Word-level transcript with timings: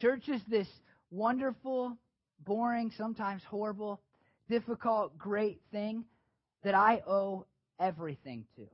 Church 0.00 0.28
is 0.28 0.40
this 0.48 0.68
wonderful, 1.10 1.96
boring, 2.44 2.92
sometimes 2.96 3.42
horrible, 3.48 4.00
difficult, 4.48 5.16
great 5.16 5.60
thing 5.72 6.04
that 6.64 6.74
I 6.74 7.02
owe 7.06 7.46
everything 7.80 8.44
to. 8.56 8.66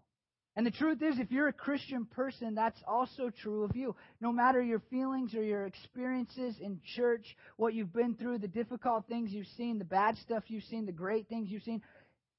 And 0.55 0.67
the 0.67 0.71
truth 0.71 1.01
is, 1.01 1.19
if 1.19 1.31
you're 1.31 1.49
a 1.49 1.53
Christian 1.53 2.05
person, 2.05 2.55
that's 2.55 2.81
also 2.87 3.31
true 3.31 3.63
of 3.63 3.75
you. 3.75 3.97
No 4.21 4.33
matter 4.33 4.61
your 4.61 4.83
feelings 4.91 5.35
or 5.35 5.43
your 5.43 5.65
experiences 5.65 6.57
in 6.61 6.81
church, 6.95 7.25
what 7.57 7.73
you've 7.73 7.93
been 7.93 8.17
through, 8.17 8.39
the 8.39 8.49
difficult 8.49 9.07
things 9.09 9.31
you've 9.33 9.47
seen, 9.57 9.79
the 9.79 9.85
bad 9.85 10.19
stuff 10.19 10.45
you've 10.49 10.65
seen, 10.65 10.85
the 10.85 10.93
great 10.93 11.29
things 11.29 11.49
you've 11.51 11.63
seen, 11.63 11.81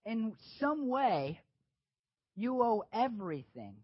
in 0.05 0.33
some 0.59 0.89
way, 0.89 1.39
you 2.35 2.61
owe 2.61 2.83
everything 2.93 3.75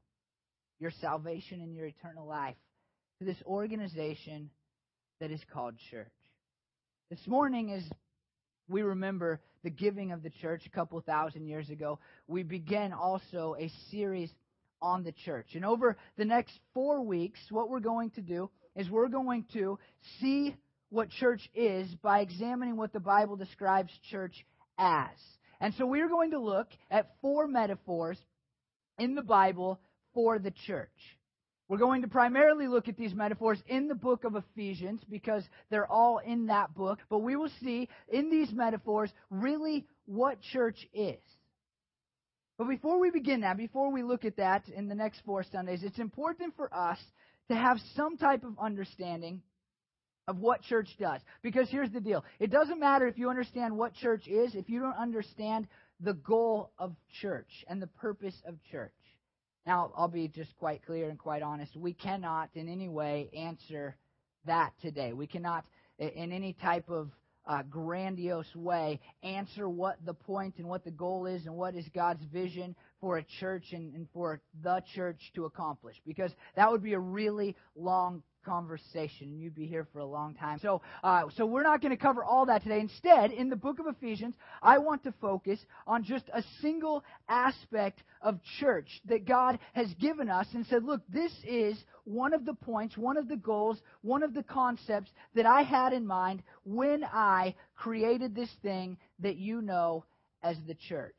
your 0.79 0.91
salvation 1.01 1.61
and 1.61 1.73
your 1.73 1.87
eternal 1.87 2.27
life 2.27 2.55
to 3.17 3.25
this 3.25 3.37
organization 3.45 4.49
that 5.19 5.31
is 5.31 5.41
called 5.53 5.75
church. 5.91 6.07
This 7.09 7.25
morning, 7.27 7.71
as 7.71 7.83
we 8.67 8.81
remember 8.81 9.41
the 9.63 9.69
giving 9.69 10.11
of 10.11 10.23
the 10.23 10.29
church 10.29 10.61
a 10.65 10.69
couple 10.69 10.99
thousand 11.01 11.47
years 11.47 11.69
ago, 11.69 11.99
we 12.27 12.43
began 12.43 12.93
also 12.93 13.55
a 13.59 13.69
series 13.91 14.31
on 14.81 15.03
the 15.03 15.11
church. 15.11 15.47
And 15.55 15.65
over 15.65 15.97
the 16.17 16.25
next 16.25 16.53
four 16.73 17.01
weeks, 17.01 17.39
what 17.49 17.69
we're 17.69 17.79
going 17.81 18.11
to 18.11 18.21
do 18.21 18.49
is 18.75 18.89
we're 18.89 19.09
going 19.09 19.45
to 19.53 19.77
see 20.21 20.55
what 20.89 21.09
church 21.09 21.41
is 21.53 21.87
by 22.01 22.21
examining 22.21 22.77
what 22.77 22.93
the 22.93 22.99
Bible 22.99 23.35
describes 23.35 23.91
church 24.09 24.45
as. 24.77 25.09
And 25.59 25.73
so 25.77 25.85
we're 25.85 26.07
going 26.07 26.31
to 26.31 26.39
look 26.39 26.67
at 26.89 27.11
four 27.21 27.47
metaphors 27.47 28.17
in 28.97 29.15
the 29.15 29.21
Bible 29.21 29.81
for 30.13 30.39
the 30.39 30.53
church. 30.65 30.89
We're 31.69 31.77
going 31.77 32.01
to 32.01 32.07
primarily 32.07 32.67
look 32.67 32.87
at 32.87 32.97
these 32.97 33.13
metaphors 33.13 33.61
in 33.67 33.87
the 33.87 33.95
book 33.95 34.23
of 34.23 34.35
Ephesians 34.35 35.01
because 35.07 35.43
they're 35.69 35.89
all 35.89 36.17
in 36.17 36.47
that 36.47 36.73
book. 36.73 36.97
But 37.11 37.19
we 37.19 37.35
will 37.35 37.51
see 37.61 37.87
in 38.11 38.31
these 38.31 38.51
metaphors 38.51 39.11
really 39.29 39.85
what 40.07 40.41
church 40.41 40.87
is. 40.95 41.21
But 42.57 42.67
before 42.67 42.99
we 42.99 43.11
begin 43.11 43.41
that, 43.41 43.55
before 43.55 43.91
we 43.91 44.01
look 44.01 44.25
at 44.25 44.37
that 44.37 44.67
in 44.67 44.87
the 44.87 44.95
next 44.95 45.21
four 45.25 45.43
Sundays, 45.43 45.83
it's 45.83 45.99
important 45.99 46.55
for 46.55 46.73
us 46.73 46.97
to 47.49 47.55
have 47.55 47.77
some 47.95 48.17
type 48.17 48.43
of 48.43 48.57
understanding 48.59 49.43
of 50.27 50.39
what 50.39 50.63
church 50.63 50.89
does. 50.99 51.21
Because 51.43 51.69
here's 51.69 51.91
the 51.91 52.01
deal 52.01 52.25
it 52.39 52.49
doesn't 52.49 52.79
matter 52.79 53.07
if 53.07 53.19
you 53.19 53.29
understand 53.29 53.77
what 53.77 53.93
church 53.93 54.27
is 54.27 54.55
if 54.55 54.69
you 54.69 54.79
don't 54.79 54.97
understand 54.97 55.67
the 55.99 56.13
goal 56.13 56.71
of 56.79 56.95
church 57.21 57.63
and 57.67 57.79
the 57.79 57.87
purpose 57.87 58.35
of 58.47 58.55
church. 58.71 58.91
Now, 59.65 59.91
I'll 59.95 60.07
be 60.07 60.27
just 60.27 60.55
quite 60.57 60.85
clear 60.85 61.09
and 61.09 61.19
quite 61.19 61.41
honest. 61.41 61.75
We 61.75 61.93
cannot 61.93 62.49
in 62.55 62.67
any 62.67 62.89
way 62.89 63.29
answer 63.35 63.95
that 64.45 64.73
today. 64.81 65.13
We 65.13 65.27
cannot, 65.27 65.65
in 65.97 66.31
any 66.31 66.53
type 66.53 66.89
of 66.89 67.11
uh, 67.45 67.63
grandiose 67.63 68.55
way, 68.55 68.99
answer 69.23 69.67
what 69.67 69.97
the 70.05 70.13
point 70.13 70.55
and 70.57 70.67
what 70.67 70.83
the 70.83 70.91
goal 70.91 71.25
is 71.25 71.45
and 71.45 71.55
what 71.55 71.75
is 71.75 71.87
God's 71.93 72.23
vision 72.25 72.75
for 73.01 73.17
a 73.17 73.23
church 73.39 73.71
and, 73.71 73.93
and 73.93 74.07
for 74.13 74.41
the 74.63 74.83
church 74.93 75.31
to 75.35 75.45
accomplish. 75.45 75.95
Because 76.05 76.31
that 76.55 76.71
would 76.71 76.83
be 76.83 76.93
a 76.93 76.99
really 76.99 77.55
long 77.75 78.23
conversation. 78.45 79.27
And 79.27 79.41
you'd 79.41 79.55
be 79.55 79.65
here 79.65 79.87
for 79.91 79.99
a 79.99 80.05
long 80.05 80.33
time. 80.33 80.59
So, 80.59 80.81
uh, 81.03 81.23
so 81.35 81.45
we're 81.45 81.63
not 81.63 81.81
going 81.81 81.91
to 81.91 82.01
cover 82.01 82.23
all 82.23 82.45
that 82.47 82.63
today. 82.63 82.79
Instead, 82.79 83.31
in 83.31 83.49
the 83.49 83.55
book 83.55 83.79
of 83.79 83.87
Ephesians, 83.87 84.35
I 84.61 84.77
want 84.77 85.03
to 85.03 85.13
focus 85.21 85.59
on 85.85 86.03
just 86.03 86.25
a 86.33 86.43
single 86.61 87.03
aspect 87.27 88.03
of 88.21 88.39
church 88.59 89.01
that 89.05 89.25
God 89.25 89.59
has 89.73 89.93
given 89.95 90.29
us 90.29 90.47
and 90.53 90.65
said, 90.65 90.83
look, 90.83 91.01
this 91.09 91.31
is 91.43 91.77
one 92.05 92.33
of 92.33 92.45
the 92.45 92.53
points, 92.53 92.97
one 92.97 93.17
of 93.17 93.27
the 93.27 93.37
goals, 93.37 93.81
one 94.01 94.23
of 94.23 94.33
the 94.33 94.43
concepts 94.43 95.11
that 95.35 95.45
I 95.45 95.61
had 95.61 95.93
in 95.93 96.07
mind 96.07 96.41
when 96.63 97.03
I 97.03 97.55
created 97.75 98.35
this 98.35 98.51
thing 98.61 98.97
that 99.19 99.37
you 99.37 99.61
know 99.61 100.05
as 100.41 100.57
the 100.67 100.75
church. 100.75 101.15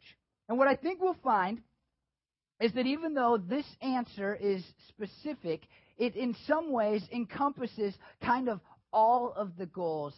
And 0.49 0.59
what 0.59 0.69
I 0.69 0.75
think 0.75 1.01
we'll 1.01 1.17
find 1.23 1.61
is 2.61 2.73
that 2.75 2.87
even 2.87 3.15
though 3.15 3.39
this 3.39 3.65
answer 3.81 4.35
is 4.35 4.63
specific, 4.89 5.63
it 5.99 6.15
in 6.15 6.37
some 6.47 6.71
ways 6.71 7.03
encompasses 7.13 7.95
kind 8.23 8.49
of 8.49 8.61
all 8.93 9.33
of 9.35 9.57
the 9.57 9.67
goals 9.67 10.15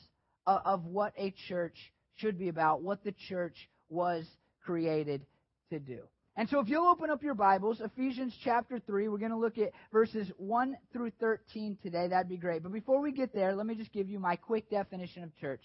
of, 0.47 0.60
of 0.64 0.84
what 0.84 1.12
a 1.16 1.32
church 1.48 1.76
should 2.16 2.38
be 2.38 2.48
about, 2.48 2.82
what 2.82 3.04
the 3.04 3.14
church 3.28 3.69
was 3.88 4.26
created 4.64 5.25
to 5.70 5.78
do. 5.78 6.00
And 6.34 6.48
so 6.48 6.60
if 6.60 6.69
you'll 6.69 6.86
open 6.86 7.10
up 7.10 7.22
your 7.22 7.34
Bibles, 7.34 7.81
Ephesians 7.81 8.34
chapter 8.42 8.78
3, 8.78 9.08
we're 9.08 9.19
going 9.19 9.32
to 9.32 9.36
look 9.36 9.58
at 9.58 9.72
verses 9.92 10.31
1 10.38 10.76
through 10.92 11.12
13 11.20 11.76
today. 11.82 12.08
That'd 12.08 12.31
be 12.31 12.38
great. 12.38 12.62
But 12.62 12.72
before 12.72 13.02
we 13.02 13.12
get 13.12 13.34
there, 13.34 13.54
let 13.54 13.66
me 13.66 13.75
just 13.75 13.92
give 13.92 14.08
you 14.08 14.19
my 14.19 14.36
quick 14.36 14.70
definition 14.70 15.25
of 15.25 15.36
church. 15.36 15.60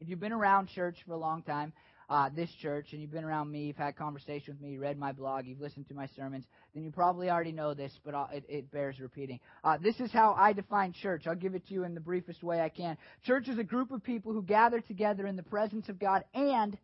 If 0.00 0.08
you've 0.08 0.18
been 0.18 0.32
around 0.32 0.68
church 0.68 0.96
for 1.06 1.12
a 1.12 1.18
long 1.18 1.42
time, 1.42 1.74
uh, 2.08 2.28
this 2.34 2.50
church 2.60 2.88
and 2.92 3.00
you've 3.00 3.10
been 3.10 3.24
around 3.24 3.50
me, 3.50 3.64
you've 3.66 3.76
had 3.76 3.96
conversation 3.96 4.54
with 4.54 4.60
me, 4.60 4.70
you 4.70 4.80
read 4.80 4.98
my 4.98 5.12
blog, 5.12 5.46
you've 5.46 5.60
listened 5.60 5.88
to 5.88 5.94
my 5.94 6.08
sermons, 6.16 6.44
then 6.74 6.84
you 6.84 6.90
probably 6.90 7.30
already 7.30 7.52
know 7.52 7.74
this, 7.74 7.92
but 8.04 8.14
it, 8.32 8.44
it, 8.48 8.70
bears 8.70 9.00
repeating. 9.00 9.40
Uh, 9.64 9.78
this 9.82 9.98
is 10.00 10.10
how 10.12 10.34
I 10.38 10.52
define 10.52 10.92
church. 10.92 11.26
I'll 11.26 11.34
give 11.34 11.54
it 11.54 11.66
to 11.68 11.74
you 11.74 11.84
in 11.84 11.94
the 11.94 12.00
briefest 12.00 12.42
way 12.42 12.60
I 12.60 12.68
can. 12.68 12.96
Church 13.24 13.48
is 13.48 13.58
a 13.58 13.64
group 13.64 13.90
of 13.90 14.02
people 14.02 14.32
who 14.32 14.42
gather 14.42 14.80
together 14.80 15.26
in 15.26 15.36
the 15.36 15.42
presence 15.42 15.88
of 15.88 15.98
God 15.98 16.24
and 16.34 16.76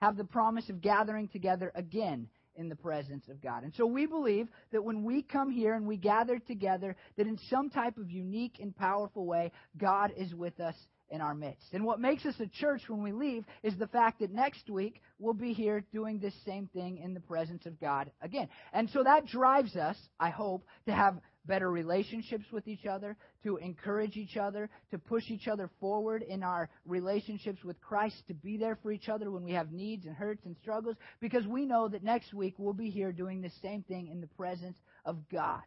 have 0.00 0.16
the 0.16 0.24
promise 0.24 0.68
of 0.68 0.80
gathering 0.80 1.28
together 1.28 1.72
again 1.74 2.28
in 2.56 2.68
the 2.68 2.76
presence 2.76 3.28
of 3.28 3.42
God. 3.42 3.64
And 3.64 3.74
so 3.74 3.86
we 3.86 4.06
believe 4.06 4.48
that 4.72 4.82
when 4.82 5.04
we 5.04 5.22
come 5.22 5.50
here 5.50 5.74
and 5.74 5.86
we 5.86 5.96
gather 5.96 6.38
together, 6.38 6.96
that 7.16 7.26
in 7.26 7.38
some 7.50 7.70
type 7.70 7.98
of 7.98 8.10
unique 8.10 8.58
and 8.60 8.76
powerful 8.76 9.26
way, 9.26 9.52
God 9.76 10.12
is 10.16 10.34
with 10.34 10.58
us 10.60 10.74
in 11.10 11.20
our 11.20 11.34
midst. 11.34 11.72
And 11.72 11.84
what 11.84 12.00
makes 12.00 12.24
us 12.26 12.34
a 12.40 12.46
church 12.46 12.82
when 12.88 13.02
we 13.02 13.12
leave 13.12 13.44
is 13.62 13.76
the 13.78 13.86
fact 13.86 14.20
that 14.20 14.32
next 14.32 14.68
week 14.68 15.00
we'll 15.18 15.34
be 15.34 15.52
here 15.52 15.84
doing 15.92 16.18
this 16.18 16.34
same 16.44 16.68
thing 16.72 16.98
in 16.98 17.14
the 17.14 17.20
presence 17.20 17.66
of 17.66 17.80
God 17.80 18.10
again. 18.20 18.48
And 18.72 18.90
so 18.90 19.02
that 19.04 19.26
drives 19.26 19.76
us, 19.76 19.96
I 20.18 20.30
hope, 20.30 20.66
to 20.86 20.92
have 20.92 21.18
better 21.46 21.70
relationships 21.70 22.44
with 22.50 22.66
each 22.66 22.86
other, 22.86 23.16
to 23.44 23.56
encourage 23.58 24.16
each 24.16 24.36
other, 24.36 24.68
to 24.90 24.98
push 24.98 25.30
each 25.30 25.46
other 25.46 25.70
forward 25.80 26.22
in 26.22 26.42
our 26.42 26.68
relationships 26.84 27.62
with 27.64 27.80
Christ, 27.80 28.16
to 28.26 28.34
be 28.34 28.56
there 28.56 28.78
for 28.82 28.90
each 28.90 29.08
other 29.08 29.30
when 29.30 29.44
we 29.44 29.52
have 29.52 29.70
needs 29.70 30.06
and 30.06 30.16
hurts 30.16 30.44
and 30.44 30.56
struggles, 30.60 30.96
because 31.20 31.46
we 31.46 31.64
know 31.64 31.88
that 31.88 32.02
next 32.02 32.34
week 32.34 32.54
we'll 32.58 32.72
be 32.72 32.90
here 32.90 33.12
doing 33.12 33.40
the 33.40 33.52
same 33.62 33.82
thing 33.84 34.08
in 34.08 34.20
the 34.20 34.26
presence 34.26 34.76
of 35.04 35.16
God. 35.30 35.62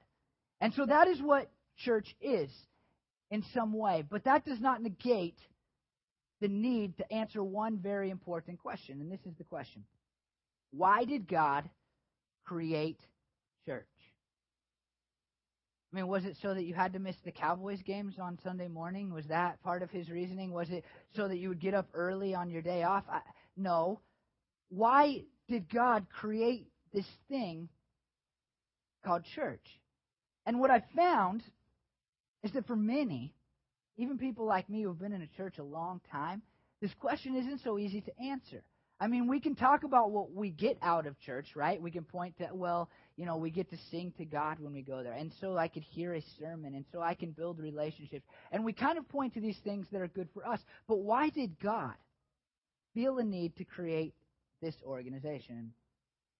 And 0.59 0.73
so 0.73 0.85
that 0.85 1.07
is 1.07 1.21
what 1.21 1.49
church 1.77 2.13
is 2.21 2.51
in 3.31 3.43
some 3.53 3.73
way. 3.73 4.03
But 4.09 4.25
that 4.25 4.45
does 4.45 4.59
not 4.59 4.81
negate 4.81 5.37
the 6.41 6.47
need 6.47 6.97
to 6.97 7.13
answer 7.13 7.43
one 7.43 7.77
very 7.77 8.09
important 8.09 8.59
question. 8.59 9.01
And 9.01 9.11
this 9.11 9.25
is 9.25 9.37
the 9.37 9.43
question 9.43 9.83
Why 10.71 11.05
did 11.05 11.27
God 11.27 11.69
create 12.45 12.99
church? 13.65 13.85
I 15.91 15.95
mean, 15.95 16.07
was 16.07 16.23
it 16.23 16.37
so 16.41 16.53
that 16.53 16.65
you 16.65 16.75
had 16.75 16.93
to 16.93 16.99
miss 16.99 17.15
the 17.25 17.31
Cowboys 17.31 17.81
games 17.81 18.15
on 18.21 18.37
Sunday 18.43 18.67
morning? 18.67 19.11
Was 19.11 19.25
that 19.27 19.61
part 19.63 19.81
of 19.81 19.89
his 19.89 20.07
reasoning? 20.09 20.51
Was 20.51 20.69
it 20.69 20.85
so 21.15 21.27
that 21.27 21.37
you 21.37 21.49
would 21.49 21.59
get 21.59 21.73
up 21.73 21.87
early 21.95 22.35
on 22.35 22.51
your 22.51 22.61
day 22.61 22.83
off? 22.83 23.03
I, 23.11 23.21
no. 23.57 23.99
Why 24.69 25.23
did 25.47 25.67
God 25.67 26.05
create 26.11 26.67
this 26.93 27.07
thing 27.27 27.69
called 29.03 29.23
church? 29.35 29.65
And 30.45 30.59
what 30.59 30.69
I 30.69 30.83
found 30.95 31.41
is 32.43 32.51
that 32.53 32.67
for 32.67 32.75
many, 32.75 33.33
even 33.97 34.17
people 34.17 34.45
like 34.45 34.69
me 34.69 34.83
who 34.83 34.89
have 34.89 34.99
been 34.99 35.13
in 35.13 35.21
a 35.21 35.37
church 35.37 35.57
a 35.57 35.63
long 35.63 36.01
time, 36.11 36.41
this 36.81 36.93
question 36.99 37.35
isn't 37.35 37.61
so 37.63 37.77
easy 37.77 38.01
to 38.01 38.19
answer. 38.19 38.63
I 39.01 39.07
mean, 39.07 39.27
we 39.27 39.39
can 39.39 39.55
talk 39.55 39.83
about 39.83 40.11
what 40.11 40.33
we 40.33 40.49
get 40.49 40.77
out 40.81 41.07
of 41.07 41.17
church, 41.21 41.47
right? 41.55 41.81
We 41.81 41.91
can 41.91 42.03
point 42.03 42.37
to, 42.39 42.49
well, 42.51 42.89
you 43.15 43.25
know, 43.25 43.37
we 43.37 43.49
get 43.49 43.69
to 43.69 43.77
sing 43.91 44.13
to 44.17 44.25
God 44.25 44.59
when 44.59 44.73
we 44.73 44.81
go 44.81 45.03
there. 45.03 45.13
And 45.13 45.31
so 45.39 45.57
I 45.57 45.69
could 45.69 45.83
hear 45.83 46.13
a 46.13 46.23
sermon, 46.37 46.75
and 46.75 46.83
so 46.91 47.01
I 47.01 47.13
can 47.13 47.31
build 47.31 47.59
relationships. 47.59 48.25
And 48.51 48.65
we 48.65 48.73
kind 48.73 48.97
of 48.97 49.07
point 49.07 49.35
to 49.35 49.41
these 49.41 49.57
things 49.63 49.87
that 49.91 50.01
are 50.01 50.07
good 50.07 50.27
for 50.33 50.45
us. 50.45 50.59
But 50.87 50.99
why 50.99 51.29
did 51.29 51.59
God 51.61 51.93
feel 52.93 53.19
a 53.19 53.23
need 53.23 53.55
to 53.57 53.63
create 53.63 54.13
this 54.61 54.75
organization? 54.85 55.71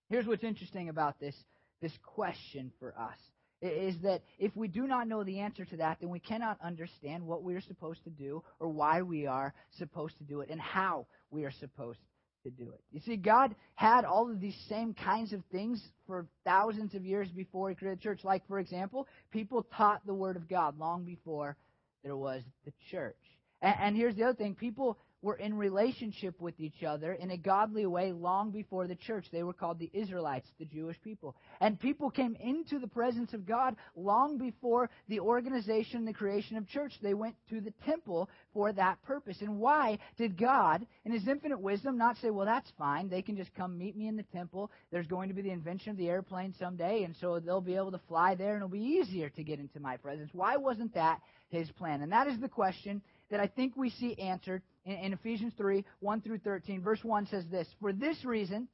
Here's 0.10 0.26
what's 0.26 0.44
interesting 0.44 0.90
about 0.90 1.18
this, 1.20 1.36
this 1.82 1.94
question 2.04 2.74
for 2.80 2.94
us 2.98 3.20
is 3.62 3.96
that 4.04 4.22
if 4.38 4.56
we 4.56 4.68
do 4.68 4.88
not 4.88 5.08
know 5.08 5.24
the 5.24 5.40
answer 5.40 5.66
to 5.66 5.78
that, 5.78 5.98
then 6.00 6.10
we 6.10 6.20
cannot 6.20 6.58
understand 6.64 7.26
what 7.26 7.44
we 7.44 7.56
are 7.56 7.62
supposed 7.62 8.04
to 8.06 8.10
do 8.10 8.44
or 8.60 8.70
why 8.70 9.02
we 9.02 9.28
are 9.28 9.54
supposed 9.78 10.18
to 10.18 10.24
do 10.24 10.42
it 10.42 10.50
and 10.50 10.62
how 10.62 11.06
we 11.32 11.44
are 11.44 11.52
supposed 11.52 12.00
to 12.44 12.50
do 12.50 12.72
it. 12.72 12.82
You 12.92 13.02
see, 13.02 13.18
God 13.18 13.54
had 13.76 14.06
all 14.06 14.32
of 14.32 14.40
these 14.40 14.58
same 14.70 14.94
kinds 14.94 15.34
of 15.34 15.44
things 15.52 15.84
for 16.08 16.26
thousands 16.46 16.96
of 16.96 17.06
years 17.06 17.28
before 17.30 17.70
He 17.70 17.76
created 17.76 18.00
the 18.00 18.04
church. 18.04 18.24
Like, 18.24 18.48
for 18.48 18.60
example, 18.60 19.08
people 19.32 19.66
taught 19.76 20.06
the 20.06 20.14
Word 20.14 20.38
of 20.38 20.48
God 20.48 20.80
long 20.80 21.04
before 21.04 21.58
there 22.04 22.16
was 22.16 22.42
the 22.66 22.72
church. 22.92 23.18
And, 23.62 23.76
and 23.82 23.96
here's 23.98 24.16
the 24.16 24.24
other 24.24 24.38
thing 24.38 24.56
people 24.56 24.98
were 25.22 25.36
in 25.36 25.54
relationship 25.54 26.40
with 26.40 26.60
each 26.60 26.84
other 26.84 27.14
in 27.14 27.32
a 27.32 27.38
godly 27.38 27.86
way 27.86 28.12
long 28.12 28.52
before 28.52 28.88
the 28.88 28.96
church. 28.96 29.26
They 29.32 29.44
were 29.44 29.54
called 29.54 29.80
the 29.80 29.90
Israelites, 29.94 30.48
the 30.60 30.66
Jewish 30.66 30.96
people. 31.04 31.36
And 31.60 31.80
people 31.80 32.10
came 32.10 32.38
into 32.40 32.80
the 32.80 32.88
presence 32.88 33.34
of 33.34 33.46
God 33.46 33.76
long 33.96 34.38
before 34.38 34.90
the 35.10 35.20
organization, 35.20 36.06
the 36.06 36.14
creation 36.14 36.56
of 36.58 36.68
church. 36.68 36.94
They 37.02 37.14
went 37.14 37.36
to 37.50 37.60
the 37.60 37.74
temple 37.86 38.30
for 38.54 38.72
that 38.74 39.02
purpose. 39.04 39.38
And 39.42 39.60
why 39.60 40.00
did 40.18 40.38
God, 40.38 40.86
in 41.04 41.12
His 41.12 41.28
infinite 41.28 41.60
wisdom, 41.60 41.98
not 41.98 42.18
say, 42.18 42.30
well, 42.30 42.46
that's 42.46 42.72
fine. 42.78 43.10
They 43.10 43.22
can 43.22 43.36
just 43.36 43.54
come 43.56 43.78
meet 43.78 43.98
me 43.98 44.08
in 44.08 44.16
the 44.16 44.24
temple. 44.24 44.72
There's 44.92 45.08
going 45.08 45.30
to 45.30 45.36
be 45.36 45.42
the 45.42 45.52
invention 45.52 45.92
of 45.92 45.98
the 45.98 46.10
airplane 46.10 46.54
someday, 46.58 47.04
and 47.04 47.16
so 47.20 47.40
they'll 47.40 47.62
be 47.62 47.76
able 47.76 47.92
to 47.92 48.02
fly 48.08 48.36
there 48.36 48.54
and 48.54 48.58
it'll 48.58 48.70
be 48.70 48.80
easier 48.80 49.30
to 49.30 49.44
get 49.44 49.60
into 49.60 49.80
my 49.80 49.98
presence. 49.98 50.30
Why 50.34 50.58
wasn't 50.58 50.94
that 50.94 51.20
His 51.50 51.70
plan? 51.72 52.02
And 52.02 52.12
that 52.14 52.28
is 52.28 52.40
the 52.40 52.48
question 52.48 53.02
that 53.30 53.40
I 53.40 53.48
think 53.48 53.76
we 53.76 53.90
see 53.92 54.18
answered 54.20 54.62
in, 54.90 54.96
in 54.98 55.14
Ephesians 55.14 55.54
3 55.58 55.86
1 56.00 56.22
through 56.22 56.40
13. 56.40 56.82
Verse 56.82 57.04
1 57.04 57.28
says 57.28 57.46
this 57.50 57.68
For 57.80 57.94
this 57.94 58.26
reason, 58.26 58.68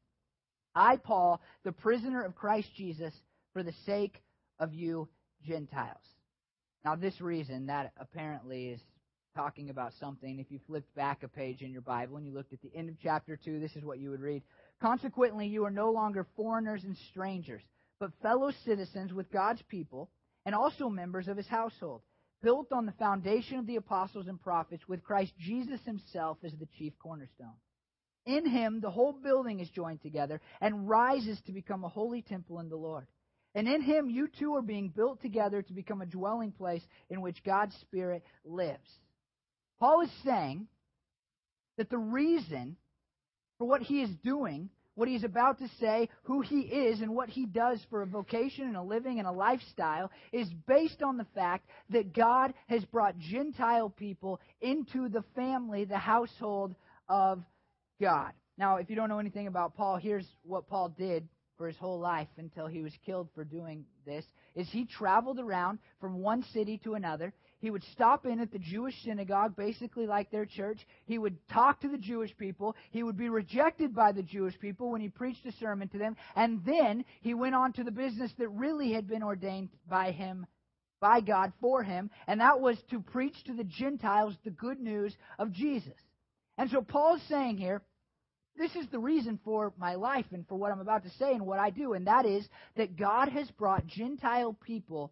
I, 0.74 0.98
Paul, 0.98 1.42
the 1.64 1.72
prisoner 1.72 2.24
of 2.24 2.36
Christ 2.36 2.70
Jesus, 2.76 3.14
for 3.54 3.64
the 3.64 3.74
sake 3.86 4.22
of 4.60 4.74
you 4.74 5.08
Gentiles. 5.46 5.98
Now, 6.84 6.96
this 6.96 7.20
reason, 7.22 7.68
that 7.68 7.92
apparently 8.00 8.70
is 8.70 8.82
talking 9.36 9.70
about 9.70 9.92
something. 10.00 10.40
If 10.40 10.52
you 10.52 10.60
flipped 10.68 10.94
back 10.96 11.24
a 11.24 11.28
page 11.28 11.62
in 11.62 11.72
your 11.72 11.82
Bible 11.82 12.18
and 12.18 12.26
you 12.26 12.34
looked 12.34 12.54
at 12.54 12.62
the 12.62 12.72
end 12.76 12.90
of 12.90 12.96
chapter 13.02 13.38
2, 13.44 13.60
this 13.60 13.76
is 13.76 13.84
what 13.84 14.00
you 14.00 14.10
would 14.12 14.22
read. 14.22 14.44
Consequently, 14.82 15.48
you 15.48 15.66
are 15.66 15.72
no 15.72 15.92
longer 15.92 16.26
foreigners 16.36 16.84
and 16.84 16.96
strangers, 17.10 17.62
but 18.00 18.12
fellow 18.22 18.52
citizens 18.64 19.14
with 19.14 19.32
God's 19.32 19.62
people 19.64 20.10
and 20.46 20.56
also 20.56 20.90
members 20.90 21.28
of 21.28 21.38
his 21.38 21.48
household 21.48 22.02
built 22.46 22.72
on 22.72 22.86
the 22.86 22.92
foundation 22.92 23.58
of 23.58 23.66
the 23.66 23.78
apostles 23.78 24.28
and 24.28 24.40
prophets, 24.40 24.88
with 24.88 25.04
Christ 25.04 25.34
Jesus 25.40 25.80
himself 25.84 26.38
as 26.46 26.52
the 26.60 26.68
chief 26.78 26.94
cornerstone. 27.00 27.56
In 28.28 28.46
him, 28.46 28.82
the 28.82 28.92
whole 28.92 29.14
building 29.14 29.62
is 29.62 29.70
joined 29.72 30.04
together 30.04 30.40
and 30.62 30.88
rises 30.88 31.42
to 31.48 31.52
become 31.52 31.84
a 31.84 31.90
holy 31.90 32.22
temple 32.22 32.60
in 32.60 32.70
the 32.70 32.76
Lord. 32.76 33.08
And 33.56 33.68
in 33.68 33.82
him, 33.82 34.12
you 34.12 34.28
too 34.28 34.54
are 34.56 34.62
being 34.62 34.90
built 34.90 35.24
together 35.24 35.64
to 35.64 35.74
become 35.74 36.02
a 36.02 36.06
dwelling 36.06 36.52
place 36.52 36.84
in 37.10 37.22
which 37.22 37.44
God's 37.44 37.76
Spirit 37.82 38.24
lives. 38.44 38.90
Paul 39.80 40.02
is 40.02 40.12
saying 40.24 40.68
that 41.78 41.90
the 41.90 41.98
reason 41.98 42.78
for 43.58 43.68
what 43.68 43.82
he 43.82 44.04
is 44.04 44.12
doing 44.24 44.70
what 44.96 45.08
he's 45.08 45.24
about 45.24 45.60
to 45.60 45.68
say, 45.80 46.10
who 46.24 46.42
he 46.42 46.62
is, 46.62 47.02
and 47.02 47.14
what 47.14 47.30
he 47.30 47.46
does 47.46 47.80
for 47.90 48.02
a 48.02 48.08
vocation 48.08 48.66
and 48.66 48.78
a 48.78 48.82
living 48.82 49.20
and 49.20 49.28
a 49.28 49.32
lifestyle 49.32 50.10
is 50.32 50.48
based 50.68 51.04
on 51.04 51.18
the 51.18 51.28
fact 51.36 51.70
that 51.90 52.14
God 52.14 52.54
has 52.68 52.84
brought 52.86 53.18
Gentile 53.20 53.90
people 53.90 54.40
into 54.62 55.10
the 55.10 55.24
family, 55.36 55.86
the 55.86 55.98
household 55.98 56.76
of 57.08 57.44
God. 58.02 58.32
Now, 58.58 58.78
if 58.78 58.90
you 58.90 58.96
don't 58.96 59.10
know 59.10 59.20
anything 59.20 59.48
about 59.48 59.76
Paul, 59.76 59.98
here's 59.98 60.28
what 60.44 60.68
Paul 60.68 60.90
did 60.98 61.28
for 61.58 61.68
his 61.68 61.78
whole 61.78 62.00
life 62.00 62.28
until 62.38 62.68
he 62.68 62.82
was 62.82 62.94
killed 63.06 63.30
for 63.34 63.44
doing 63.44 63.86
this 64.06 64.26
is 64.56 64.68
he 64.72 64.86
traveled 64.86 65.40
around 65.40 65.80
from 66.00 66.20
one 66.20 66.44
city 66.54 66.80
to 66.84 66.96
another 66.96 67.34
he 67.60 67.72
would 67.72 67.84
stop 67.92 68.26
in 68.26 68.40
at 68.40 68.52
the 68.52 68.60
Jewish 68.60 68.96
synagogue, 69.04 69.56
basically 69.56 70.06
like 70.06 70.30
their 70.30 70.46
church. 70.46 70.86
He 71.06 71.18
would 71.18 71.38
talk 71.48 71.82
to 71.82 71.88
the 71.88 71.98
Jewish 71.98 72.36
people. 72.38 72.76
He 72.92 73.04
would 73.04 73.18
be 73.18 73.30
rejected 73.30 73.96
by 73.96 74.12
the 74.12 74.24
Jewish 74.24 74.60
people 74.60 74.92
when 74.92 75.02
he 75.02 75.10
preached 75.10 75.46
a 75.46 75.52
sermon 75.54 75.88
to 75.90 75.98
them. 75.98 76.16
And 76.36 76.64
then 76.66 77.06
he 77.22 77.34
went 77.34 77.56
on 77.56 77.74
to 77.74 77.84
the 77.84 77.92
business 77.92 78.32
that 78.38 78.50
really 78.50 78.92
had 78.92 79.08
been 79.08 79.24
ordained 79.24 79.70
by 79.90 80.12
him, 80.12 80.46
by 81.00 81.22
God 81.22 81.54
for 81.62 81.84
him, 81.84 82.10
and 82.28 82.40
that 82.42 82.60
was 82.60 82.78
to 82.90 83.00
preach 83.00 83.36
to 83.46 83.54
the 83.54 83.64
Gentiles 83.64 84.36
the 84.44 84.52
good 84.52 84.80
news 84.80 85.16
of 85.40 85.52
Jesus. 85.52 85.94
And 86.58 86.70
so 86.70 86.82
Paul's 86.82 87.22
saying 87.30 87.58
here, 87.58 87.82
this 88.58 88.76
is 88.76 88.88
the 88.90 89.00
reason 89.00 89.40
for 89.44 89.74
my 89.78 89.96
life 89.96 90.26
and 90.32 90.48
for 90.48 90.56
what 90.56 90.72
I'm 90.72 90.80
about 90.80 91.04
to 91.04 91.10
say 91.12 91.34
and 91.34 91.46
what 91.46 91.60
I 91.60 91.70
do, 91.70 91.94
and 91.94 92.08
that 92.08 92.26
is 92.26 92.48
that 92.78 92.96
God 92.96 93.30
has 93.30 93.50
brought 93.52 93.86
Gentile 93.88 94.54
people 94.66 95.12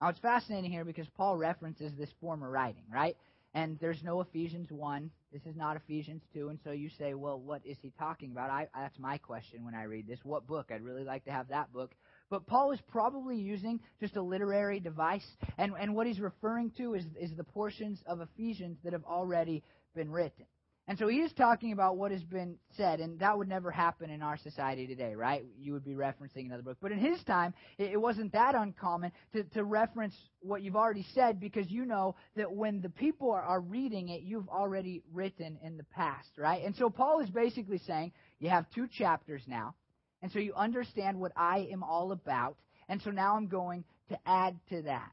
Now, 0.00 0.08
it's 0.08 0.18
fascinating 0.18 0.70
here 0.70 0.84
because 0.84 1.06
Paul 1.16 1.36
references 1.36 1.92
this 1.96 2.10
former 2.20 2.50
writing, 2.50 2.84
right? 2.92 3.16
And 3.54 3.78
there's 3.80 4.02
no 4.04 4.20
Ephesians 4.20 4.70
1. 4.70 5.10
This 5.32 5.40
is 5.46 5.56
not 5.56 5.76
Ephesians 5.76 6.22
2. 6.34 6.50
And 6.50 6.58
so 6.62 6.72
you 6.72 6.90
say, 6.98 7.14
well, 7.14 7.40
what 7.40 7.62
is 7.64 7.78
he 7.80 7.90
talking 7.98 8.30
about? 8.30 8.50
I, 8.50 8.68
that's 8.74 8.98
my 8.98 9.16
question 9.16 9.64
when 9.64 9.74
I 9.74 9.84
read 9.84 10.06
this. 10.06 10.18
What 10.24 10.46
book? 10.46 10.66
I'd 10.70 10.82
really 10.82 11.04
like 11.04 11.24
to 11.24 11.30
have 11.30 11.48
that 11.48 11.72
book. 11.72 11.92
But 12.28 12.46
Paul 12.46 12.72
is 12.72 12.80
probably 12.88 13.36
using 13.36 13.80
just 13.98 14.16
a 14.16 14.22
literary 14.22 14.78
device. 14.78 15.26
And, 15.56 15.72
and 15.80 15.94
what 15.94 16.06
he's 16.06 16.20
referring 16.20 16.72
to 16.76 16.94
is, 16.94 17.04
is 17.18 17.30
the 17.34 17.44
portions 17.44 17.98
of 18.06 18.20
Ephesians 18.20 18.76
that 18.84 18.92
have 18.92 19.04
already 19.04 19.62
been 19.94 20.10
written. 20.10 20.44
And 20.88 20.96
so 20.96 21.08
he 21.08 21.18
is 21.18 21.32
talking 21.32 21.72
about 21.72 21.96
what 21.96 22.12
has 22.12 22.22
been 22.22 22.58
said, 22.76 23.00
and 23.00 23.18
that 23.18 23.36
would 23.36 23.48
never 23.48 23.72
happen 23.72 24.08
in 24.08 24.22
our 24.22 24.36
society 24.36 24.86
today, 24.86 25.16
right? 25.16 25.44
You 25.58 25.72
would 25.72 25.84
be 25.84 25.94
referencing 25.94 26.46
another 26.46 26.62
book. 26.62 26.76
But 26.80 26.92
in 26.92 26.98
his 26.98 27.20
time, 27.24 27.54
it 27.76 28.00
wasn't 28.00 28.32
that 28.34 28.54
uncommon 28.54 29.10
to, 29.32 29.42
to 29.42 29.64
reference 29.64 30.14
what 30.42 30.62
you've 30.62 30.76
already 30.76 31.04
said 31.12 31.40
because 31.40 31.68
you 31.68 31.86
know 31.86 32.14
that 32.36 32.52
when 32.52 32.80
the 32.80 32.88
people 32.88 33.32
are, 33.32 33.42
are 33.42 33.60
reading 33.60 34.10
it, 34.10 34.22
you've 34.22 34.48
already 34.48 35.02
written 35.12 35.58
in 35.60 35.76
the 35.76 35.84
past, 35.84 36.28
right? 36.38 36.64
And 36.64 36.76
so 36.76 36.88
Paul 36.88 37.18
is 37.20 37.30
basically 37.30 37.78
saying 37.78 38.12
you 38.38 38.48
have 38.50 38.70
two 38.70 38.86
chapters 38.86 39.42
now, 39.48 39.74
and 40.22 40.30
so 40.30 40.38
you 40.38 40.54
understand 40.54 41.18
what 41.18 41.32
I 41.36 41.68
am 41.72 41.82
all 41.82 42.12
about, 42.12 42.56
and 42.88 43.02
so 43.02 43.10
now 43.10 43.34
I'm 43.34 43.48
going 43.48 43.82
to 44.10 44.18
add 44.24 44.56
to 44.70 44.82
that. 44.82 45.10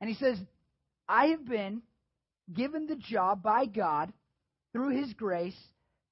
And 0.00 0.08
he 0.08 0.16
says, 0.16 0.38
I 1.06 1.26
have 1.26 1.46
been 1.46 1.82
given 2.54 2.86
the 2.86 2.96
job 2.96 3.42
by 3.42 3.66
God 3.66 4.14
through 4.72 5.00
His 5.00 5.12
grace 5.14 5.58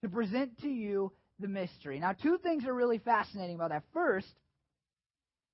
to 0.02 0.08
present 0.08 0.60
to 0.60 0.68
you 0.68 1.12
the 1.40 1.48
mystery. 1.48 2.00
Now, 2.00 2.12
two 2.12 2.38
things 2.38 2.64
are 2.64 2.74
really 2.74 2.98
fascinating 2.98 3.56
about 3.56 3.70
that. 3.70 3.84
First, 3.92 4.32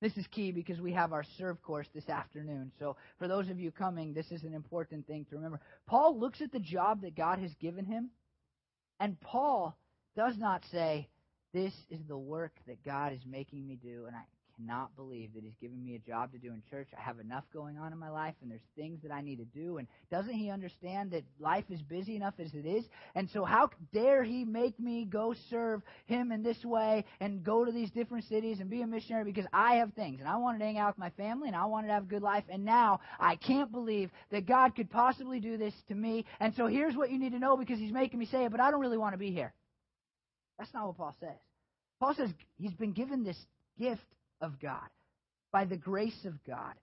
this 0.00 0.16
is 0.16 0.26
key 0.28 0.52
because 0.52 0.80
we 0.80 0.92
have 0.92 1.12
our 1.12 1.24
serve 1.38 1.62
course 1.62 1.86
this 1.94 2.08
afternoon. 2.08 2.72
So, 2.78 2.96
for 3.18 3.28
those 3.28 3.48
of 3.48 3.58
you 3.58 3.70
coming, 3.70 4.12
this 4.12 4.30
is 4.30 4.42
an 4.42 4.54
important 4.54 5.06
thing 5.06 5.26
to 5.30 5.36
remember. 5.36 5.60
Paul 5.86 6.18
looks 6.18 6.40
at 6.40 6.52
the 6.52 6.58
job 6.58 7.02
that 7.02 7.16
God 7.16 7.38
has 7.38 7.54
given 7.60 7.84
him, 7.84 8.10
and 9.00 9.20
Paul 9.20 9.76
does 10.16 10.36
not 10.36 10.62
say, 10.70 11.08
This 11.52 11.72
is 11.90 12.00
the 12.06 12.18
work 12.18 12.52
that 12.66 12.84
God 12.84 13.12
is 13.12 13.20
making 13.26 13.66
me 13.66 13.78
do, 13.82 14.04
and 14.06 14.14
I 14.14 14.22
cannot 14.56 14.94
believe 14.96 15.32
that 15.34 15.42
he's 15.42 15.56
given 15.60 15.84
me 15.84 15.94
a 15.94 15.98
job 15.98 16.32
to 16.32 16.38
do 16.38 16.48
in 16.48 16.62
church. 16.70 16.88
I 16.96 17.02
have 17.02 17.18
enough 17.18 17.44
going 17.52 17.78
on 17.78 17.92
in 17.92 17.98
my 17.98 18.10
life, 18.10 18.34
and 18.42 18.50
there's 18.50 18.60
things 18.76 19.00
that 19.02 19.12
I 19.12 19.20
need 19.20 19.36
to 19.36 19.44
do. 19.44 19.78
And 19.78 19.88
doesn't 20.10 20.32
he 20.34 20.50
understand 20.50 21.10
that 21.12 21.24
life 21.40 21.64
is 21.70 21.82
busy 21.82 22.16
enough 22.16 22.34
as 22.38 22.52
it 22.54 22.66
is? 22.66 22.84
And 23.14 23.28
so, 23.30 23.44
how 23.44 23.70
dare 23.92 24.22
he 24.22 24.44
make 24.44 24.78
me 24.78 25.04
go 25.04 25.34
serve 25.50 25.82
him 26.06 26.32
in 26.32 26.42
this 26.42 26.64
way 26.64 27.04
and 27.20 27.42
go 27.42 27.64
to 27.64 27.72
these 27.72 27.90
different 27.90 28.24
cities 28.24 28.60
and 28.60 28.70
be 28.70 28.82
a 28.82 28.86
missionary 28.86 29.24
because 29.24 29.46
I 29.52 29.76
have 29.76 29.92
things 29.94 30.20
and 30.20 30.28
I 30.28 30.36
wanted 30.36 30.58
to 30.58 30.64
hang 30.64 30.78
out 30.78 30.94
with 30.94 30.98
my 30.98 31.10
family 31.10 31.48
and 31.48 31.56
I 31.56 31.64
wanted 31.66 31.88
to 31.88 31.94
have 31.94 32.04
a 32.04 32.06
good 32.06 32.22
life. 32.22 32.44
And 32.48 32.64
now 32.64 33.00
I 33.18 33.36
can't 33.36 33.72
believe 33.72 34.10
that 34.30 34.46
God 34.46 34.76
could 34.76 34.90
possibly 34.90 35.40
do 35.40 35.56
this 35.56 35.74
to 35.88 35.94
me. 35.94 36.24
And 36.40 36.54
so, 36.54 36.66
here's 36.66 36.96
what 36.96 37.10
you 37.10 37.18
need 37.18 37.32
to 37.32 37.38
know 37.38 37.56
because 37.56 37.78
he's 37.78 37.92
making 37.92 38.18
me 38.18 38.26
say 38.26 38.44
it, 38.44 38.50
but 38.50 38.60
I 38.60 38.70
don't 38.70 38.80
really 38.80 38.98
want 38.98 39.14
to 39.14 39.18
be 39.18 39.30
here. 39.30 39.52
That's 40.58 40.72
not 40.72 40.86
what 40.86 40.96
Paul 40.96 41.16
says. 41.18 41.38
Paul 41.98 42.14
says 42.14 42.30
he's 42.58 42.74
been 42.74 42.92
given 42.92 43.24
this 43.24 43.38
gift 43.78 44.02
of 44.44 44.60
God, 44.60 44.88
by 45.50 45.64
the 45.64 45.76
grace 45.76 46.24
of 46.24 46.34
God. 46.46 46.74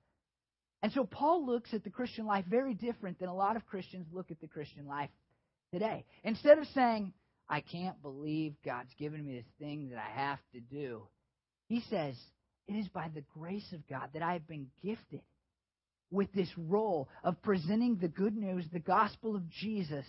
And 0.83 0.91
so 0.91 1.05
Paul 1.05 1.45
looks 1.45 1.73
at 1.73 1.83
the 1.83 1.89
Christian 1.89 2.25
life 2.25 2.45
very 2.49 2.73
different 2.73 3.19
than 3.19 3.29
a 3.29 3.35
lot 3.35 3.55
of 3.55 3.65
Christians 3.67 4.07
look 4.11 4.31
at 4.31 4.41
the 4.41 4.47
Christian 4.47 4.87
life 4.87 5.09
today. 5.71 6.05
Instead 6.23 6.57
of 6.57 6.65
saying, 6.73 7.13
I 7.47 7.61
can't 7.61 8.01
believe 8.01 8.55
God's 8.65 8.93
given 8.97 9.25
me 9.25 9.35
this 9.35 9.45
thing 9.59 9.89
that 9.89 9.99
I 9.99 10.19
have 10.19 10.39
to 10.53 10.59
do, 10.59 11.03
he 11.67 11.81
says, 11.89 12.15
It 12.67 12.73
is 12.73 12.87
by 12.87 13.09
the 13.13 13.23
grace 13.37 13.71
of 13.73 13.87
God 13.87 14.09
that 14.13 14.23
I 14.23 14.33
have 14.33 14.47
been 14.47 14.67
gifted 14.83 15.21
with 16.09 16.31
this 16.33 16.49
role 16.57 17.07
of 17.23 17.41
presenting 17.41 17.97
the 17.97 18.07
good 18.07 18.35
news, 18.35 18.65
the 18.73 18.79
gospel 18.79 19.35
of 19.35 19.49
Jesus, 19.49 20.05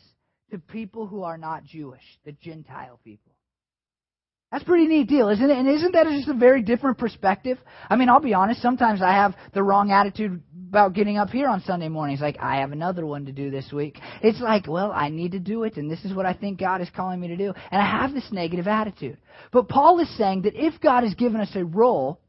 to 0.50 0.59
people 0.59 1.06
who 1.06 1.23
are 1.23 1.38
not 1.38 1.64
Jewish, 1.64 2.02
the 2.25 2.32
Gentile 2.32 2.99
people. 3.04 3.32
That's 4.52 4.64
a 4.64 4.66
pretty 4.66 4.87
neat 4.87 5.09
deal, 5.09 5.30
isn't 5.30 5.50
it? 5.50 5.56
And 5.56 5.66
isn't 5.66 5.92
that 5.92 6.06
just 6.09 6.28
a 6.28 6.35
very 6.35 6.61
different 6.61 6.99
perspective? 6.99 7.59
I 7.88 7.97
mean, 7.97 8.11
I'll 8.11 8.21
be 8.21 8.35
honest, 8.35 8.61
sometimes 8.61 9.00
I 9.00 9.12
have 9.12 9.35
the 9.54 9.62
wrong 9.62 9.90
attitude 9.90 10.42
about 10.68 10.92
getting 10.92 11.16
up 11.16 11.30
here 11.30 11.49
on 11.49 11.62
Sunday 11.62 11.88
mornings. 11.88 12.21
Like, 12.21 12.37
I 12.38 12.56
have 12.56 12.71
another 12.71 13.06
one 13.06 13.25
to 13.25 13.32
do 13.32 13.50
this 13.50 13.73
week. 13.73 13.99
It's 14.23 14.40
like, 14.40 14.68
well, 14.68 14.92
I 14.92 15.09
need 15.09 15.32
to 15.32 15.38
do 15.38 15.62
it, 15.62 15.78
and 15.78 15.90
this 15.90 16.04
is 16.04 16.12
what 16.12 16.26
I 16.26 16.35
think 16.35 16.61
God 16.61 16.82
is 16.82 16.90
calling 16.94 17.18
me 17.18 17.28
to 17.28 17.37
do. 17.37 17.54
And 17.71 17.80
I 17.80 17.87
have 17.87 18.12
this 18.12 18.28
negative 18.30 18.68
attitude. 18.68 19.16
But 19.52 19.71
Paul 19.71 19.99
is 20.00 20.18
saying 20.18 20.42
that 20.42 20.54
if 20.54 20.78
God 20.82 21.04
has 21.04 21.14
given 21.14 21.40
us 21.40 21.52
a 21.54 21.64
role, 21.64 22.21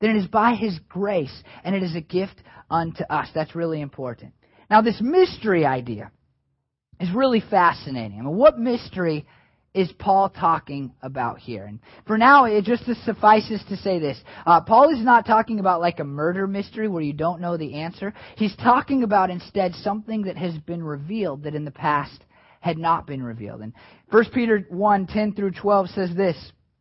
then 0.00 0.16
it 0.16 0.20
is 0.20 0.28
by 0.28 0.54
His 0.54 0.78
grace, 0.88 1.42
and 1.62 1.74
it 1.74 1.82
is 1.82 1.94
a 1.94 2.00
gift 2.00 2.42
unto 2.70 3.04
us. 3.04 3.28
That's 3.34 3.54
really 3.54 3.82
important. 3.82 4.32
Now, 4.70 4.80
this 4.80 4.98
mystery 5.02 5.66
idea 5.66 6.10
is 7.00 7.10
really 7.14 7.42
fascinating. 7.50 8.18
I 8.18 8.22
mean, 8.22 8.36
what 8.36 8.58
mystery 8.58 9.26
is 9.74 9.92
Paul 9.98 10.30
talking 10.30 10.92
about 11.02 11.38
here? 11.38 11.64
And 11.64 11.78
for 12.06 12.18
now, 12.18 12.46
it 12.46 12.64
just 12.64 12.84
suffices 13.04 13.62
to 13.68 13.76
say 13.76 13.98
this. 13.98 14.18
Uh, 14.46 14.60
Paul 14.60 14.90
is 14.90 15.04
not 15.04 15.26
talking 15.26 15.60
about 15.60 15.80
like 15.80 16.00
a 16.00 16.04
murder 16.04 16.46
mystery 16.46 16.88
where 16.88 17.02
you 17.02 17.12
don't 17.12 17.40
know 17.40 17.56
the 17.56 17.74
answer. 17.74 18.14
He's 18.36 18.56
talking 18.56 19.02
about 19.02 19.30
instead 19.30 19.74
something 19.74 20.22
that 20.22 20.36
has 20.36 20.56
been 20.58 20.82
revealed 20.82 21.44
that 21.44 21.54
in 21.54 21.64
the 21.64 21.70
past 21.70 22.24
had 22.60 22.78
not 22.78 23.06
been 23.06 23.22
revealed. 23.22 23.60
And 23.60 23.72
1 24.10 24.24
Peter 24.32 24.66
1, 24.68 25.06
10 25.06 25.34
through 25.34 25.52
12 25.52 25.90
says 25.90 26.14
this. 26.16 26.36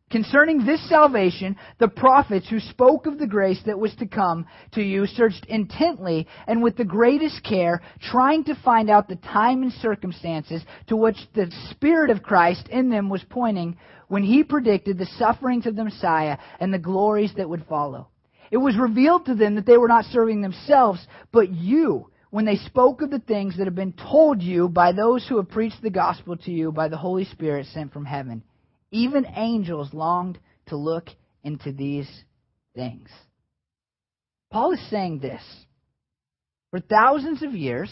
Concerning 0.09 0.65
this 0.65 0.87
salvation, 0.87 1.57
the 1.79 1.87
prophets 1.89 2.47
who 2.49 2.61
spoke 2.61 3.07
of 3.07 3.19
the 3.19 3.27
grace 3.27 3.61
that 3.65 3.77
was 3.77 3.93
to 3.95 4.05
come 4.05 4.45
to 4.71 4.81
you 4.81 5.05
searched 5.05 5.45
intently 5.47 6.25
and 6.47 6.63
with 6.63 6.77
the 6.77 6.85
greatest 6.85 7.43
care, 7.43 7.81
trying 7.99 8.45
to 8.45 8.55
find 8.63 8.89
out 8.89 9.09
the 9.09 9.17
time 9.17 9.63
and 9.63 9.73
circumstances 9.73 10.63
to 10.87 10.95
which 10.95 11.17
the 11.33 11.51
Spirit 11.71 12.09
of 12.09 12.23
Christ 12.23 12.69
in 12.69 12.89
them 12.89 13.09
was 13.09 13.21
pointing 13.29 13.75
when 14.07 14.23
he 14.23 14.45
predicted 14.45 14.97
the 14.97 15.05
sufferings 15.17 15.65
of 15.65 15.75
the 15.75 15.83
Messiah 15.83 16.37
and 16.61 16.73
the 16.73 16.79
glories 16.79 17.33
that 17.35 17.49
would 17.49 17.65
follow. 17.65 18.07
It 18.49 18.57
was 18.57 18.77
revealed 18.77 19.25
to 19.25 19.35
them 19.35 19.55
that 19.55 19.65
they 19.65 19.77
were 19.77 19.89
not 19.89 20.05
serving 20.05 20.41
themselves, 20.41 21.05
but 21.33 21.49
you, 21.49 22.09
when 22.29 22.45
they 22.45 22.55
spoke 22.55 23.01
of 23.01 23.09
the 23.09 23.19
things 23.19 23.57
that 23.57 23.67
have 23.67 23.75
been 23.75 23.91
told 23.91 24.41
you 24.41 24.69
by 24.69 24.93
those 24.93 25.27
who 25.27 25.35
have 25.35 25.49
preached 25.49 25.81
the 25.81 25.89
gospel 25.89 26.37
to 26.37 26.51
you 26.51 26.71
by 26.71 26.87
the 26.87 26.95
Holy 26.95 27.25
Spirit 27.25 27.65
sent 27.65 27.91
from 27.91 28.05
heaven. 28.05 28.41
Even 28.91 29.25
angels 29.35 29.93
longed 29.93 30.39
to 30.67 30.77
look 30.77 31.07
into 31.43 31.71
these 31.71 32.09
things. 32.75 33.09
Paul 34.51 34.73
is 34.73 34.89
saying 34.89 35.19
this. 35.19 35.41
For 36.71 36.79
thousands 36.79 37.43
of 37.43 37.53
years, 37.53 37.91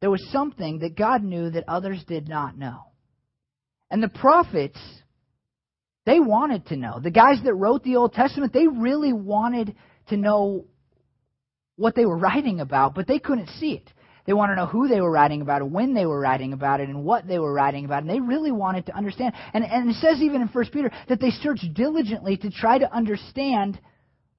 there 0.00 0.10
was 0.10 0.24
something 0.30 0.80
that 0.80 0.96
God 0.96 1.22
knew 1.22 1.50
that 1.50 1.64
others 1.68 2.02
did 2.06 2.28
not 2.28 2.58
know. 2.58 2.80
And 3.90 4.02
the 4.02 4.08
prophets, 4.08 4.78
they 6.06 6.18
wanted 6.18 6.66
to 6.66 6.76
know. 6.76 6.98
The 7.00 7.10
guys 7.10 7.38
that 7.44 7.54
wrote 7.54 7.84
the 7.84 7.96
Old 7.96 8.12
Testament, 8.12 8.52
they 8.52 8.66
really 8.66 9.12
wanted 9.12 9.76
to 10.08 10.16
know 10.16 10.64
what 11.76 11.94
they 11.94 12.06
were 12.06 12.18
writing 12.18 12.60
about, 12.60 12.94
but 12.94 13.06
they 13.06 13.18
couldn't 13.18 13.48
see 13.60 13.72
it. 13.72 13.88
They 14.24 14.32
want 14.32 14.50
to 14.50 14.56
know 14.56 14.66
who 14.66 14.88
they 14.88 15.00
were 15.00 15.10
writing 15.10 15.42
about 15.42 15.62
it, 15.62 15.70
when 15.70 15.94
they 15.94 16.06
were 16.06 16.20
writing 16.20 16.52
about 16.52 16.80
it, 16.80 16.88
and 16.88 17.04
what 17.04 17.26
they 17.26 17.38
were 17.38 17.52
writing 17.52 17.84
about. 17.84 18.02
And 18.02 18.10
they 18.10 18.20
really 18.20 18.52
wanted 18.52 18.86
to 18.86 18.96
understand. 18.96 19.34
And, 19.52 19.64
and 19.64 19.90
it 19.90 19.96
says 19.96 20.20
even 20.20 20.42
in 20.42 20.48
1 20.48 20.64
Peter 20.72 20.90
that 21.08 21.20
they 21.20 21.30
searched 21.30 21.74
diligently 21.74 22.36
to 22.38 22.50
try 22.50 22.78
to 22.78 22.94
understand 22.94 23.80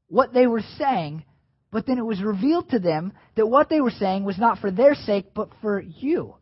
what 0.08 0.34
they 0.34 0.48
were 0.48 0.63
saying. 0.78 1.25
But 1.72 1.86
then 1.86 1.98
it 1.98 2.06
was 2.06 2.22
revealed 2.22 2.70
to 2.70 2.80
them 2.80 3.13
that 3.36 3.48
what 3.48 3.70
they 3.70 3.82
were 3.82 3.92
saying 3.92 4.24
was 4.24 4.38
not 4.38 4.60
for 4.60 4.72
their 4.72 4.96
sake, 4.96 5.34
but 5.34 5.50
for 5.62 5.82
you. 5.82 6.36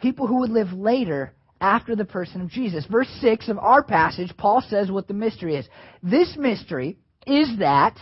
People 0.00 0.26
who 0.26 0.38
would 0.40 0.50
live 0.50 0.72
later 0.72 1.34
after 1.60 1.96
the 1.96 2.04
person 2.04 2.40
of 2.40 2.48
Jesus. 2.48 2.86
Verse 2.86 3.08
6 3.20 3.48
of 3.48 3.58
our 3.58 3.82
passage, 3.82 4.32
Paul 4.36 4.62
says 4.68 4.90
what 4.90 5.08
the 5.08 5.14
mystery 5.14 5.56
is. 5.56 5.68
This 6.02 6.36
mystery 6.36 6.98
is 7.26 7.58
that 7.58 7.98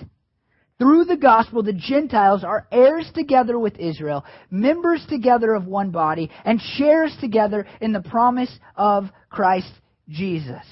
through 0.78 1.06
the 1.06 1.16
gospel, 1.16 1.62
the 1.62 1.72
Gentiles 1.72 2.44
are 2.44 2.66
heirs 2.70 3.10
together 3.14 3.58
with 3.58 3.78
Israel, 3.78 4.24
members 4.50 5.04
together 5.08 5.54
of 5.54 5.66
one 5.66 5.90
body, 5.90 6.30
and 6.44 6.60
shares 6.60 7.16
together 7.20 7.66
in 7.80 7.92
the 7.92 8.02
promise 8.02 8.54
of 8.76 9.04
Christ 9.30 9.72
Jesus. 10.08 10.64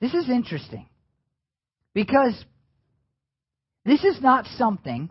This 0.00 0.12
is 0.12 0.28
interesting 0.28 0.86
because 1.94 2.34
this 3.86 4.04
is 4.04 4.20
not 4.20 4.46
something 4.58 5.08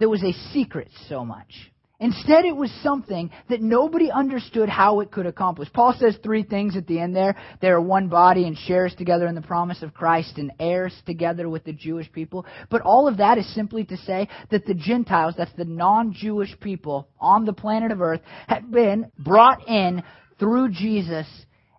that 0.00 0.08
was 0.08 0.22
a 0.22 0.32
secret 0.52 0.88
so 1.08 1.24
much. 1.24 1.72
Instead, 2.00 2.44
it 2.44 2.54
was 2.54 2.70
something 2.80 3.28
that 3.48 3.60
nobody 3.60 4.08
understood 4.08 4.68
how 4.68 5.00
it 5.00 5.10
could 5.10 5.26
accomplish. 5.26 5.68
Paul 5.72 5.96
says 5.98 6.16
three 6.22 6.44
things 6.44 6.76
at 6.76 6.86
the 6.86 7.00
end 7.00 7.16
there. 7.16 7.34
They 7.60 7.68
are 7.68 7.80
one 7.80 8.08
body 8.08 8.46
and 8.46 8.56
shares 8.56 8.94
together 8.94 9.26
in 9.26 9.34
the 9.34 9.42
promise 9.42 9.82
of 9.82 9.94
Christ 9.94 10.38
and 10.38 10.52
heirs 10.60 10.94
together 11.06 11.48
with 11.48 11.64
the 11.64 11.72
Jewish 11.72 12.10
people. 12.12 12.46
But 12.70 12.82
all 12.82 13.08
of 13.08 13.16
that 13.16 13.36
is 13.36 13.52
simply 13.52 13.84
to 13.86 13.96
say 13.96 14.28
that 14.52 14.64
the 14.64 14.74
Gentiles, 14.74 15.34
that's 15.36 15.52
the 15.56 15.64
non-Jewish 15.64 16.60
people 16.60 17.08
on 17.20 17.44
the 17.44 17.52
planet 17.52 17.90
of 17.90 18.00
earth, 18.00 18.20
have 18.46 18.70
been 18.70 19.10
brought 19.18 19.66
in 19.66 20.04
through 20.38 20.70
Jesus 20.70 21.26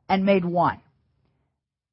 and 0.09 0.25
made 0.25 0.43
one. 0.43 0.81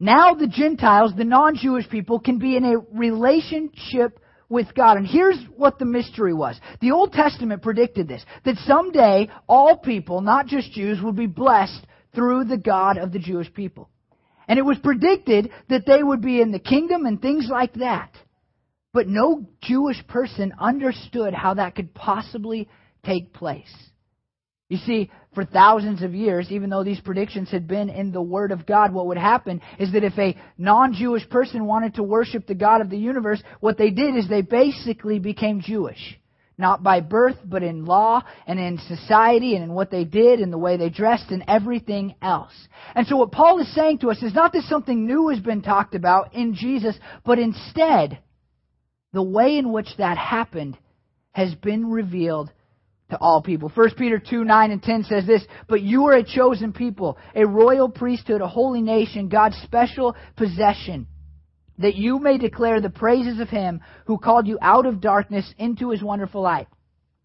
Now 0.00 0.34
the 0.34 0.48
Gentiles, 0.48 1.12
the 1.16 1.24
non-Jewish 1.24 1.88
people, 1.88 2.18
can 2.18 2.38
be 2.38 2.56
in 2.56 2.64
a 2.64 2.78
relationship 2.92 4.18
with 4.48 4.74
God. 4.74 4.96
And 4.96 5.06
here's 5.06 5.38
what 5.56 5.78
the 5.78 5.84
mystery 5.84 6.34
was. 6.34 6.58
The 6.80 6.92
Old 6.92 7.12
Testament 7.12 7.62
predicted 7.62 8.08
this, 8.08 8.24
that 8.44 8.56
someday 8.66 9.28
all 9.48 9.76
people, 9.76 10.20
not 10.20 10.46
just 10.46 10.72
Jews, 10.72 11.00
would 11.02 11.16
be 11.16 11.26
blessed 11.26 11.86
through 12.14 12.44
the 12.44 12.56
God 12.56 12.98
of 12.98 13.12
the 13.12 13.18
Jewish 13.18 13.52
people. 13.52 13.90
And 14.48 14.58
it 14.58 14.64
was 14.64 14.78
predicted 14.78 15.50
that 15.68 15.86
they 15.86 16.02
would 16.02 16.22
be 16.22 16.40
in 16.40 16.52
the 16.52 16.58
kingdom 16.58 17.04
and 17.06 17.20
things 17.20 17.48
like 17.50 17.74
that. 17.74 18.12
But 18.92 19.08
no 19.08 19.46
Jewish 19.60 20.06
person 20.06 20.54
understood 20.58 21.34
how 21.34 21.54
that 21.54 21.74
could 21.74 21.92
possibly 21.92 22.68
take 23.04 23.32
place. 23.32 23.74
You 24.68 24.78
see, 24.78 25.10
for 25.34 25.44
thousands 25.44 26.02
of 26.02 26.14
years, 26.14 26.50
even 26.50 26.70
though 26.70 26.82
these 26.82 27.00
predictions 27.00 27.50
had 27.50 27.68
been 27.68 27.88
in 27.88 28.10
the 28.10 28.22
Word 28.22 28.50
of 28.50 28.66
God, 28.66 28.92
what 28.92 29.06
would 29.06 29.18
happen 29.18 29.60
is 29.78 29.92
that 29.92 30.02
if 30.02 30.18
a 30.18 30.36
non 30.58 30.92
Jewish 30.92 31.28
person 31.28 31.66
wanted 31.66 31.94
to 31.94 32.02
worship 32.02 32.46
the 32.46 32.54
God 32.54 32.80
of 32.80 32.90
the 32.90 32.98
universe, 32.98 33.40
what 33.60 33.78
they 33.78 33.90
did 33.90 34.16
is 34.16 34.28
they 34.28 34.42
basically 34.42 35.20
became 35.20 35.60
Jewish. 35.60 36.18
Not 36.58 36.82
by 36.82 37.00
birth, 37.00 37.36
but 37.44 37.62
in 37.62 37.84
law 37.84 38.22
and 38.46 38.58
in 38.58 38.78
society 38.78 39.54
and 39.54 39.64
in 39.64 39.72
what 39.74 39.90
they 39.90 40.04
did 40.04 40.40
and 40.40 40.50
the 40.50 40.58
way 40.58 40.78
they 40.78 40.88
dressed 40.88 41.30
and 41.30 41.44
everything 41.46 42.14
else. 42.22 42.54
And 42.94 43.06
so 43.06 43.18
what 43.18 43.30
Paul 43.30 43.60
is 43.60 43.72
saying 43.74 43.98
to 43.98 44.10
us 44.10 44.22
is 44.22 44.34
not 44.34 44.54
that 44.54 44.62
something 44.62 45.06
new 45.06 45.28
has 45.28 45.38
been 45.38 45.60
talked 45.60 45.94
about 45.94 46.34
in 46.34 46.54
Jesus, 46.54 46.98
but 47.26 47.38
instead, 47.38 48.18
the 49.12 49.22
way 49.22 49.58
in 49.58 49.70
which 49.70 49.88
that 49.98 50.16
happened 50.16 50.78
has 51.32 51.54
been 51.54 51.90
revealed 51.90 52.50
to 53.10 53.18
all 53.18 53.42
people. 53.42 53.70
1 53.72 53.90
Peter 53.96 54.18
2, 54.18 54.44
9 54.44 54.70
and 54.70 54.82
10 54.82 55.04
says 55.04 55.26
this, 55.26 55.44
But 55.68 55.82
you 55.82 56.06
are 56.06 56.14
a 56.14 56.24
chosen 56.24 56.72
people, 56.72 57.18
a 57.34 57.46
royal 57.46 57.88
priesthood, 57.88 58.40
a 58.40 58.48
holy 58.48 58.82
nation, 58.82 59.28
God's 59.28 59.56
special 59.62 60.16
possession, 60.36 61.06
that 61.78 61.94
you 61.94 62.18
may 62.18 62.38
declare 62.38 62.80
the 62.80 62.90
praises 62.90 63.38
of 63.38 63.48
him 63.48 63.80
who 64.06 64.18
called 64.18 64.46
you 64.46 64.58
out 64.60 64.86
of 64.86 65.00
darkness 65.00 65.52
into 65.58 65.90
his 65.90 66.02
wonderful 66.02 66.42
light. 66.42 66.66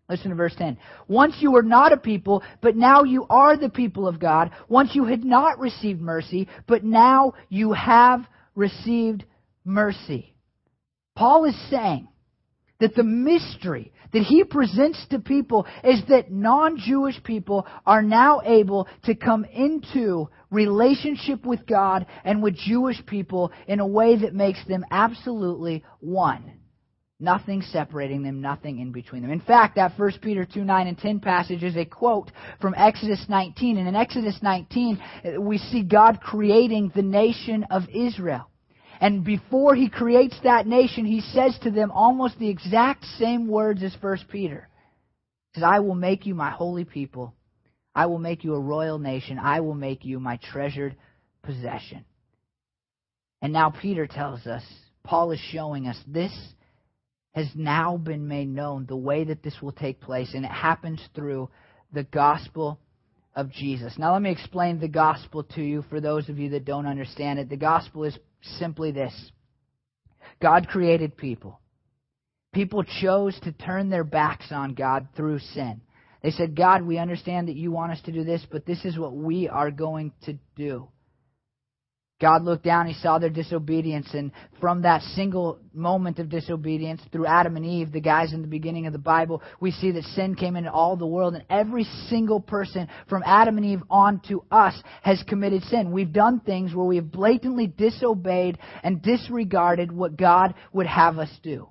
Listen 0.08 0.30
to 0.30 0.36
verse 0.36 0.54
10. 0.58 0.78
Once 1.08 1.36
you 1.40 1.52
were 1.52 1.64
not 1.64 1.94
a 1.94 1.98
people, 1.98 2.44
but 2.62 2.76
now 2.76 3.04
you 3.04 3.26
are 3.30 3.56
the 3.56 3.70
people 3.70 4.08
of 4.08 4.20
God. 4.20 4.52
Once 4.68 4.92
you 4.94 5.06
had 5.06 5.24
not 5.24 5.58
received 5.58 6.02
mercy, 6.02 6.50
but 6.68 6.84
now 6.84 7.34
you 7.48 7.72
have 7.72 8.28
received 8.54 9.24
mercy. 9.64 10.36
Paul 11.16 11.46
is 11.46 11.56
saying 11.70 12.10
that 12.82 12.96
the 12.96 13.04
mystery 13.04 13.94
that 14.12 14.24
he 14.24 14.44
presents 14.44 15.06
to 15.10 15.20
people 15.20 15.66
is 15.84 16.02
that 16.10 16.32
non-Jewish 16.32 17.24
people 17.24 17.66
are 17.86 18.02
now 18.02 18.42
able 18.44 18.88
to 19.04 19.16
come 19.16 19.46
into 19.46 20.28
relationship 20.50 21.46
with 21.46 21.66
God 21.66 22.06
and 22.26 22.44
with 22.44 22.56
Jewish 22.56 23.04
people 23.06 23.52
in 23.68 23.80
a 23.80 23.88
way 23.88 24.18
that 24.18 24.34
makes 24.34 24.60
them 24.68 24.84
absolutely 24.92 25.84
one. 26.02 26.58
Nothing 27.22 27.62
separating 27.62 28.24
them, 28.24 28.42
nothing 28.42 28.80
in 28.80 28.92
between 28.92 29.22
them. 29.22 29.32
In 29.32 29.42
fact, 29.42 29.76
that 29.76 29.98
1 29.98 30.14
Peter 30.24 30.44
2, 30.44 30.64
9 30.64 30.88
and 30.88 30.98
10 30.98 31.20
passage 31.20 31.64
is 31.64 31.78
a 31.78 31.86
quote 31.86 32.32
from 32.60 32.74
Exodus 32.76 33.24
19. 33.30 33.78
And 33.78 33.88
in 33.88 33.96
Exodus 33.96 34.40
19, 34.42 35.00
we 35.40 35.60
see 35.60 35.84
God 35.84 36.20
creating 36.20 36.92
the 36.96 37.04
nation 37.04 37.64
of 37.70 37.84
Israel. 37.94 38.51
And 39.02 39.24
before 39.24 39.74
he 39.74 39.90
creates 39.90 40.40
that 40.44 40.68
nation, 40.68 41.06
he 41.06 41.22
says 41.22 41.58
to 41.64 41.72
them 41.72 41.90
almost 41.90 42.38
the 42.38 42.50
exact 42.50 43.04
same 43.18 43.48
words 43.48 43.82
as 43.82 43.96
1 44.00 44.20
Peter. 44.30 44.70
He 45.52 45.60
says, 45.60 45.68
I 45.68 45.80
will 45.80 45.96
make 45.96 46.28
you 46.28 46.36
my 46.36 46.52
holy 46.52 46.86
people. 46.86 47.34
I 47.96 48.06
will 48.06 48.20
make 48.20 48.44
you 48.44 48.54
a 48.54 48.60
royal 48.60 49.00
nation. 49.00 49.40
I 49.40 49.62
will 49.62 49.74
make 49.74 50.06
you 50.06 50.20
my 50.20 50.38
treasured 50.38 50.96
possession. 51.42 52.06
And 53.42 53.52
now 53.52 53.72
Peter 53.72 54.06
tells 54.06 54.46
us, 54.46 54.64
Paul 55.04 55.32
is 55.32 55.40
showing 55.52 55.88
us 55.88 55.98
this 56.06 56.32
has 57.34 57.48
now 57.56 57.98
been 57.98 58.28
made 58.28 58.50
known, 58.50 58.86
the 58.86 58.96
way 58.96 59.24
that 59.24 59.42
this 59.42 59.56
will 59.64 59.72
take 59.72 60.00
place, 60.00 60.36
and 60.36 60.46
it 60.46 60.52
happens 60.52 61.02
through 61.16 61.50
the 61.92 62.04
gospel 62.04 62.80
of 63.36 63.52
Jesus. 63.52 63.98
Now, 63.98 64.14
let 64.14 64.22
me 64.22 64.30
explain 64.30 64.80
the 64.80 64.88
gospel 64.88 65.44
to 65.56 65.62
you 65.62 65.84
for 65.90 66.00
those 66.00 66.30
of 66.30 66.38
you 66.38 66.50
that 66.50 66.66
don't 66.66 66.86
understand 66.86 67.40
it. 67.40 67.50
The 67.50 67.58
gospel 67.58 68.04
is 68.04 68.18
simply 68.60 68.92
this 68.92 69.32
God 70.42 70.68
created 70.68 71.18
people. 71.18 71.60
People 72.54 72.84
chose 72.84 73.40
to 73.42 73.52
turn 73.54 73.90
their 73.90 74.04
backs 74.04 74.52
on 74.52 74.74
God 74.74 75.08
through 75.16 75.40
sin. 75.40 75.82
They 76.22 76.32
said, 76.32 76.56
God, 76.56 76.84
we 76.84 76.98
understand 76.98 77.48
that 77.48 77.56
you 77.56 77.72
want 77.72 77.94
us 77.94 78.02
to 78.02 78.12
do 78.12 78.24
this, 78.24 78.46
but 78.52 78.66
this 78.66 78.84
is 78.86 78.98
what 78.98 79.16
we 79.16 79.48
are 79.48 79.72
going 79.72 80.12
to 80.26 80.38
do. 80.56 80.88
God 82.22 82.44
looked 82.44 82.64
down, 82.64 82.86
he 82.86 82.94
saw 82.94 83.18
their 83.18 83.32
disobedience, 83.32 84.08
and 84.14 84.32
from 84.60 84.84
that 84.84 85.02
single 85.02 85.58
moment 85.74 86.20
of 86.20 86.30
disobedience, 86.30 87.02
through 87.12 87.26
Adam 87.26 87.58
and 87.58 87.66
Eve, 87.66 87.92
the 87.92 88.00
guys 88.00 88.32
in 88.32 88.44
the 88.44 88.48
beginning 88.48 88.86
of 88.86 88.94
the 88.94 89.00
Bible, 89.00 89.42
we 89.60 89.72
see 89.72 89.92
that 89.92 90.04
sin 90.04 90.36
came 90.36 90.56
into 90.56 90.72
all 90.72 90.96
the 90.96 91.08
world, 91.08 91.34
and 91.34 91.44
every 91.50 91.84
single 92.10 92.40
person 92.40 92.88
from 93.10 93.24
Adam 93.26 93.58
and 93.58 93.66
Eve 93.66 93.82
on 93.90 94.22
to 94.28 94.44
us 94.52 94.80
has 95.02 95.24
committed 95.28 95.64
sin. 95.64 95.92
We've 95.92 96.14
done 96.14 96.40
things 96.42 96.76
where 96.76 96.86
we 96.86 96.98
have 96.98 97.12
blatantly 97.12 97.66
disobeyed 97.66 98.60
and 98.84 99.02
disregarded 99.02 99.92
what 99.92 100.16
God 100.16 100.54
would 100.74 100.88
have 100.88 101.18
us 101.18 101.32
do. 101.42 101.70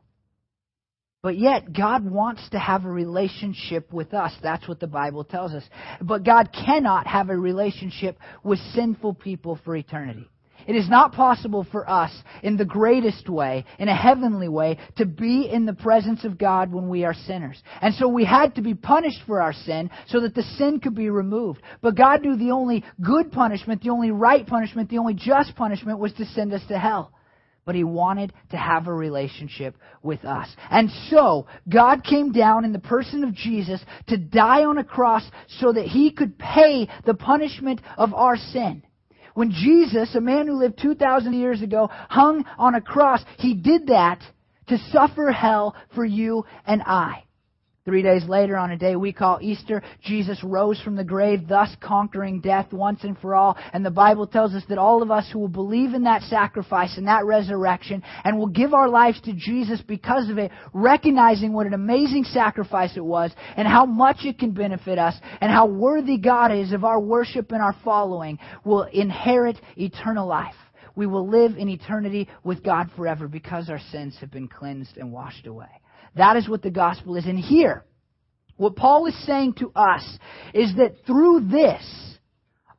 But 1.23 1.38
yet, 1.38 1.75
God 1.75 2.11
wants 2.11 2.49
to 2.50 2.59
have 2.59 2.87
a 2.87 2.90
relationship 2.90 3.92
with 3.92 4.14
us. 4.14 4.33
That's 4.42 4.66
what 4.66 4.80
the 4.80 4.87
Bible 4.87 5.23
tells 5.23 5.52
us. 5.52 5.62
But 6.00 6.25
God 6.25 6.49
cannot 6.50 7.07
have 7.07 7.28
a 7.28 7.37
relationship 7.37 8.19
with 8.42 8.59
sinful 8.75 9.14
people 9.14 9.61
for 9.62 9.76
eternity. 9.76 10.30
It 10.67 10.76
is 10.76 10.88
not 10.88 11.12
possible 11.12 11.67
for 11.71 11.88
us, 11.88 12.12
in 12.43 12.57
the 12.57 12.64
greatest 12.64 13.29
way, 13.29 13.64
in 13.79 13.88
a 13.88 13.97
heavenly 13.97 14.49
way, 14.49 14.79
to 14.97 15.07
be 15.07 15.49
in 15.50 15.67
the 15.67 15.73
presence 15.73 16.25
of 16.25 16.38
God 16.38 16.73
when 16.73 16.88
we 16.88 17.05
are 17.05 17.14
sinners. 17.14 17.62
And 17.81 17.95
so 17.95 18.09
we 18.09 18.25
had 18.25 18.55
to 18.57 18.62
be 18.62 18.75
punished 18.75 19.21
for 19.26 19.40
our 19.40 19.52
sin 19.52 19.90
so 20.09 20.21
that 20.21 20.35
the 20.35 20.43
sin 20.43 20.81
could 20.81 20.95
be 20.95 21.11
removed. 21.11 21.61
But 21.81 21.97
God 21.97 22.23
knew 22.23 22.37
the 22.37 22.50
only 22.50 22.85
good 23.00 23.33
punishment, 23.33 23.83
the 23.83 23.90
only 23.90 24.11
right 24.11 24.47
punishment, 24.47 24.90
the 24.90 24.99
only 24.99 25.14
just 25.14 25.55
punishment 25.57 25.99
was 25.99 26.12
to 26.14 26.25
send 26.26 26.52
us 26.52 26.62
to 26.69 26.79
hell 26.79 27.12
but 27.71 27.75
he 27.75 27.85
wanted 27.85 28.33
to 28.50 28.57
have 28.57 28.88
a 28.88 28.93
relationship 28.93 29.76
with 30.02 30.25
us. 30.25 30.49
And 30.71 30.90
so, 31.09 31.47
God 31.69 32.02
came 32.02 32.33
down 32.33 32.64
in 32.64 32.73
the 32.73 32.81
person 32.81 33.23
of 33.23 33.35
Jesus 33.35 33.81
to 34.09 34.17
die 34.17 34.64
on 34.64 34.79
a 34.79 34.83
cross 34.83 35.23
so 35.61 35.73
that 35.73 35.87
he 35.87 36.11
could 36.11 36.38
pay 36.38 36.88
the 37.07 37.14
punishment 37.14 37.81
of 37.97 38.14
our 38.14 38.37
sin. 38.37 38.83
When 39.35 39.51
Jesus, 39.51 40.15
a 40.15 40.21
man 40.21 40.47
who 40.47 40.55
lived 40.55 40.79
2,000 40.81 41.33
years 41.33 41.63
ago, 41.63 41.89
hung 42.09 42.45
on 42.59 42.75
a 42.75 42.81
cross, 42.81 43.25
he 43.39 43.55
did 43.55 43.87
that 43.89 44.21
to 44.69 44.79
suffer 44.93 45.31
hell 45.31 45.75
for 45.95 46.05
you 46.05 46.45
and 46.67 46.83
I. 46.83 47.25
Three 47.91 48.03
days 48.03 48.25
later, 48.29 48.57
on 48.57 48.71
a 48.71 48.77
day 48.77 48.95
we 48.95 49.13
call 49.13 49.41
Easter, 49.43 49.83
Jesus 50.01 50.45
rose 50.45 50.81
from 50.81 50.95
the 50.95 51.03
grave, 51.03 51.49
thus 51.49 51.75
conquering 51.81 52.41
death 52.41 52.73
once 52.73 53.03
and 53.03 53.19
for 53.19 53.35
all. 53.35 53.59
And 53.73 53.85
the 53.85 53.91
Bible 53.91 54.29
tells 54.29 54.55
us 54.55 54.63
that 54.69 54.79
all 54.79 55.03
of 55.03 55.11
us 55.11 55.29
who 55.33 55.41
will 55.41 55.49
believe 55.49 55.93
in 55.93 56.05
that 56.05 56.23
sacrifice 56.23 56.97
and 56.97 57.09
that 57.09 57.25
resurrection 57.25 58.05
and 58.23 58.39
will 58.39 58.47
give 58.47 58.75
our 58.75 58.89
lives 58.89 59.21
to 59.23 59.33
Jesus 59.33 59.83
because 59.85 60.31
of 60.31 60.39
it, 60.39 60.53
recognizing 60.73 61.53
what 61.53 61.67
an 61.67 61.75
amazing 61.75 62.23
sacrifice 62.23 62.97
it 62.97 63.05
was 63.05 63.33
and 63.57 63.67
how 63.67 63.87
much 63.87 64.19
it 64.21 64.39
can 64.39 64.53
benefit 64.53 64.97
us 64.97 65.17
and 65.41 65.51
how 65.51 65.67
worthy 65.67 66.17
God 66.17 66.53
is 66.53 66.73
of 66.73 66.85
our 66.85 67.01
worship 67.01 67.51
and 67.51 67.61
our 67.61 67.75
following, 67.83 68.39
will 68.65 68.85
inherit 68.85 69.61
eternal 69.77 70.29
life. 70.29 70.55
We 70.95 71.09
will 71.09 71.29
live 71.29 71.57
in 71.57 71.69
eternity 71.69 72.29
with 72.45 72.63
God 72.63 72.89
forever 72.97 73.27
because 73.27 73.69
our 73.69 73.81
sins 73.91 74.17
have 74.21 74.31
been 74.31 74.47
cleansed 74.47 74.97
and 74.97 75.11
washed 75.11 75.49
away. 75.49 75.81
That 76.17 76.37
is 76.37 76.49
what 76.49 76.62
the 76.62 76.71
gospel 76.71 77.17
is. 77.17 77.26
And 77.26 77.38
here, 77.38 77.85
what 78.57 78.76
Paul 78.76 79.07
is 79.07 79.26
saying 79.26 79.55
to 79.55 79.73
us 79.75 80.05
is 80.52 80.76
that 80.76 81.07
through 81.07 81.49
this, 81.50 81.83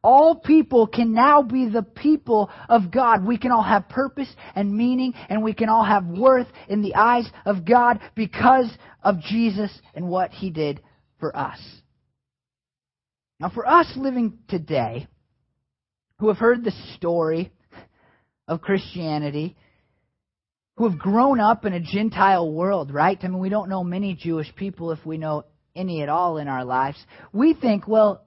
all 0.03 0.35
people 0.35 0.87
can 0.87 1.13
now 1.13 1.43
be 1.43 1.69
the 1.69 1.83
people 1.83 2.49
of 2.67 2.91
God. 2.91 3.25
We 3.25 3.37
can 3.37 3.51
all 3.51 3.63
have 3.63 3.87
purpose 3.87 4.33
and 4.55 4.75
meaning, 4.75 5.13
and 5.29 5.43
we 5.43 5.53
can 5.53 5.69
all 5.69 5.83
have 5.83 6.05
worth 6.05 6.47
in 6.67 6.81
the 6.81 6.95
eyes 6.95 7.29
of 7.45 7.65
God 7.65 7.99
because 8.15 8.71
of 9.03 9.19
Jesus 9.21 9.71
and 9.93 10.07
what 10.07 10.31
He 10.31 10.49
did 10.49 10.81
for 11.19 11.35
us. 11.35 11.59
Now, 13.39 13.49
for 13.49 13.67
us 13.67 13.91
living 13.95 14.39
today, 14.47 15.07
who 16.19 16.27
have 16.27 16.37
heard 16.37 16.63
the 16.63 16.73
story 16.95 17.51
of 18.47 18.61
Christianity, 18.61 19.55
who 20.75 20.89
have 20.89 20.97
grown 20.97 21.39
up 21.39 21.65
in 21.65 21.73
a 21.73 21.79
Gentile 21.79 22.51
world, 22.51 22.93
right? 22.93 23.17
I 23.21 23.27
mean, 23.27 23.39
we 23.39 23.49
don't 23.49 23.69
know 23.69 23.83
many 23.83 24.15
Jewish 24.15 24.53
people 24.55 24.91
if 24.91 25.05
we 25.05 25.17
know 25.17 25.43
any 25.75 26.01
at 26.01 26.09
all 26.09 26.37
in 26.37 26.47
our 26.47 26.65
lives. 26.65 26.97
We 27.33 27.53
think, 27.53 27.87
well, 27.87 28.25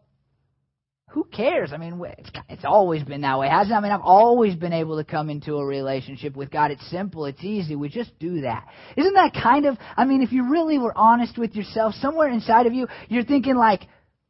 who 1.11 1.25
cares? 1.25 1.73
I 1.73 1.77
mean, 1.77 2.03
it's, 2.19 2.31
it's 2.49 2.65
always 2.65 3.05
been 3.05 3.21
that 3.21 3.39
way, 3.39 3.49
hasn't 3.49 3.73
it? 3.73 3.77
I 3.77 3.81
mean, 3.81 3.93
I've 3.93 4.01
always 4.01 4.57
been 4.57 4.73
able 4.73 4.97
to 4.97 5.05
come 5.05 5.31
into 5.31 5.55
a 5.57 5.65
relationship 5.65 6.35
with 6.35 6.51
God. 6.51 6.73
It's 6.73 6.91
simple, 6.91 7.27
it's 7.27 7.45
easy. 7.45 7.77
We 7.77 7.89
just 7.89 8.19
do 8.19 8.41
that. 8.41 8.67
Isn't 8.97 9.15
that 9.15 9.33
kind 9.33 9.67
of, 9.67 9.77
I 9.97 10.07
mean, 10.07 10.23
if 10.23 10.33
you 10.33 10.51
really 10.51 10.79
were 10.79 10.97
honest 10.97 11.39
with 11.39 11.55
yourself, 11.55 11.95
somewhere 11.95 12.29
inside 12.29 12.67
of 12.67 12.75
you, 12.75 12.89
you're 13.09 13.25
thinking 13.25 13.55
like, 13.55 13.83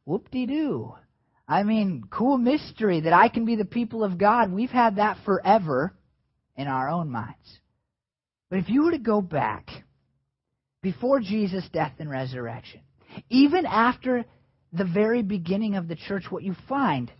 whoop 0.05 0.29
de 0.29 0.45
doo. 0.45 0.93
I 1.47 1.63
mean, 1.63 2.03
cool 2.09 2.37
mystery 2.37 3.01
that 3.01 3.13
I 3.13 3.29
can 3.29 3.45
be 3.45 3.55
the 3.55 3.65
people 3.65 4.03
of 4.03 4.17
God. 4.17 4.51
We've 4.51 4.69
had 4.69 4.97
that 4.97 5.17
forever 5.25 5.95
in 6.55 6.67
our 6.67 6.89
own 6.89 7.09
minds. 7.09 7.59
But 8.49 8.59
if 8.59 8.69
you 8.69 8.83
were 8.83 8.91
to 8.91 8.97
go 8.97 9.21
back 9.21 9.69
before 10.81 11.19
Jesus' 11.19 11.67
death 11.73 11.93
and 11.99 12.09
resurrection, 12.09 12.81
even 13.29 13.65
after 13.65 14.25
the 14.71 14.85
very 14.85 15.23
beginning 15.23 15.75
of 15.75 15.87
the 15.87 15.95
church, 15.95 16.25
what 16.29 16.43
you 16.43 16.55
find 16.67 17.11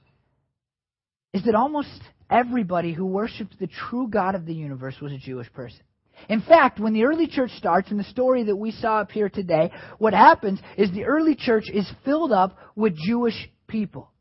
is 1.34 1.44
that 1.46 1.56
almost 1.56 1.90
everybody 2.30 2.94
who 2.94 3.06
worshiped 3.06 3.60
the 3.60 3.68
true 3.68 4.08
God 4.08 4.36
of 4.36 4.46
the 4.46 4.54
universe 4.54 4.96
was 5.02 5.12
a 5.12 5.18
Jewish 5.18 5.52
person. 5.54 5.82
In 6.30 6.42
fact, 6.42 6.80
when 6.80 6.94
the 6.94 7.04
early 7.04 7.28
church 7.28 7.52
starts, 7.58 7.92
in 7.92 7.98
the 7.98 8.04
story 8.06 8.44
that 8.46 8.56
we 8.56 8.72
saw 8.72 9.00
up 9.00 9.12
here 9.12 9.30
today, 9.30 9.72
what 9.98 10.14
happens 10.14 10.60
is 10.78 10.92
the 10.92 11.04
early 11.06 11.36
church 11.36 11.66
is 11.72 11.90
filled 12.06 12.32
up 12.32 12.58
with 12.76 12.96
Jewish 12.96 13.50
people. 13.68 14.12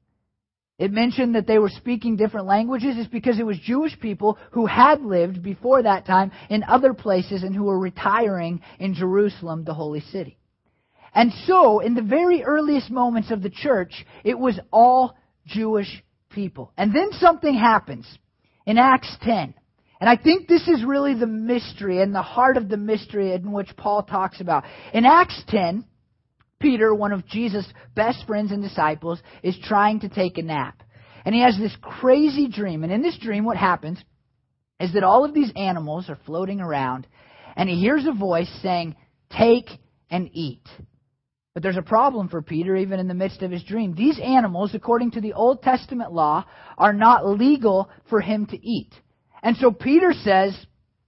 It 0.79 0.93
mentioned 0.93 1.37
that 1.37 1.47
they 1.47 1.59
were 1.59 1.69
speaking 1.69 2.17
different 2.17 2.47
languages 2.47 2.97
is 2.97 3.07
because 3.07 3.39
it 3.39 3.47
was 3.47 3.59
Jewish 3.61 3.99
people 4.01 4.39
who 4.51 4.67
had 4.67 5.03
lived 5.03 5.43
before 5.43 5.83
that 5.83 6.05
time 6.05 6.33
in 6.51 6.65
other 6.65 6.95
places 6.95 7.45
and 7.45 7.55
who 7.55 7.65
were 7.65 7.79
retiring 7.79 8.61
in 8.81 8.95
Jerusalem, 8.95 9.65
the 9.65 9.75
holy 9.75 10.01
city. 10.01 10.37
And 11.15 11.33
so, 11.47 11.79
in 11.79 11.95
the 11.95 12.03
very 12.03 12.43
earliest 12.43 12.91
moments 12.91 13.31
of 13.31 13.41
the 13.41 13.51
church, 13.51 14.05
it 14.25 14.37
was 14.37 14.59
all 14.73 15.17
Jewish 15.47 16.03
people. 16.31 16.73
And 16.77 16.93
then 16.93 17.13
something 17.13 17.55
happens 17.55 18.07
in 18.67 18.77
Acts 18.77 19.17
10. 19.23 19.55
And 20.01 20.11
I 20.11 20.17
think 20.17 20.49
this 20.49 20.67
is 20.67 20.85
really 20.85 21.15
the 21.15 21.29
mystery 21.29 22.03
and 22.03 22.13
the 22.13 22.21
heart 22.21 22.57
of 22.57 22.69
the 22.69 22.77
mystery 22.77 23.33
in 23.33 23.53
which 23.53 23.77
Paul 23.77 24.03
talks 24.03 24.41
about. 24.41 24.65
In 24.93 25.07
Acts 25.07 25.41
10, 25.49 25.85
Peter, 26.61 26.95
one 26.95 27.13
of 27.13 27.27
Jesus' 27.27 27.67
best 27.95 28.27
friends 28.27 28.53
and 28.53 28.63
disciples, 28.63 29.21
is 29.43 29.57
trying 29.65 30.01
to 30.01 30.09
take 30.09 30.39
a 30.39 30.43
nap. 30.43 30.83
And 31.25 31.35
he 31.35 31.43
has 31.43 31.57
this 31.59 31.77
crazy 31.81 32.49
dream. 32.49 32.85
And 32.85 32.93
in 32.93 33.03
this 33.03 33.19
dream, 33.19 33.45
what 33.45 33.57
happens 33.57 34.03
is 34.81 34.93
that 34.95 35.05
all 35.05 35.25
of 35.25 35.35
these 35.35 35.53
animals 35.57 36.09
are 36.09 36.19
floating 36.27 36.61
around, 36.61 37.07
and 37.57 37.69
he 37.69 37.81
hears 37.81 38.07
a 38.07 38.13
voice 38.13 38.51
saying, 38.63 38.97
Take 39.31 39.69
and 40.11 40.29
eat. 40.33 40.67
But 41.55 41.63
there's 41.63 41.77
a 41.77 41.83
problem 41.83 42.29
for 42.29 42.43
Peter, 42.43 42.77
even 42.77 42.99
in 42.99 43.07
the 43.07 43.15
midst 43.15 43.43
of 43.43 43.51
his 43.51 43.63
dream. 43.63 43.95
These 43.95 44.19
animals, 44.21 44.75
according 44.75 45.13
to 45.13 45.21
the 45.21 45.35
Old 45.35 45.63
Testament 45.63 46.13
law, 46.13 46.45
are 46.77 46.93
not 46.93 47.27
legal 47.27 47.89
for 48.11 48.21
him 48.21 48.47
to 48.47 48.67
eat. 48.67 48.93
And 49.43 49.57
so 49.57 49.71
Peter 49.71 50.13
says, 50.13 50.57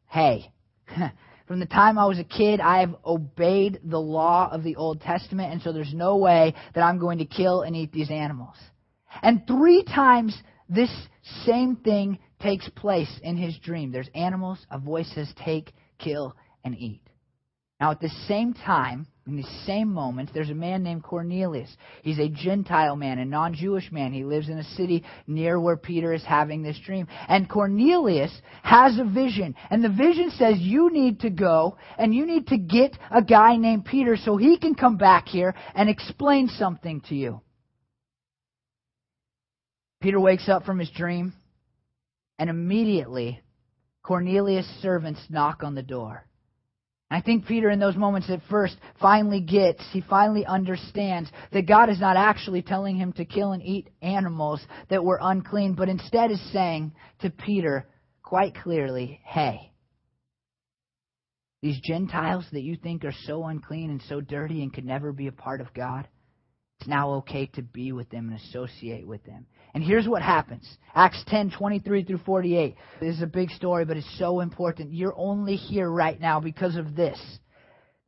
Hey, 0.06 0.52
From 1.46 1.60
the 1.60 1.66
time 1.66 1.98
I 1.98 2.06
was 2.06 2.18
a 2.18 2.24
kid, 2.24 2.60
I 2.60 2.80
have 2.80 2.96
obeyed 3.04 3.80
the 3.84 4.00
law 4.00 4.48
of 4.50 4.64
the 4.64 4.76
Old 4.76 5.00
Testament, 5.00 5.52
and 5.52 5.62
so 5.62 5.72
there's 5.72 5.94
no 5.94 6.16
way 6.16 6.54
that 6.74 6.82
I'm 6.82 6.98
going 6.98 7.18
to 7.18 7.24
kill 7.24 7.62
and 7.62 7.76
eat 7.76 7.92
these 7.92 8.10
animals. 8.10 8.56
And 9.22 9.46
three 9.46 9.84
times 9.84 10.36
this 10.68 10.90
same 11.44 11.76
thing 11.76 12.18
takes 12.40 12.68
place 12.70 13.20
in 13.22 13.36
his 13.36 13.56
dream. 13.58 13.92
There's 13.92 14.10
animals, 14.14 14.58
a 14.70 14.78
voice 14.78 15.10
says, 15.14 15.32
take, 15.44 15.72
kill, 15.98 16.34
and 16.64 16.76
eat. 16.76 17.02
Now, 17.80 17.92
at 17.92 18.00
the 18.00 18.10
same 18.26 18.52
time, 18.52 19.06
in 19.26 19.36
the 19.36 19.48
same 19.66 19.92
moment, 19.92 20.30
there's 20.32 20.50
a 20.50 20.54
man 20.54 20.84
named 20.84 21.02
Cornelius. 21.02 21.74
He's 22.02 22.20
a 22.20 22.28
Gentile 22.28 22.94
man, 22.94 23.18
a 23.18 23.24
non 23.24 23.54
Jewish 23.54 23.90
man. 23.90 24.12
He 24.12 24.22
lives 24.22 24.48
in 24.48 24.58
a 24.58 24.64
city 24.64 25.02
near 25.26 25.58
where 25.58 25.76
Peter 25.76 26.12
is 26.12 26.22
having 26.22 26.62
this 26.62 26.78
dream. 26.78 27.08
And 27.28 27.48
Cornelius 27.48 28.30
has 28.62 28.98
a 29.00 29.04
vision. 29.04 29.56
And 29.68 29.82
the 29.82 29.88
vision 29.88 30.30
says, 30.30 30.58
You 30.58 30.92
need 30.92 31.20
to 31.20 31.30
go 31.30 31.76
and 31.98 32.14
you 32.14 32.24
need 32.24 32.46
to 32.48 32.56
get 32.56 32.96
a 33.10 33.20
guy 33.20 33.56
named 33.56 33.86
Peter 33.86 34.16
so 34.16 34.36
he 34.36 34.58
can 34.58 34.76
come 34.76 34.96
back 34.96 35.26
here 35.26 35.56
and 35.74 35.90
explain 35.90 36.46
something 36.46 37.00
to 37.08 37.16
you. 37.16 37.40
Peter 40.00 40.20
wakes 40.20 40.48
up 40.48 40.64
from 40.64 40.78
his 40.78 40.90
dream, 40.90 41.32
and 42.38 42.48
immediately 42.48 43.40
Cornelius' 44.04 44.66
servants 44.80 45.20
knock 45.30 45.64
on 45.64 45.74
the 45.74 45.82
door. 45.82 46.28
I 47.08 47.20
think 47.20 47.46
Peter, 47.46 47.70
in 47.70 47.78
those 47.78 47.96
moments 47.96 48.28
at 48.30 48.40
first, 48.50 48.76
finally 49.00 49.40
gets, 49.40 49.82
he 49.92 50.00
finally 50.00 50.44
understands 50.44 51.30
that 51.52 51.68
God 51.68 51.88
is 51.88 52.00
not 52.00 52.16
actually 52.16 52.62
telling 52.62 52.96
him 52.96 53.12
to 53.12 53.24
kill 53.24 53.52
and 53.52 53.62
eat 53.62 53.88
animals 54.02 54.60
that 54.90 55.04
were 55.04 55.20
unclean, 55.22 55.74
but 55.74 55.88
instead 55.88 56.32
is 56.32 56.52
saying 56.52 56.92
to 57.20 57.30
Peter 57.30 57.86
quite 58.24 58.56
clearly, 58.56 59.20
hey, 59.24 59.70
these 61.62 61.80
Gentiles 61.80 62.44
that 62.52 62.62
you 62.62 62.76
think 62.76 63.04
are 63.04 63.14
so 63.24 63.44
unclean 63.44 63.90
and 63.90 64.02
so 64.08 64.20
dirty 64.20 64.62
and 64.62 64.72
could 64.72 64.84
never 64.84 65.12
be 65.12 65.28
a 65.28 65.32
part 65.32 65.60
of 65.60 65.72
God, 65.74 66.08
it's 66.80 66.88
now 66.88 67.14
okay 67.14 67.46
to 67.54 67.62
be 67.62 67.92
with 67.92 68.10
them 68.10 68.28
and 68.28 68.38
associate 68.40 69.06
with 69.06 69.24
them. 69.24 69.46
And 69.76 69.84
here's 69.84 70.08
what 70.08 70.22
happens. 70.22 70.66
Acts 70.94 71.22
10, 71.26 71.50
23 71.50 72.04
through 72.04 72.20
48. 72.24 72.76
This 72.98 73.16
is 73.16 73.20
a 73.20 73.26
big 73.26 73.50
story, 73.50 73.84
but 73.84 73.98
it's 73.98 74.18
so 74.18 74.40
important. 74.40 74.94
You're 74.94 75.12
only 75.14 75.56
here 75.56 75.90
right 75.90 76.18
now 76.18 76.40
because 76.40 76.76
of 76.76 76.96
this. 76.96 77.20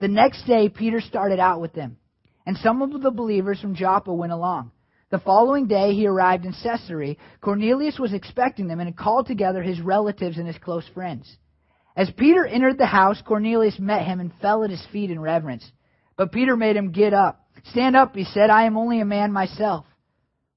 The 0.01 0.09
next 0.09 0.47
day, 0.47 0.71
Peter 0.71 1.03
started 1.03 1.39
out 1.39 1.61
with 1.61 1.75
them, 1.75 1.99
and 2.47 2.57
some 2.57 2.81
of 2.81 3.03
the 3.03 3.11
believers 3.11 3.61
from 3.61 3.75
Joppa 3.75 4.15
went 4.15 4.33
along. 4.33 4.71
The 5.11 5.19
following 5.19 5.67
day, 5.67 5.93
he 5.93 6.07
arrived 6.07 6.47
in 6.47 6.55
Caesarea. 6.55 7.17
Cornelius 7.43 7.99
was 7.99 8.15
expecting 8.15 8.67
them 8.67 8.81
and 8.81 8.89
had 8.89 8.97
called 8.97 9.27
together 9.27 9.63
his 9.63 9.79
relatives 9.79 10.39
and 10.39 10.47
his 10.47 10.57
close 10.57 10.89
friends. 10.95 11.37
As 11.95 12.11
Peter 12.17 12.47
entered 12.47 12.79
the 12.79 12.87
house, 12.87 13.21
Cornelius 13.21 13.79
met 13.79 14.07
him 14.07 14.21
and 14.21 14.33
fell 14.41 14.65
at 14.65 14.71
his 14.71 14.87
feet 14.91 15.11
in 15.11 15.21
reverence. 15.21 15.71
But 16.17 16.33
Peter 16.33 16.57
made 16.57 16.77
him 16.77 16.93
get 16.93 17.13
up. 17.13 17.45
Stand 17.73 17.95
up, 17.95 18.15
he 18.15 18.25
said. 18.25 18.49
I 18.49 18.65
am 18.65 18.79
only 18.79 19.03
a 19.03 19.05
man 19.05 19.33
myself. 19.33 19.85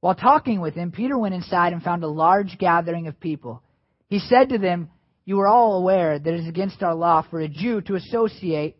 While 0.01 0.15
talking 0.15 0.59
with 0.59 0.73
him, 0.73 0.91
Peter 0.91 1.17
went 1.17 1.35
inside 1.35 1.73
and 1.73 1.81
found 1.81 2.03
a 2.03 2.07
large 2.07 2.57
gathering 2.57 3.07
of 3.07 3.19
people. 3.19 3.61
He 4.07 4.19
said 4.19 4.49
to 4.49 4.57
them, 4.57 4.89
You 5.25 5.39
are 5.41 5.47
all 5.47 5.77
aware 5.77 6.17
that 6.17 6.33
it 6.33 6.39
is 6.39 6.47
against 6.47 6.83
our 6.83 6.95
law 6.95 7.21
for 7.21 7.39
a 7.39 7.47
Jew 7.47 7.81
to 7.81 7.95
associate 7.95 8.77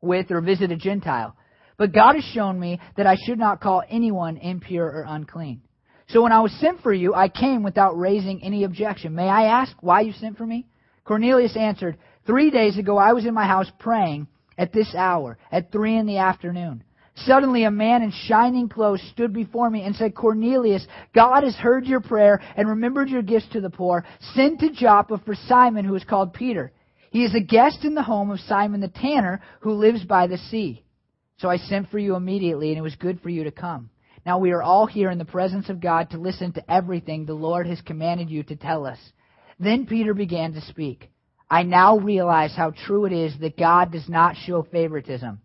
with 0.00 0.30
or 0.30 0.40
visit 0.40 0.72
a 0.72 0.76
Gentile. 0.76 1.36
But 1.76 1.92
God 1.92 2.14
has 2.14 2.24
shown 2.24 2.58
me 2.58 2.80
that 2.96 3.06
I 3.06 3.16
should 3.16 3.38
not 3.38 3.60
call 3.60 3.82
anyone 3.88 4.38
impure 4.38 4.86
or 4.86 5.04
unclean. 5.06 5.60
So 6.08 6.22
when 6.22 6.32
I 6.32 6.40
was 6.40 6.58
sent 6.58 6.80
for 6.80 6.92
you, 6.92 7.14
I 7.14 7.28
came 7.28 7.62
without 7.62 7.98
raising 7.98 8.42
any 8.42 8.64
objection. 8.64 9.14
May 9.14 9.28
I 9.28 9.60
ask 9.60 9.76
why 9.80 10.00
you 10.00 10.12
sent 10.12 10.38
for 10.38 10.46
me? 10.46 10.66
Cornelius 11.04 11.54
answered, 11.56 11.98
Three 12.26 12.50
days 12.50 12.78
ago 12.78 12.96
I 12.96 13.12
was 13.12 13.26
in 13.26 13.34
my 13.34 13.46
house 13.46 13.70
praying 13.78 14.26
at 14.56 14.72
this 14.72 14.94
hour, 14.94 15.36
at 15.52 15.70
three 15.70 15.96
in 15.96 16.06
the 16.06 16.16
afternoon. 16.18 16.82
Suddenly, 17.24 17.64
a 17.64 17.70
man 17.70 18.02
in 18.02 18.10
shining 18.10 18.68
clothes 18.68 19.00
stood 19.12 19.32
before 19.32 19.70
me 19.70 19.82
and 19.82 19.96
said, 19.96 20.14
Cornelius, 20.14 20.86
God 21.14 21.44
has 21.44 21.56
heard 21.56 21.86
your 21.86 22.00
prayer 22.00 22.42
and 22.56 22.68
remembered 22.68 23.08
your 23.08 23.22
gifts 23.22 23.48
to 23.52 23.60
the 23.60 23.70
poor. 23.70 24.04
Send 24.34 24.58
to 24.60 24.70
Joppa 24.70 25.18
for 25.24 25.34
Simon, 25.34 25.86
who 25.86 25.94
is 25.94 26.04
called 26.04 26.34
Peter. 26.34 26.72
He 27.10 27.24
is 27.24 27.34
a 27.34 27.40
guest 27.40 27.84
in 27.84 27.94
the 27.94 28.02
home 28.02 28.30
of 28.30 28.40
Simon 28.40 28.80
the 28.80 28.88
tanner, 28.88 29.40
who 29.60 29.72
lives 29.72 30.04
by 30.04 30.26
the 30.26 30.36
sea. 30.36 30.84
So 31.38 31.48
I 31.48 31.56
sent 31.56 31.88
for 31.88 31.98
you 31.98 32.16
immediately, 32.16 32.68
and 32.68 32.78
it 32.78 32.82
was 32.82 32.96
good 32.96 33.20
for 33.22 33.30
you 33.30 33.44
to 33.44 33.50
come. 33.50 33.88
Now 34.26 34.38
we 34.38 34.50
are 34.50 34.62
all 34.62 34.86
here 34.86 35.10
in 35.10 35.18
the 35.18 35.24
presence 35.24 35.70
of 35.70 35.80
God 35.80 36.10
to 36.10 36.18
listen 36.18 36.52
to 36.52 36.70
everything 36.70 37.24
the 37.24 37.34
Lord 37.34 37.66
has 37.66 37.80
commanded 37.80 38.28
you 38.28 38.42
to 38.44 38.56
tell 38.56 38.84
us. 38.84 38.98
Then 39.58 39.86
Peter 39.86 40.12
began 40.12 40.52
to 40.52 40.60
speak. 40.60 41.10
I 41.48 41.62
now 41.62 41.98
realize 41.98 42.54
how 42.54 42.72
true 42.72 43.06
it 43.06 43.12
is 43.12 43.38
that 43.40 43.56
God 43.56 43.92
does 43.92 44.08
not 44.08 44.36
show 44.36 44.64
favoritism 44.64 45.40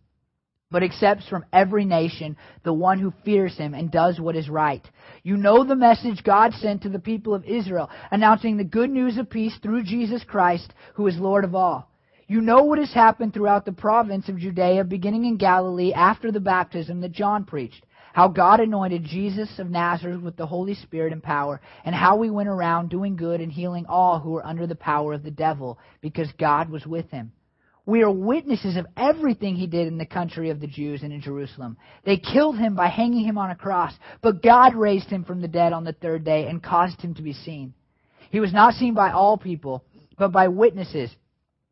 but 0.71 0.83
accepts 0.83 1.27
from 1.27 1.45
every 1.51 1.85
nation 1.85 2.37
the 2.63 2.73
one 2.73 2.97
who 2.97 3.13
fears 3.25 3.57
him 3.57 3.73
and 3.73 3.91
does 3.91 4.19
what 4.19 4.35
is 4.35 4.49
right. 4.49 4.87
You 5.21 5.37
know 5.37 5.63
the 5.63 5.75
message 5.75 6.23
God 6.23 6.53
sent 6.53 6.83
to 6.83 6.89
the 6.89 6.99
people 6.99 7.35
of 7.35 7.45
Israel, 7.45 7.89
announcing 8.09 8.57
the 8.57 8.63
good 8.63 8.89
news 8.89 9.17
of 9.17 9.29
peace 9.29 9.57
through 9.61 9.83
Jesus 9.83 10.23
Christ, 10.23 10.73
who 10.95 11.05
is 11.07 11.17
Lord 11.17 11.43
of 11.43 11.53
all. 11.53 11.91
You 12.27 12.39
know 12.39 12.63
what 12.63 12.79
has 12.79 12.93
happened 12.93 13.33
throughout 13.33 13.65
the 13.65 13.73
province 13.73 14.29
of 14.29 14.37
Judea, 14.37 14.85
beginning 14.85 15.25
in 15.25 15.35
Galilee 15.35 15.91
after 15.91 16.31
the 16.31 16.39
baptism 16.39 17.01
that 17.01 17.11
John 17.11 17.43
preached. 17.43 17.85
How 18.13 18.29
God 18.29 18.59
anointed 18.59 19.03
Jesus 19.03 19.59
of 19.59 19.69
Nazareth 19.69 20.21
with 20.21 20.37
the 20.37 20.45
Holy 20.45 20.75
Spirit 20.75 21.11
and 21.11 21.21
power, 21.23 21.59
and 21.83 21.93
how 21.93 22.15
we 22.17 22.29
went 22.29 22.49
around 22.49 22.89
doing 22.89 23.15
good 23.17 23.41
and 23.41 23.51
healing 23.51 23.85
all 23.87 24.19
who 24.19 24.31
were 24.31 24.45
under 24.45 24.67
the 24.67 24.75
power 24.75 25.13
of 25.13 25.23
the 25.23 25.31
devil, 25.31 25.77
because 26.01 26.29
God 26.37 26.69
was 26.69 26.85
with 26.85 27.09
him. 27.11 27.33
We 27.85 28.03
are 28.03 28.11
witnesses 28.11 28.77
of 28.77 28.85
everything 28.95 29.55
he 29.55 29.65
did 29.65 29.87
in 29.87 29.97
the 29.97 30.05
country 30.05 30.51
of 30.51 30.59
the 30.59 30.67
Jews 30.67 31.01
and 31.01 31.11
in 31.11 31.21
Jerusalem. 31.21 31.77
They 32.05 32.17
killed 32.17 32.57
him 32.57 32.75
by 32.75 32.87
hanging 32.87 33.25
him 33.25 33.37
on 33.37 33.49
a 33.49 33.55
cross, 33.55 33.93
but 34.21 34.43
God 34.43 34.75
raised 34.75 35.09
him 35.09 35.23
from 35.23 35.41
the 35.41 35.47
dead 35.47 35.73
on 35.73 35.83
the 35.83 35.93
third 35.93 36.23
day 36.23 36.47
and 36.47 36.61
caused 36.61 37.01
him 37.01 37.15
to 37.15 37.23
be 37.23 37.33
seen. 37.33 37.73
He 38.29 38.39
was 38.39 38.53
not 38.53 38.75
seen 38.75 38.93
by 38.93 39.11
all 39.11 39.37
people, 39.37 39.83
but 40.17 40.31
by 40.31 40.47
witnesses 40.47 41.09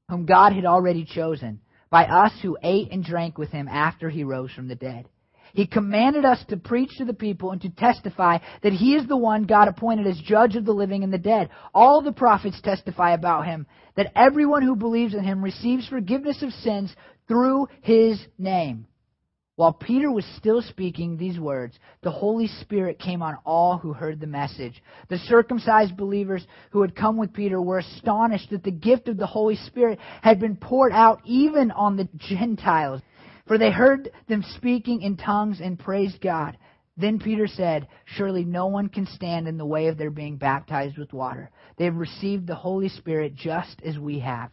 whom 0.10 0.26
God 0.26 0.54
had 0.54 0.66
already 0.66 1.06
chosen, 1.06 1.62
by 1.92 2.06
us 2.06 2.34
who 2.42 2.58
ate 2.64 2.92
and 2.92 3.04
drank 3.04 3.38
with 3.38 3.52
him 3.52 3.68
after 3.68 4.10
he 4.10 4.24
rose 4.24 4.52
from 4.52 4.68
the 4.68 4.76
dead. 4.76 5.08
He 5.54 5.68
commanded 5.68 6.26
us 6.26 6.44
to 6.50 6.58
preach 6.58 6.98
to 6.98 7.06
the 7.06 7.14
people 7.14 7.52
and 7.52 7.62
to 7.62 7.70
testify 7.70 8.40
that 8.62 8.74
He 8.74 8.96
is 8.96 9.08
the 9.08 9.18
one 9.18 9.44
God 9.44 9.68
appointed 9.68 10.08
as 10.08 10.20
judge 10.20 10.56
of 10.56 10.66
the 10.66 10.74
living 10.74 11.04
and 11.04 11.12
the 11.12 11.18
dead. 11.18 11.50
All 11.74 12.02
the 12.02 12.12
prophets 12.12 12.62
testify 12.62 13.12
about 13.12 13.46
Him, 13.46 13.68
that 13.96 14.12
everyone 14.16 14.64
who 14.64 14.76
believes 14.76 15.14
in 15.14 15.24
Him 15.24 15.44
receives 15.44 15.88
forgiveness 15.88 16.42
of 16.44 16.52
sins 16.52 16.96
through 17.28 17.68
His 17.82 18.20
name. 18.38 18.88
While 19.60 19.74
Peter 19.74 20.10
was 20.10 20.24
still 20.38 20.62
speaking 20.62 21.18
these 21.18 21.38
words, 21.38 21.78
the 22.02 22.12
Holy 22.12 22.48
Spirit 22.48 22.98
came 22.98 23.22
on 23.22 23.36
all 23.46 23.78
who 23.78 23.92
heard 23.92 24.22
the 24.22 24.26
message. 24.26 24.82
The 25.10 25.18
circumcised 25.18 25.98
believers 25.98 26.48
who 26.72 26.82
had 26.82 26.96
come 26.96 27.18
with 27.18 27.34
Peter 27.34 27.62
were 27.62 27.80
astonished 27.80 28.52
that 28.52 28.64
the 28.64 28.72
gift 28.72 29.10
of 29.10 29.18
the 29.18 29.26
Holy 29.26 29.58
Spirit 29.58 30.00
had 30.22 30.40
been 30.40 30.56
poured 30.56 30.94
out 30.94 31.20
even 31.26 31.72
on 31.72 31.98
the 31.98 32.08
Gentiles. 32.16 33.02
For 33.50 33.58
they 33.58 33.72
heard 33.72 34.12
them 34.28 34.44
speaking 34.56 35.02
in 35.02 35.18
tongues 35.18 35.60
and 35.60 35.80
praised 35.80 36.22
God. 36.22 36.56
Then 36.98 37.18
Peter 37.18 37.48
said, 37.48 37.88
Surely 38.06 38.46
no 38.46 38.68
one 38.68 38.90
can 38.90 39.08
stand 39.08 39.48
in 39.48 39.58
the 39.58 39.66
way 39.66 39.88
of 39.88 39.98
their 39.98 40.12
being 40.12 40.38
baptized 40.38 41.00
with 41.00 41.14
water. 41.14 41.50
They 41.76 41.86
have 41.86 41.96
received 41.96 42.46
the 42.46 42.54
Holy 42.54 42.90
Spirit 42.90 43.34
just 43.34 43.82
as 43.84 43.98
we 43.98 44.20
have. 44.20 44.52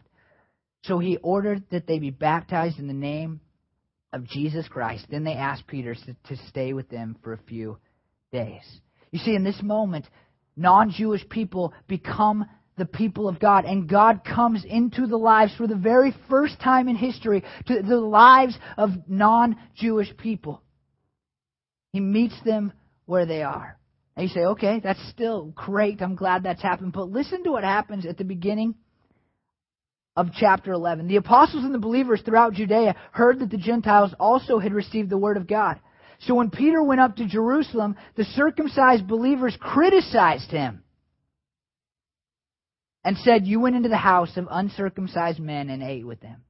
So 0.81 0.97
he 0.97 1.17
ordered 1.17 1.61
that 1.69 1.85
they 1.85 1.99
be 1.99 2.09
baptized 2.09 2.79
in 2.79 2.87
the 2.87 2.93
name 2.93 3.39
of 4.13 4.27
Jesus 4.27 4.67
Christ. 4.67 5.05
Then 5.11 5.23
they 5.23 5.35
asked 5.35 5.67
Peter 5.67 5.93
to 5.93 6.37
stay 6.47 6.73
with 6.73 6.89
them 6.89 7.17
for 7.21 7.33
a 7.33 7.43
few 7.47 7.77
days. 8.31 8.63
You 9.11 9.19
see, 9.19 9.35
in 9.35 9.43
this 9.43 9.61
moment, 9.61 10.07
non 10.55 10.89
Jewish 10.89 11.29
people 11.29 11.71
become 11.87 12.47
the 12.77 12.85
people 12.85 13.27
of 13.27 13.39
God. 13.39 13.65
And 13.65 13.89
God 13.89 14.21
comes 14.23 14.63
into 14.63 15.07
the 15.07 15.17
lives 15.17 15.53
for 15.57 15.67
the 15.67 15.75
very 15.75 16.15
first 16.29 16.59
time 16.61 16.87
in 16.87 16.95
history 16.95 17.43
to 17.67 17.81
the 17.81 17.97
lives 17.97 18.57
of 18.77 18.91
non 19.07 19.57
Jewish 19.75 20.15
people. 20.17 20.61
He 21.91 21.99
meets 21.99 22.35
them 22.45 22.71
where 23.05 23.25
they 23.25 23.43
are. 23.43 23.77
And 24.15 24.27
you 24.27 24.33
say, 24.33 24.41
okay, 24.41 24.79
that's 24.83 25.09
still 25.09 25.53
great. 25.55 26.01
I'm 26.01 26.15
glad 26.15 26.43
that's 26.43 26.61
happened. 26.61 26.93
But 26.93 27.09
listen 27.09 27.43
to 27.43 27.51
what 27.51 27.63
happens 27.63 28.05
at 28.05 28.17
the 28.17 28.23
beginning 28.23 28.75
of 30.15 30.29
chapter 30.33 30.71
11. 30.71 31.07
The 31.07 31.17
apostles 31.17 31.63
and 31.63 31.73
the 31.73 31.79
believers 31.79 32.21
throughout 32.25 32.53
Judea 32.53 32.95
heard 33.11 33.39
that 33.39 33.51
the 33.51 33.57
Gentiles 33.57 34.13
also 34.19 34.57
had 34.57 34.73
received 34.73 35.11
the 35.11 35.17
word 35.17 35.37
of 35.37 35.47
God. 35.47 35.79
So 36.21 36.33
when 36.33 36.49
Peter 36.49 36.81
went 36.81 36.99
up 36.99 37.17
to 37.17 37.27
Jerusalem, 37.27 37.95
the 38.15 38.23
circumcised 38.23 39.07
believers 39.07 39.55
criticized 39.59 40.49
him 40.49 40.83
and 43.07 43.17
said, 43.19 43.47
You 43.47 43.61
went 43.61 43.77
into 43.77 43.87
the 43.87 43.95
house 43.95 44.35
of 44.35 44.49
uncircumcised 44.51 45.39
men 45.39 45.69
and 45.69 45.81
ate 45.81 46.05
with 46.05 46.19
them. 46.19 46.43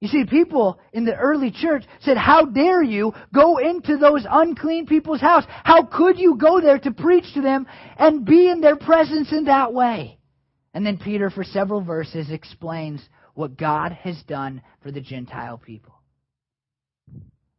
You 0.00 0.06
see, 0.06 0.26
people 0.26 0.78
in 0.92 1.04
the 1.04 1.16
early 1.16 1.50
church 1.50 1.82
said, 2.02 2.16
How 2.16 2.44
dare 2.44 2.84
you 2.84 3.12
go 3.34 3.58
into 3.58 3.96
those 3.96 4.24
unclean 4.30 4.86
people's 4.86 5.20
house? 5.20 5.42
How 5.48 5.82
could 5.82 6.16
you 6.16 6.36
go 6.36 6.60
there 6.60 6.78
to 6.78 6.92
preach 6.92 7.24
to 7.34 7.42
them 7.42 7.66
and 7.98 8.24
be 8.24 8.48
in 8.48 8.60
their 8.60 8.76
presence 8.76 9.32
in 9.32 9.46
that 9.46 9.74
way? 9.74 10.20
And 10.72 10.86
then 10.86 10.98
Peter, 10.98 11.30
for 11.30 11.42
several 11.42 11.80
verses, 11.80 12.30
explains 12.30 13.00
what 13.34 13.56
God 13.56 13.90
has 13.90 14.22
done 14.22 14.62
for 14.84 14.92
the 14.92 15.00
Gentile 15.00 15.58
people. 15.58 15.94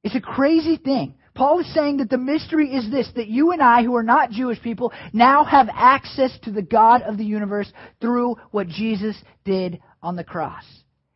It's 0.01 0.15
a 0.15 0.21
crazy 0.21 0.77
thing. 0.77 1.15
Paul 1.39 1.59
is 1.61 1.73
saying 1.73 1.97
that 1.97 2.09
the 2.09 2.17
mystery 2.17 2.75
is 2.75 2.91
this 2.91 3.09
that 3.15 3.29
you 3.29 3.51
and 3.53 3.61
I, 3.61 3.81
who 3.81 3.95
are 3.95 4.03
not 4.03 4.29
Jewish 4.29 4.61
people, 4.61 4.91
now 5.13 5.45
have 5.45 5.69
access 5.73 6.37
to 6.43 6.51
the 6.51 6.61
God 6.61 7.01
of 7.03 7.17
the 7.17 7.23
universe 7.23 7.71
through 8.01 8.35
what 8.51 8.67
Jesus 8.67 9.15
did 9.45 9.79
on 10.03 10.17
the 10.17 10.23
cross. 10.25 10.65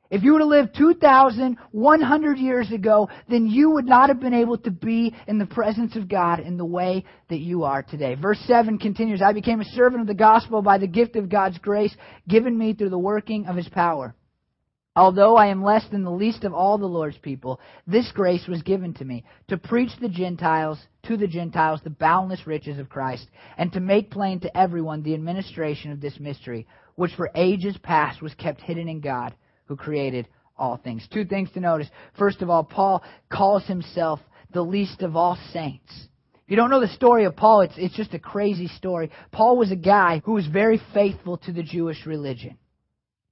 If 0.09 0.23
you 0.23 0.31
were 0.31 0.39
to 0.39 0.45
live 0.45 0.71
2,100 0.77 2.38
years 2.38 2.71
ago, 2.71 3.09
then 3.27 3.47
you 3.47 3.71
would 3.71 3.86
not 3.86 4.07
have 4.07 4.21
been 4.21 4.33
able 4.33 4.57
to 4.59 4.71
be 4.71 5.13
in 5.27 5.39
the 5.39 5.45
presence 5.45 5.97
of 5.97 6.07
God 6.07 6.39
in 6.39 6.55
the 6.55 6.63
way 6.63 7.03
that 7.29 7.39
you 7.39 7.65
are 7.65 7.83
today. 7.83 8.15
Verse 8.15 8.39
7 8.47 8.77
continues 8.77 9.21
I 9.21 9.33
became 9.33 9.59
a 9.59 9.65
servant 9.65 10.03
of 10.03 10.07
the 10.07 10.13
gospel 10.13 10.62
by 10.62 10.77
the 10.77 10.88
gift 10.88 11.17
of 11.17 11.27
God's 11.27 11.57
grace 11.57 11.93
given 12.29 12.57
me 12.57 12.73
through 12.73 12.91
the 12.91 12.97
working 12.97 13.45
of 13.47 13.57
his 13.57 13.67
power. 13.67 14.15
Although 14.95 15.38
I 15.38 15.47
am 15.47 15.63
less 15.63 15.88
than 15.89 16.03
the 16.03 16.12
least 16.12 16.43
of 16.43 16.53
all 16.53 16.77
the 16.77 16.86
Lord's 16.86 17.17
people, 17.17 17.60
this 17.88 18.12
grace 18.12 18.47
was 18.47 18.62
given 18.62 18.93
to 18.95 19.06
me 19.06 19.23
to 19.47 19.58
preach 19.58 19.89
the 19.99 20.10
Gentiles 20.10 20.79
to 21.03 21.17
the 21.17 21.27
Gentiles 21.27 21.82
the 21.84 21.89
boundless 21.89 22.45
riches 22.45 22.77
of 22.77 22.89
Christ, 22.89 23.27
and 23.58 23.73
to 23.73 23.79
make 23.79 24.12
plain 24.12 24.39
to 24.41 24.56
everyone 24.58 25.01
the 25.01 25.15
administration 25.15 25.91
of 25.91 25.99
this 25.99 26.19
mystery, 26.19 26.67
which 26.95 27.15
for 27.15 27.32
ages 27.34 27.75
past 27.82 28.21
was 28.21 28.36
kept 28.36 28.62
hidden 28.62 28.88
in 28.88 28.99
God, 28.99 29.34
who 29.65 29.75
created 29.75 30.27
all 30.58 30.77
things. 30.77 31.08
Two 31.12 31.25
things 31.25 31.49
to 31.51 31.60
notice. 31.60 31.88
First 32.17 32.43
of 32.43 32.51
all, 32.51 32.63
Paul 32.63 33.03
calls 33.29 33.65
himself 33.65 34.19
the 34.51 34.62
least 34.62 35.01
of 35.01 35.15
all 35.15 35.39
saints. 35.51 35.91
If 36.36 36.51
you 36.51 36.56
don't 36.56 36.69
know 36.69 36.79
the 36.79 36.88
story 36.89 37.23
of 37.23 37.36
Paul, 37.36 37.62
it's, 37.62 37.73
it's 37.77 37.95
just 37.95 38.13
a 38.13 38.19
crazy 38.19 38.67
story. 38.67 39.10
Paul 39.32 39.58
was 39.58 39.71
a 39.71 39.75
guy 39.75 40.21
who 40.23 40.34
was 40.34 40.45
very 40.45 40.79
faithful 40.93 41.38
to 41.38 41.51
the 41.51 41.63
Jewish 41.63 42.06
religion. 42.06 42.58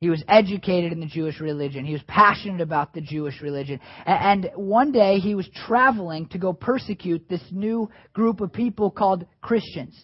He 0.01 0.09
was 0.09 0.23
educated 0.27 0.91
in 0.91 0.99
the 0.99 1.05
Jewish 1.05 1.39
religion. 1.39 1.85
He 1.85 1.93
was 1.93 2.01
passionate 2.07 2.59
about 2.59 2.91
the 2.91 3.01
Jewish 3.01 3.39
religion. 3.39 3.79
And 4.07 4.49
one 4.55 4.91
day 4.91 5.19
he 5.19 5.35
was 5.35 5.47
traveling 5.67 6.25
to 6.29 6.39
go 6.39 6.53
persecute 6.53 7.29
this 7.29 7.43
new 7.51 7.87
group 8.11 8.41
of 8.41 8.51
people 8.51 8.89
called 8.89 9.27
Christians. 9.41 9.95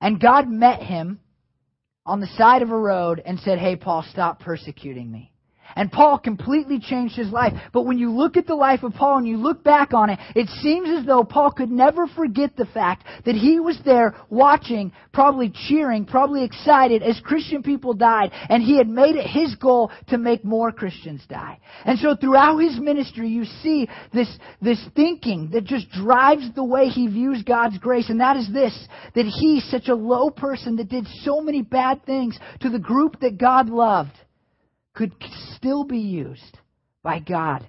And 0.00 0.18
God 0.18 0.48
met 0.48 0.82
him 0.82 1.20
on 2.06 2.20
the 2.20 2.34
side 2.38 2.62
of 2.62 2.70
a 2.70 2.78
road 2.78 3.22
and 3.22 3.38
said, 3.40 3.58
Hey, 3.58 3.76
Paul, 3.76 4.06
stop 4.10 4.40
persecuting 4.40 5.12
me. 5.12 5.34
And 5.76 5.90
Paul 5.90 6.18
completely 6.18 6.78
changed 6.78 7.16
his 7.16 7.30
life. 7.30 7.52
But 7.72 7.82
when 7.82 7.98
you 7.98 8.10
look 8.10 8.36
at 8.36 8.46
the 8.46 8.54
life 8.54 8.82
of 8.82 8.94
Paul 8.94 9.18
and 9.18 9.28
you 9.28 9.36
look 9.36 9.62
back 9.62 9.92
on 9.94 10.10
it, 10.10 10.18
it 10.34 10.48
seems 10.62 10.88
as 10.88 11.06
though 11.06 11.24
Paul 11.24 11.52
could 11.52 11.70
never 11.70 12.06
forget 12.06 12.56
the 12.56 12.66
fact 12.66 13.04
that 13.24 13.34
he 13.34 13.60
was 13.60 13.78
there 13.84 14.14
watching, 14.28 14.92
probably 15.12 15.52
cheering, 15.68 16.04
probably 16.04 16.44
excited 16.44 17.02
as 17.02 17.20
Christian 17.20 17.62
people 17.62 17.94
died. 17.94 18.30
And 18.48 18.62
he 18.62 18.76
had 18.76 18.88
made 18.88 19.16
it 19.16 19.26
his 19.26 19.54
goal 19.56 19.90
to 20.08 20.18
make 20.18 20.44
more 20.44 20.72
Christians 20.72 21.22
die. 21.28 21.58
And 21.84 21.98
so 21.98 22.16
throughout 22.16 22.58
his 22.58 22.78
ministry, 22.78 23.28
you 23.28 23.44
see 23.62 23.88
this, 24.12 24.28
this 24.60 24.80
thinking 24.94 25.50
that 25.52 25.64
just 25.64 25.90
drives 25.90 26.52
the 26.54 26.64
way 26.64 26.88
he 26.88 27.06
views 27.06 27.42
God's 27.42 27.78
grace. 27.78 28.10
And 28.10 28.20
that 28.20 28.36
is 28.36 28.52
this, 28.52 28.76
that 29.14 29.26
he, 29.26 29.60
such 29.60 29.88
a 29.88 29.94
low 29.94 30.30
person 30.30 30.76
that 30.76 30.88
did 30.88 31.06
so 31.22 31.40
many 31.40 31.62
bad 31.62 32.04
things 32.04 32.38
to 32.60 32.70
the 32.70 32.78
group 32.78 33.20
that 33.20 33.38
God 33.38 33.68
loved, 33.68 34.12
could 34.94 35.12
still 35.56 35.84
be 35.84 35.98
used 35.98 36.58
by 37.02 37.18
God 37.18 37.66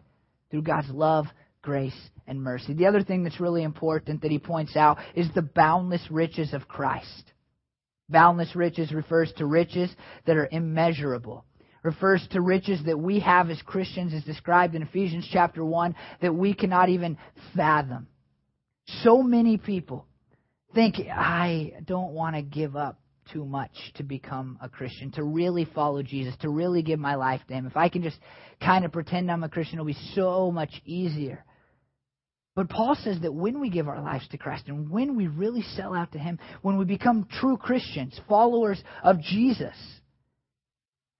through 0.49 0.63
God's 0.63 0.89
love, 0.89 1.25
grace, 1.61 1.97
and 2.27 2.41
mercy. 2.41 2.73
The 2.73 2.87
other 2.87 3.03
thing 3.03 3.23
that's 3.23 3.39
really 3.39 3.63
important 3.63 4.21
that 4.21 4.31
he 4.31 4.39
points 4.39 4.75
out 4.75 4.97
is 5.15 5.27
the 5.33 5.41
boundless 5.41 6.05
riches 6.09 6.53
of 6.53 6.67
Christ. 6.67 7.31
Boundless 8.09 8.55
riches 8.55 8.91
refers 8.91 9.31
to 9.37 9.45
riches 9.45 9.89
that 10.25 10.37
are 10.37 10.49
immeasurable. 10.51 11.45
Refers 11.83 12.25
to 12.31 12.41
riches 12.41 12.79
that 12.85 12.99
we 12.99 13.19
have 13.19 13.49
as 13.49 13.61
Christians 13.63 14.13
as 14.13 14.23
described 14.23 14.75
in 14.75 14.83
Ephesians 14.83 15.27
chapter 15.31 15.65
1 15.65 15.95
that 16.21 16.35
we 16.35 16.53
cannot 16.53 16.89
even 16.89 17.17
fathom. 17.55 18.07
So 19.03 19.23
many 19.23 19.57
people 19.57 20.05
think, 20.75 20.97
I 20.99 21.73
don't 21.85 22.11
want 22.11 22.35
to 22.35 22.41
give 22.41 22.75
up 22.75 23.00
too 23.31 23.45
much 23.45 23.71
to 23.95 24.03
become 24.03 24.57
a 24.61 24.69
Christian, 24.69 25.11
to 25.11 25.23
really 25.23 25.65
follow 25.65 26.01
Jesus, 26.03 26.35
to 26.41 26.49
really 26.49 26.81
give 26.81 26.99
my 26.99 27.15
life 27.15 27.41
to 27.47 27.53
Him. 27.53 27.65
If 27.65 27.77
I 27.77 27.89
can 27.89 28.03
just 28.03 28.17
kind 28.61 28.85
of 28.85 28.91
pretend 28.91 29.31
I'm 29.31 29.43
a 29.43 29.49
Christian, 29.49 29.75
it'll 29.75 29.85
be 29.85 29.97
so 30.13 30.51
much 30.51 30.81
easier. 30.85 31.45
But 32.55 32.69
Paul 32.69 32.95
says 32.95 33.19
that 33.21 33.33
when 33.33 33.59
we 33.61 33.69
give 33.69 33.87
our 33.87 34.01
lives 34.01 34.27
to 34.29 34.37
Christ 34.37 34.65
and 34.67 34.89
when 34.89 35.15
we 35.15 35.27
really 35.27 35.61
sell 35.75 35.93
out 35.93 36.11
to 36.13 36.19
Him, 36.19 36.37
when 36.61 36.77
we 36.77 36.85
become 36.85 37.27
true 37.39 37.57
Christians, 37.57 38.19
followers 38.27 38.81
of 39.03 39.21
Jesus, 39.21 39.75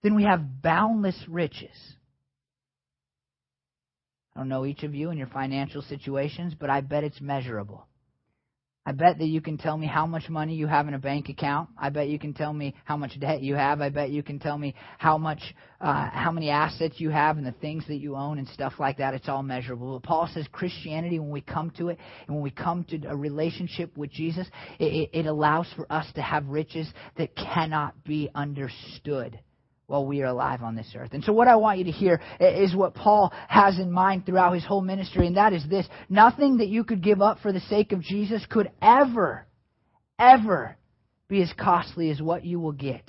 then 0.02 0.14
we 0.14 0.24
have 0.24 0.62
boundless 0.62 1.18
riches. 1.28 1.76
I 4.34 4.40
don't 4.40 4.48
know 4.48 4.66
each 4.66 4.82
of 4.82 4.94
you 4.94 5.10
and 5.10 5.18
your 5.18 5.28
financial 5.28 5.82
situations, 5.82 6.54
but 6.58 6.70
I 6.70 6.80
bet 6.80 7.04
it's 7.04 7.20
measurable. 7.20 7.86
I 8.84 8.90
bet 8.90 9.18
that 9.18 9.26
you 9.26 9.40
can 9.40 9.58
tell 9.58 9.78
me 9.78 9.86
how 9.86 10.06
much 10.06 10.28
money 10.28 10.56
you 10.56 10.66
have 10.66 10.88
in 10.88 10.94
a 10.94 10.98
bank 10.98 11.28
account. 11.28 11.68
I 11.78 11.90
bet 11.90 12.08
you 12.08 12.18
can 12.18 12.34
tell 12.34 12.52
me 12.52 12.74
how 12.84 12.96
much 12.96 13.18
debt 13.20 13.40
you 13.40 13.54
have. 13.54 13.80
I 13.80 13.90
bet 13.90 14.10
you 14.10 14.24
can 14.24 14.40
tell 14.40 14.58
me 14.58 14.74
how 14.98 15.18
much, 15.18 15.40
uh, 15.80 16.10
how 16.10 16.32
many 16.32 16.50
assets 16.50 16.96
you 16.98 17.10
have 17.10 17.38
and 17.38 17.46
the 17.46 17.52
things 17.52 17.86
that 17.86 17.98
you 17.98 18.16
own 18.16 18.38
and 18.38 18.48
stuff 18.48 18.74
like 18.80 18.98
that. 18.98 19.14
It's 19.14 19.28
all 19.28 19.44
measurable. 19.44 20.00
But 20.00 20.08
Paul 20.08 20.28
says 20.34 20.48
Christianity, 20.50 21.20
when 21.20 21.30
we 21.30 21.42
come 21.42 21.70
to 21.78 21.90
it 21.90 21.98
and 22.26 22.34
when 22.34 22.42
we 22.42 22.50
come 22.50 22.82
to 22.90 23.06
a 23.06 23.16
relationship 23.16 23.96
with 23.96 24.10
Jesus, 24.10 24.48
it, 24.80 25.10
it 25.12 25.26
allows 25.26 25.68
for 25.76 25.86
us 25.90 26.06
to 26.16 26.22
have 26.22 26.44
riches 26.48 26.92
that 27.18 27.36
cannot 27.36 28.02
be 28.02 28.30
understood 28.34 29.38
while 29.92 30.06
we 30.06 30.22
are 30.22 30.26
alive 30.28 30.62
on 30.62 30.74
this 30.74 30.90
earth. 30.96 31.10
And 31.12 31.22
so, 31.22 31.34
what 31.34 31.48
I 31.48 31.56
want 31.56 31.76
you 31.78 31.84
to 31.84 31.90
hear 31.90 32.18
is 32.40 32.74
what 32.74 32.94
Paul 32.94 33.30
has 33.46 33.78
in 33.78 33.92
mind 33.92 34.24
throughout 34.24 34.54
his 34.54 34.64
whole 34.64 34.80
ministry, 34.80 35.26
and 35.26 35.36
that 35.36 35.52
is 35.52 35.68
this 35.68 35.86
nothing 36.08 36.56
that 36.56 36.68
you 36.68 36.82
could 36.82 37.02
give 37.02 37.20
up 37.20 37.40
for 37.40 37.52
the 37.52 37.60
sake 37.60 37.92
of 37.92 38.00
Jesus 38.00 38.42
could 38.48 38.70
ever, 38.80 39.46
ever 40.18 40.78
be 41.28 41.42
as 41.42 41.52
costly 41.60 42.08
as 42.08 42.22
what 42.22 42.42
you 42.42 42.58
will 42.58 42.72
get 42.72 43.04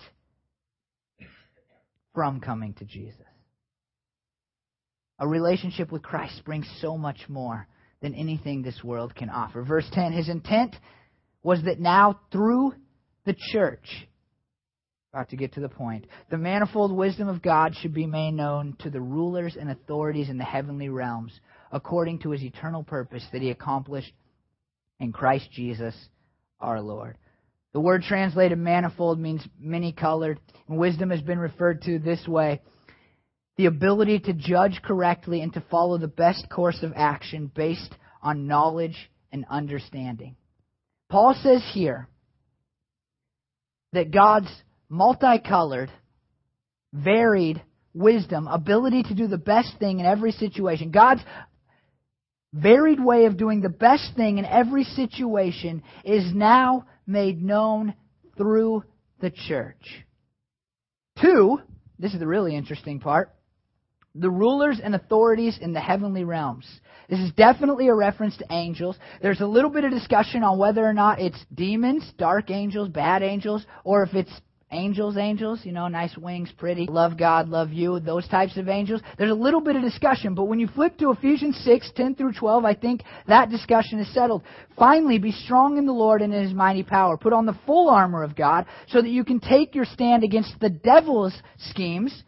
from 2.14 2.42
coming 2.42 2.74
to 2.74 2.84
Jesus. 2.84 3.16
A 5.20 5.28
relationship 5.28 5.90
with 5.90 6.04
Christ 6.04 6.44
brings 6.44 6.68
so 6.82 6.98
much 6.98 7.30
more 7.30 7.66
than 8.02 8.14
anything 8.14 8.62
this 8.62 8.84
world 8.84 9.16
can 9.16 9.30
offer. 9.30 9.64
Verse 9.64 9.88
10 9.94 10.12
His 10.12 10.28
intent 10.28 10.76
was 11.44 11.64
that 11.64 11.80
now 11.80 12.20
through 12.30 12.74
the 13.24 13.38
church, 13.54 14.06
about 15.14 15.30
to 15.30 15.36
get 15.36 15.54
to 15.54 15.60
the 15.60 15.70
point. 15.70 16.08
The 16.32 16.40
manifold 16.40 16.92
wisdom 16.92 17.28
of 17.28 17.44
God 17.44 17.76
should 17.76 17.94
be 17.94 18.08
made 18.08 18.32
known 18.32 18.76
to 18.80 18.90
the 18.90 19.00
rulers 19.00 19.56
and 19.60 19.70
authorities 19.70 20.28
in 20.28 20.40
the 20.40 20.44
heavenly 20.44 20.90
realms, 20.90 21.40
according 21.72 22.20
to 22.20 22.32
his 22.32 22.42
eternal 22.42 22.84
purpose 22.84 23.24
that 23.32 23.44
he 23.44 23.52
accomplished 23.52 24.12
in 25.00 25.12
Christ 25.12 25.52
Jesus 25.52 25.94
our 26.60 26.82
Lord. 26.82 27.20
The 27.74 27.80
word 27.80 28.02
translated 28.02 28.58
manifold 28.58 29.20
means 29.20 29.48
many 29.60 29.92
colored, 29.92 30.40
and 30.68 30.80
wisdom 30.80 31.12
has 31.12 31.22
been 31.22 31.40
referred 31.40 31.84
to 31.84 32.00
this 32.00 32.28
way 32.28 32.62
the 33.56 33.68
ability 33.68 34.18
to 34.18 34.34
judge 34.34 34.82
correctly 34.84 35.42
and 35.42 35.54
to 35.54 35.64
follow 35.70 36.00
the 36.00 36.08
best 36.08 36.50
course 36.50 36.82
of 36.82 36.92
action 36.96 37.52
based 37.54 37.96
on 38.24 38.48
knowledge 38.48 39.12
and 39.32 39.46
understanding. 39.48 40.36
Paul 41.10 41.36
says 41.40 41.62
here 41.72 42.08
that 43.92 44.10
God's 44.10 44.50
multicolored, 44.94 45.92
varied 46.94 47.62
wisdom, 47.96 48.48
ability 48.48 49.02
to 49.04 49.16
do 49.16 49.28
the 49.28 49.38
best 49.38 49.74
thing 49.80 50.00
in 50.00 50.06
every 50.06 50.32
situation. 50.32 50.92
God's 50.92 51.22
varied 52.54 53.04
way 53.04 53.26
of 53.26 53.36
doing 53.36 53.62
the 53.62 53.70
best 53.70 54.16
thing 54.16 54.38
in 54.38 54.46
every 54.46 54.84
situation 54.84 55.82
is 56.04 56.32
now 56.34 56.86
made 57.08 57.42
known 57.42 57.96
through 58.38 58.84
the 59.20 59.32
church. 59.32 60.06
Two, 61.20 61.60
this 61.98 62.14
is 62.14 62.20
the 62.20 62.28
really 62.28 62.56
interesting 62.56 63.00
part, 63.00 63.34
the 64.14 64.30
rulers 64.30 64.80
and 64.84 64.94
authorities 64.94 65.58
in 65.60 65.74
the 65.74 65.80
heavenly 65.80 66.24
realms. 66.24 66.68
This 67.10 67.20
is 67.20 67.32
definitely 67.32 67.88
a 67.88 67.96
reference 67.96 68.38
to 68.38 68.46
angels. 68.52 68.96
There's 69.24 69.42
a 69.42 69.48
little 69.48 69.72
bit 69.72 69.86
of 69.86 69.92
discussion 69.92 70.44
on 70.44 70.60
whether 70.60 70.86
or 70.86 70.94
not 70.94 71.20
it's 71.20 71.44
demons, 71.52 72.04
dark 72.20 72.52
angels, 72.52 72.90
bad 72.90 73.24
angels, 73.24 73.66
or 73.84 74.04
if 74.04 74.14
it's 74.14 74.32
angels, 74.74 75.18
angels, 75.18 75.62
you 75.64 75.72
know, 75.72 75.88
nice 75.88 76.18
wings, 76.18 76.52
pretty, 76.58 76.88
love 76.88 77.18
God, 77.18 77.48
love 77.48 77.72
you, 77.72 78.00
those 78.00 78.28
types 78.28 78.58
of 78.58 78.68
angels. 78.68 79.02
There's 79.18 79.32
a 79.32 79.36
little 79.36 79.62
bit 79.62 79.76
of 79.76 79.84
discussion, 79.84 80.34
but 80.34 80.46
when 80.46 80.60
you 80.60 80.68
flip 80.68 80.98
to 80.98 81.12
Ephesians 81.12 81.56
6, 81.64 81.92
10 81.96 82.16
through 82.16 82.34
12, 82.34 82.66
I 82.66 82.74
think 82.74 83.04
that 83.28 83.50
discussion 83.50 84.00
is 84.00 84.14
settled. 84.14 84.44
Finally, 84.78 85.20
be 85.20 85.32
strong 85.32 85.78
in 85.78 85.86
the 85.86 85.94
Lord 85.94 86.22
and 86.22 86.34
in 86.34 86.44
His 86.44 86.54
mighty 86.54 86.84
power. 86.84 87.18
Put 87.18 87.34
on 87.34 87.46
the 87.46 87.58
full 87.66 87.90
armor 87.90 88.24
of 88.24 88.36
God 88.36 88.66
so 88.88 89.02
that 89.02 89.10
you 89.10 89.24
can 89.24 89.40
take 89.40 89.76
your 89.76 89.86
stand 89.86 90.24
against 90.24 90.60
the 90.60 90.70
devil's 90.70 91.34
schemes. 91.58 92.24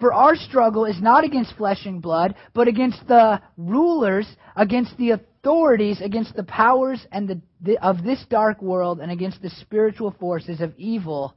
For 0.00 0.12
our 0.12 0.36
struggle 0.36 0.84
is 0.84 1.00
not 1.00 1.24
against 1.24 1.56
flesh 1.56 1.84
and 1.84 2.02
blood, 2.02 2.34
but 2.54 2.68
against 2.68 3.06
the 3.08 3.40
rulers, 3.56 4.28
against 4.54 4.96
the 4.96 5.10
authorities, 5.10 6.00
against 6.00 6.36
the 6.36 6.44
powers 6.44 7.04
and 7.10 7.28
the, 7.28 7.40
the, 7.60 7.84
of 7.84 8.04
this 8.04 8.24
dark 8.30 8.62
world, 8.62 9.00
and 9.00 9.10
against 9.10 9.42
the 9.42 9.50
spiritual 9.50 10.14
forces 10.20 10.60
of 10.60 10.72
evil 10.76 11.34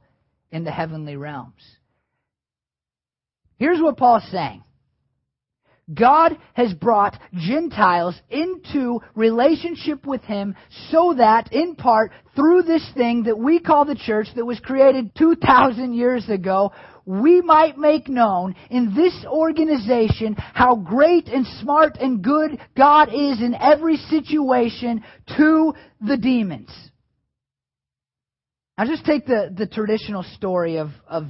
in 0.52 0.64
the 0.64 0.70
heavenly 0.70 1.16
realms. 1.16 1.62
Here's 3.58 3.80
what 3.80 3.96
Paul's 3.96 4.28
saying. 4.30 4.62
God 5.92 6.38
has 6.54 6.72
brought 6.74 7.18
Gentiles 7.34 8.14
into 8.30 9.00
relationship 9.14 10.06
with 10.06 10.22
Him 10.22 10.54
so 10.90 11.14
that, 11.18 11.52
in 11.52 11.74
part, 11.74 12.12
through 12.36 12.62
this 12.62 12.88
thing 12.94 13.24
that 13.24 13.38
we 13.38 13.58
call 13.58 13.84
the 13.84 13.96
church 13.96 14.28
that 14.36 14.44
was 14.44 14.60
created 14.60 15.14
2,000 15.16 15.92
years 15.92 16.28
ago, 16.28 16.72
we 17.04 17.40
might 17.40 17.76
make 17.78 18.08
known 18.08 18.54
in 18.70 18.94
this 18.94 19.24
organization 19.26 20.36
how 20.36 20.76
great 20.76 21.26
and 21.26 21.46
smart 21.60 21.96
and 22.00 22.22
good 22.22 22.58
God 22.76 23.08
is 23.08 23.42
in 23.42 23.56
every 23.60 23.96
situation 23.96 25.02
to 25.36 25.74
the 26.00 26.16
demons. 26.16 26.70
Now, 28.82 28.88
just 28.88 29.04
take 29.04 29.26
the, 29.26 29.54
the 29.56 29.68
traditional 29.68 30.24
story 30.24 30.78
of, 30.78 30.88
of 31.06 31.26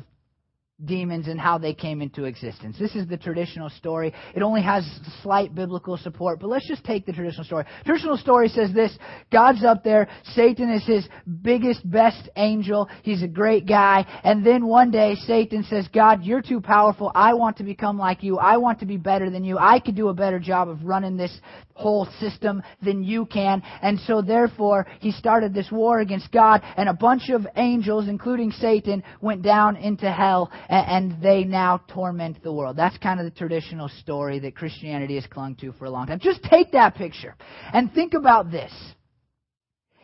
demons 0.85 1.29
and 1.29 1.41
how 1.41 1.59
they 1.59 1.75
came 1.75 2.03
into 2.03 2.25
existence. 2.25 2.77
This 2.79 2.95
is 2.95 3.07
the 3.07 3.17
traditional 3.17 3.71
story. 3.71 4.13
It 4.35 4.43
only 4.43 4.63
has 4.63 4.89
slight 5.23 5.55
biblical 5.55 5.97
support, 5.97 6.41
but 6.41 6.49
let's 6.49 6.69
just 6.69 6.85
take 6.85 7.07
the 7.07 7.13
traditional 7.13 7.45
story. 7.45 7.65
Traditional 7.85 8.17
story 8.17 8.49
says 8.49 8.73
this 8.73 8.97
God's 9.31 9.65
up 9.65 9.85
there, 9.85 10.09
Satan 10.35 10.71
is 10.71 10.85
his 10.85 11.09
biggest, 11.43 11.89
best 11.89 12.29
angel. 12.37 12.89
He's 13.03 13.23
a 13.23 13.29
great 13.29 13.67
guy. 13.67 14.07
And 14.25 14.45
then 14.45 14.67
one 14.67 14.91
day, 14.91 15.15
Satan 15.27 15.65
says, 15.65 15.89
God, 15.93 16.25
you're 16.25 16.43
too 16.43 16.61
powerful. 16.61 17.13
I 17.15 17.35
want 17.35 17.59
to 17.59 17.65
become 17.65 17.99
like 17.99 18.23
you. 18.23 18.39
I 18.39 18.57
want 18.57 18.81
to 18.81 18.87
be 18.87 18.97
better 18.97 19.31
than 19.31 19.45
you. 19.45 19.59
I 19.59 19.81
could 19.81 19.97
do 19.97 20.09
a 20.09 20.15
better 20.15 20.39
job 20.39 20.69
of 20.69 20.85
running 20.85 21.17
this 21.17 21.37
whole 21.75 22.07
system 22.21 22.63
than 22.83 23.03
you 23.03 23.27
can. 23.27 23.63
And 23.81 23.99
so, 24.01 24.23
therefore, 24.23 24.87
he 25.01 25.11
started 25.13 25.55
this 25.55 25.71
war 25.71 26.01
against 26.01 26.31
God, 26.31 26.63
and 26.77 26.89
a 26.89 26.95
bunch 26.95 27.31
of 27.31 27.47
angels, 27.57 28.09
including 28.09 28.51
Satan, 28.53 29.03
went 29.21 29.43
down 29.43 29.77
into 29.77 30.11
hell 30.11 30.51
and 30.73 31.21
they 31.23 31.45
now 31.45 31.83
torment 31.89 32.43
the 32.43 32.53
world. 32.53 32.77
That's 32.77 32.97
kind 32.99 33.21
of 33.21 33.25
the 33.25 33.31
traditional 33.31 33.89
story 33.89 34.39
that 34.41 34.57
Christianity 34.57 35.17
has 35.17 35.27
clung 35.27 35.55
to 35.57 35.73
for 35.73 35.85
a 35.85 35.91
long 35.91 36.07
time. 36.07 36.19
Just 36.19 36.43
take 36.45 36.73
that 36.73 36.95
picture 36.95 37.37
and 37.73 37.93
think 37.93 38.15
about 38.15 38.51
this. 38.51 38.73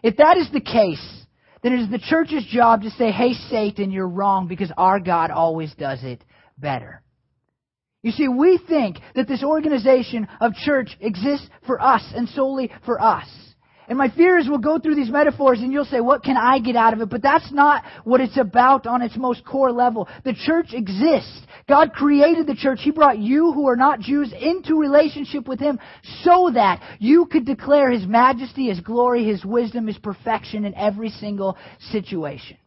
If 0.03 0.19
that 0.19 0.37
is 0.37 0.51
the 0.53 0.61
case, 0.61 1.03
then 1.63 1.73
it 1.73 1.81
is 1.81 1.91
the 1.91 1.99
church's 1.99 2.45
job 2.45 2.83
to 2.83 2.91
say, 2.91 3.11
hey, 3.11 3.33
Satan, 3.51 3.91
you're 3.91 4.09
wrong 4.09 4.47
because 4.47 4.71
our 4.77 5.01
God 5.01 5.31
always 5.31 5.75
does 5.75 6.05
it 6.05 6.23
better. 6.59 7.03
You 8.03 8.13
see, 8.13 8.29
we 8.29 8.61
think 8.69 8.99
that 9.17 9.27
this 9.27 9.43
organization 9.43 10.29
of 10.41 10.53
church 10.55 10.97
exists 11.01 11.49
for 11.67 11.83
us 11.83 12.05
and 12.15 12.29
solely 12.29 12.71
for 12.85 13.03
us. 13.03 13.27
And 13.89 13.97
my 13.97 14.11
fear 14.11 14.37
is 14.37 14.49
we'll 14.49 14.59
go 14.59 14.79
through 14.79 14.97
these 14.97 15.11
metaphors 15.11 15.61
and 15.61 15.73
you'll 15.73 15.87
say, 15.87 16.01
what 16.01 16.23
can 16.23 16.37
I 16.37 16.59
get 16.59 16.77
out 16.77 16.93
of 16.93 17.01
it? 17.01 17.09
But 17.09 17.23
that's 17.23 17.51
not 17.51 17.83
what 18.05 18.21
it's 18.21 18.37
about 18.37 18.87
on 18.87 19.01
its 19.01 19.17
most 19.17 19.45
core 19.47 19.73
level. 19.73 20.09
The 20.25 20.35
church 20.35 20.75
exists. 20.75 21.41
God 21.67 21.93
created 21.93 22.47
the 22.47 22.55
church. 22.55 22.81
He 22.83 22.91
brought 22.91 23.19
you 23.19 23.53
who 23.53 23.67
are 23.67 23.77
not 23.77 24.01
Jews 24.01 24.33
into 24.39 24.79
relationship 24.79 25.49
with 25.49 25.59
Him 25.59 25.79
so 26.23 26.51
that 26.53 26.83
you 26.99 27.27
could 27.27 27.47
declare 27.47 27.91
His 27.91 28.07
majesty, 28.07 28.69
His 28.69 28.81
glory, 28.81 29.25
His 29.25 29.45
wisdom, 29.45 29.87
His 29.87 29.99
perfection 29.99 30.67
in 30.67 30.75
every 30.75 31.09
single 31.09 31.57
situation. 31.91 32.59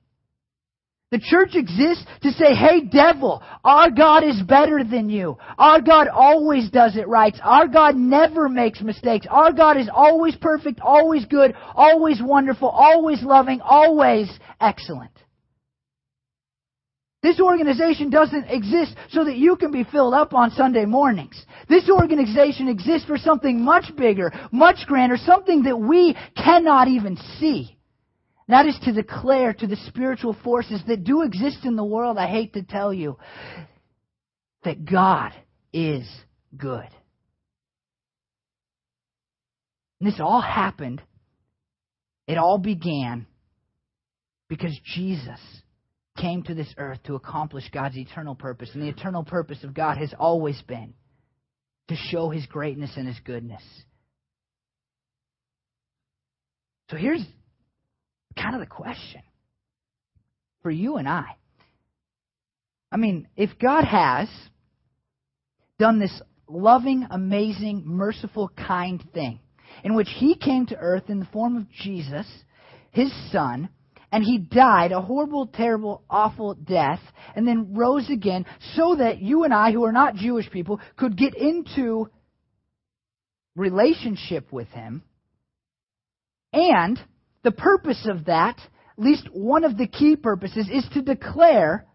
The 1.11 1.19
church 1.19 1.55
exists 1.55 2.05
to 2.21 2.31
say, 2.31 2.55
hey 2.55 2.85
devil, 2.85 3.43
our 3.65 3.91
God 3.91 4.23
is 4.23 4.41
better 4.43 4.81
than 4.81 5.09
you. 5.09 5.37
Our 5.57 5.81
God 5.81 6.07
always 6.07 6.69
does 6.69 6.95
it 6.95 7.05
right. 7.05 7.35
Our 7.43 7.67
God 7.67 7.97
never 7.97 8.47
makes 8.47 8.79
mistakes. 8.79 9.27
Our 9.29 9.51
God 9.51 9.75
is 9.75 9.89
always 9.93 10.37
perfect, 10.37 10.79
always 10.79 11.25
good, 11.25 11.53
always 11.75 12.21
wonderful, 12.23 12.69
always 12.69 13.21
loving, 13.23 13.59
always 13.59 14.31
excellent. 14.61 15.11
This 17.21 17.41
organization 17.41 18.09
doesn't 18.09 18.45
exist 18.45 18.95
so 19.09 19.25
that 19.25 19.35
you 19.35 19.57
can 19.57 19.71
be 19.71 19.83
filled 19.83 20.13
up 20.13 20.33
on 20.33 20.49
Sunday 20.51 20.85
mornings. 20.85 21.45
This 21.67 21.89
organization 21.89 22.69
exists 22.69 23.05
for 23.05 23.17
something 23.17 23.61
much 23.61 23.93
bigger, 23.97 24.31
much 24.53 24.87
grander, 24.87 25.17
something 25.17 25.63
that 25.63 25.77
we 25.77 26.17
cannot 26.37 26.87
even 26.87 27.17
see. 27.37 27.77
That 28.51 28.65
is 28.65 28.77
to 28.83 28.91
declare 28.91 29.53
to 29.53 29.65
the 29.65 29.77
spiritual 29.87 30.35
forces 30.43 30.81
that 30.87 31.05
do 31.05 31.21
exist 31.21 31.59
in 31.63 31.77
the 31.77 31.85
world, 31.85 32.17
I 32.17 32.27
hate 32.27 32.53
to 32.53 32.63
tell 32.63 32.93
you, 32.93 33.17
that 34.65 34.83
God 34.83 35.31
is 35.71 36.05
good. 36.57 36.89
And 39.99 40.11
this 40.11 40.19
all 40.19 40.41
happened, 40.41 41.01
it 42.27 42.37
all 42.37 42.57
began 42.57 43.25
because 44.49 44.77
Jesus 44.83 45.39
came 46.17 46.43
to 46.43 46.53
this 46.53 46.73
earth 46.77 47.01
to 47.03 47.15
accomplish 47.15 47.63
God's 47.71 47.95
eternal 47.95 48.35
purpose. 48.35 48.71
And 48.73 48.83
the 48.83 48.89
eternal 48.89 49.23
purpose 49.23 49.63
of 49.63 49.73
God 49.73 49.97
has 49.97 50.13
always 50.19 50.61
been 50.63 50.93
to 51.87 51.95
show 51.95 52.29
His 52.29 52.45
greatness 52.47 52.91
and 52.97 53.07
His 53.07 53.19
goodness. 53.23 53.63
So 56.89 56.97
here's 56.97 57.25
kind 58.35 58.55
of 58.55 58.61
the 58.61 58.67
question 58.67 59.21
for 60.61 60.71
you 60.71 60.97
and 60.97 61.07
I. 61.07 61.37
I 62.91 62.97
mean, 62.97 63.27
if 63.35 63.51
God 63.59 63.85
has 63.85 64.27
done 65.79 65.99
this 65.99 66.21
loving, 66.47 67.07
amazing, 67.09 67.83
merciful, 67.85 68.51
kind 68.55 69.03
thing, 69.13 69.39
in 69.83 69.95
which 69.95 70.09
He 70.17 70.35
came 70.35 70.65
to 70.67 70.77
earth 70.77 71.09
in 71.09 71.19
the 71.19 71.25
form 71.25 71.55
of 71.55 71.69
Jesus, 71.71 72.27
His 72.91 73.11
Son, 73.31 73.69
and 74.11 74.23
He 74.23 74.37
died 74.37 74.91
a 74.91 75.01
horrible, 75.01 75.47
terrible, 75.47 76.03
awful 76.09 76.53
death, 76.53 76.99
and 77.35 77.47
then 77.47 77.73
rose 77.73 78.09
again 78.09 78.45
so 78.75 78.95
that 78.95 79.21
you 79.21 79.45
and 79.45 79.53
I, 79.53 79.71
who 79.71 79.85
are 79.85 79.93
not 79.93 80.15
Jewish 80.15 80.49
people, 80.51 80.81
could 80.97 81.17
get 81.17 81.33
into 81.33 82.09
relationship 83.55 84.51
with 84.51 84.67
Him, 84.69 85.03
and 86.51 86.99
the 87.43 87.51
purpose 87.51 88.07
of 88.09 88.25
that, 88.25 88.57
at 88.57 89.03
least 89.03 89.27
one 89.31 89.63
of 89.63 89.77
the 89.77 89.87
key 89.87 90.15
purposes, 90.15 90.69
is 90.71 90.87
to 90.93 91.01
declare 91.01 91.87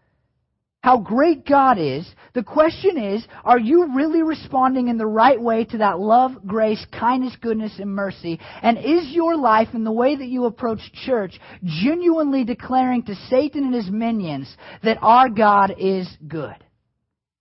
how 0.83 0.97
great 0.99 1.45
God 1.45 1.77
is. 1.79 2.07
The 2.33 2.43
question 2.43 2.97
is, 2.97 3.25
are 3.43 3.59
you 3.59 3.93
really 3.95 4.21
responding 4.21 4.87
in 4.87 4.97
the 4.97 5.05
right 5.05 5.41
way 5.41 5.65
to 5.65 5.79
that 5.79 5.99
love, 5.99 6.31
grace, 6.45 6.85
kindness, 6.97 7.35
goodness, 7.41 7.73
and 7.79 7.93
mercy? 7.93 8.39
And 8.61 8.77
is 8.77 9.09
your 9.09 9.35
life 9.35 9.69
and 9.73 9.85
the 9.85 9.91
way 9.91 10.15
that 10.15 10.27
you 10.27 10.45
approach 10.45 10.79
church 11.05 11.39
genuinely 11.63 12.43
declaring 12.43 13.03
to 13.03 13.15
Satan 13.29 13.65
and 13.65 13.73
his 13.73 13.89
minions 13.89 14.55
that 14.83 14.99
our 15.01 15.29
God 15.29 15.75
is 15.77 16.07
good 16.27 16.55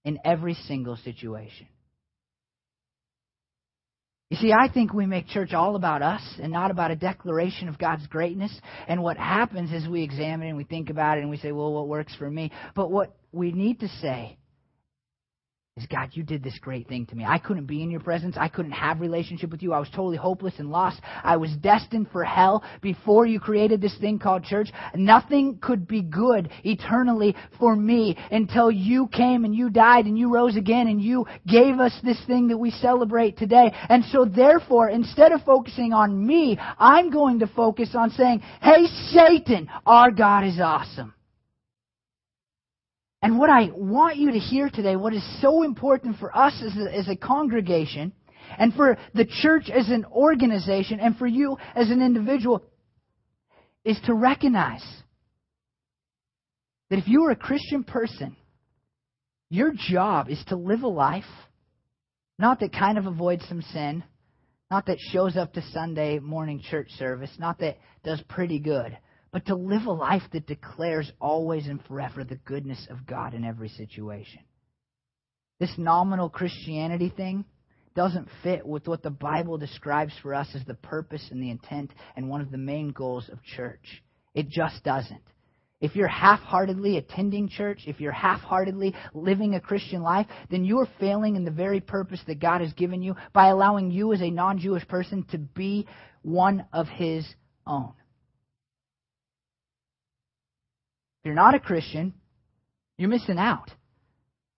in 0.05 0.19
every 0.25 0.55
single 0.55 0.97
situation? 0.97 1.67
You 4.29 4.37
see, 4.39 4.53
I 4.53 4.69
think 4.69 4.93
we 4.93 5.07
make 5.07 5.29
church 5.29 5.53
all 5.53 5.77
about 5.77 6.03
us 6.03 6.23
and 6.43 6.53
not 6.53 6.73
about 6.73 6.91
a 6.91 6.97
declaration 6.97 7.69
of 7.69 7.79
God's 7.79 8.07
greatness. 8.09 8.53
And 8.89 9.01
what 9.01 9.17
happens 9.17 9.73
is 9.73 9.89
we 9.89 10.03
examine 10.03 10.49
and 10.49 10.57
we 10.57 10.65
think 10.65 10.91
about 10.91 11.19
it 11.19 11.21
and 11.21 11.31
we 11.31 11.37
say, 11.37 11.53
well, 11.53 11.73
what 11.73 11.87
works 11.87 12.15
for 12.17 12.29
me? 12.29 12.51
But 12.75 12.91
what 12.91 13.15
we 13.31 13.53
need 13.53 13.81
to 13.81 13.89
say 13.89 14.37
is 15.77 15.85
God, 15.89 16.09
you 16.13 16.23
did 16.23 16.43
this 16.43 16.59
great 16.59 16.89
thing 16.89 17.05
to 17.05 17.15
me. 17.15 17.27
I 17.27 17.37
couldn't 17.37 17.67
be 17.67 17.83
in 17.83 17.91
your 17.91 18.01
presence. 18.01 18.37
I 18.39 18.49
couldn't 18.49 18.73
have 18.73 18.99
relationship 18.99 19.51
with 19.51 19.63
you. 19.63 19.75
I 19.75 19.79
was 19.79 19.91
totally 19.91 20.17
hopeless 20.17 20.55
and 20.57 20.71
lost. 20.71 21.03
I 21.23 21.37
was 21.37 21.51
destined 21.61 22.09
for 22.11 22.25
hell 22.25 22.65
before 22.81 23.27
you 23.27 23.39
created 23.39 23.83
this 23.83 23.95
thing 23.99 24.19
called 24.19 24.43
church. 24.43 24.71
Nothing 24.95 25.59
could 25.61 25.87
be 25.87 26.01
good 26.01 26.49
eternally 26.65 27.37
for 27.59 27.77
me 27.77 28.17
until 28.31 28.71
you 28.71 29.09
came 29.09 29.45
and 29.45 29.55
you 29.55 29.69
died 29.69 30.07
and 30.07 30.19
you 30.19 30.33
rose 30.33 30.57
again 30.57 30.89
and 30.89 31.03
you 31.03 31.27
gave 31.47 31.79
us 31.79 31.93
this 32.03 32.25
thing 32.27 32.49
that 32.49 32.57
we 32.57 32.71
celebrate 32.71 33.37
today. 33.37 33.71
And 33.91 34.03
so 34.07 34.25
therefore, 34.25 34.89
instead 34.89 35.33
of 35.33 35.43
focusing 35.43 35.93
on 35.93 36.27
me, 36.27 36.59
I'm 36.79 37.11
going 37.11 37.41
to 37.41 37.47
focus 37.49 37.91
on 37.95 38.09
saying, 38.13 38.41
hey 38.63 38.87
Satan, 39.11 39.69
our 39.85 40.11
God 40.11 40.45
is 40.45 40.59
awesome. 40.59 41.13
And 43.27 43.41
what 43.41 43.51
I 43.51 43.71
want 43.75 44.19
you 44.19 44.31
to 44.31 44.39
hear 44.39 44.71
today, 44.71 44.95
what 44.95 45.13
is 45.13 45.41
so 45.43 45.65
important 45.65 46.17
for 46.21 46.31
us 46.39 46.63
as 46.65 46.77
a, 46.77 46.97
as 46.97 47.09
a 47.09 47.17
congregation, 47.17 48.13
and 48.57 48.73
for 48.73 48.97
the 49.15 49.25
church 49.25 49.69
as 49.69 49.89
an 49.89 50.05
organization, 50.05 51.01
and 51.01 51.17
for 51.17 51.27
you 51.27 51.57
as 51.75 51.91
an 51.91 52.03
individual, 52.03 52.63
is 53.85 53.99
to 54.05 54.15
recognize 54.15 54.85
that 56.89 57.01
if 57.01 57.09
you 57.09 57.25
are 57.25 57.33
a 57.33 57.37
Christian 57.37 57.83
person, 57.83 58.37
your 59.51 59.73
job 59.77 60.31
is 60.31 60.41
to 60.47 60.55
live 60.55 60.85
a 60.85 60.87
life, 60.87 61.25
not 62.39 62.61
that 62.61 62.73
kind 62.73 62.97
of 62.97 63.07
avoids 63.07 63.45
some 63.49 63.63
sin, 63.73 64.05
not 64.71 64.87
that 64.87 64.99
shows 65.01 65.37
up 65.37 65.53
to 65.55 65.63
Sunday 65.73 66.21
morning 66.21 66.63
church 66.71 66.91
service, 66.91 67.33
not 67.41 67.59
that 67.59 67.79
does 68.05 68.23
pretty 68.29 68.61
good, 68.61 68.97
but 69.33 69.47
to 69.47 69.55
live 69.55 69.87
a 69.87 69.93
life 69.93 70.23
that 70.33 70.47
declares 70.47 71.11
always 71.21 71.67
and 71.67 71.83
forever 71.85 72.25
the 72.25 72.37
goodness 72.37 72.87
of 72.91 73.07
God 73.07 73.35
in 73.35 73.45
every 73.45 73.69
situation. 73.69 74.41
This 75.59 75.73
nominal 75.79 76.29
Christianity 76.29 77.13
thing 77.15 77.45
doesn't 77.95 78.29
fit 78.43 78.67
with 78.67 78.87
what 78.87 79.03
the 79.03 79.11
Bible 79.11 79.57
describes 79.59 80.13
for 80.23 80.35
us 80.35 80.49
as 80.55 80.65
the 80.67 80.75
purpose 80.75 81.27
and 81.31 81.43
the 81.43 81.51
intent 81.51 81.93
and 82.15 82.29
one 82.29 82.43
of 82.43 82.51
the 82.51 82.59
main 82.59 82.91
goals 82.91 83.29
of 83.33 83.43
church. 83.43 84.03
It 84.35 84.51
just 84.51 84.85
doesn't. 84.85 85.23
If 85.81 85.95
you're 85.95 86.09
half 86.09 86.41
heartedly 86.41 86.97
attending 86.97 87.49
church, 87.49 87.81
if 87.87 88.01
you're 88.01 88.13
half 88.13 88.41
heartedly 88.41 88.95
living 89.13 89.55
a 89.55 89.61
Christian 89.61 90.03
life, 90.03 90.27
then 90.51 90.65
you 90.65 90.79
are 90.79 90.89
failing 90.99 91.37
in 91.37 91.45
the 91.45 91.51
very 91.51 91.81
purpose 91.81 92.21
that 92.27 92.41
God 92.41 92.61
has 92.61 92.73
given 92.75 93.03
you 93.03 93.15
by 93.35 93.49
allowing 93.49 93.91
you 93.91 94.13
as 94.13 94.23
a 94.23 94.31
non 94.31 94.59
Jewish 94.59 94.87
person 94.89 95.25
to 95.31 95.39
be 95.39 95.87
one 96.23 96.67
of 96.73 96.87
His 96.89 97.27
own. 97.67 97.93
You're 101.27 101.35
not 101.35 101.55
a 101.55 101.61
Christian, 101.61 102.15
you're 102.97 103.11
missing 103.11 103.39
out. 103.39 103.71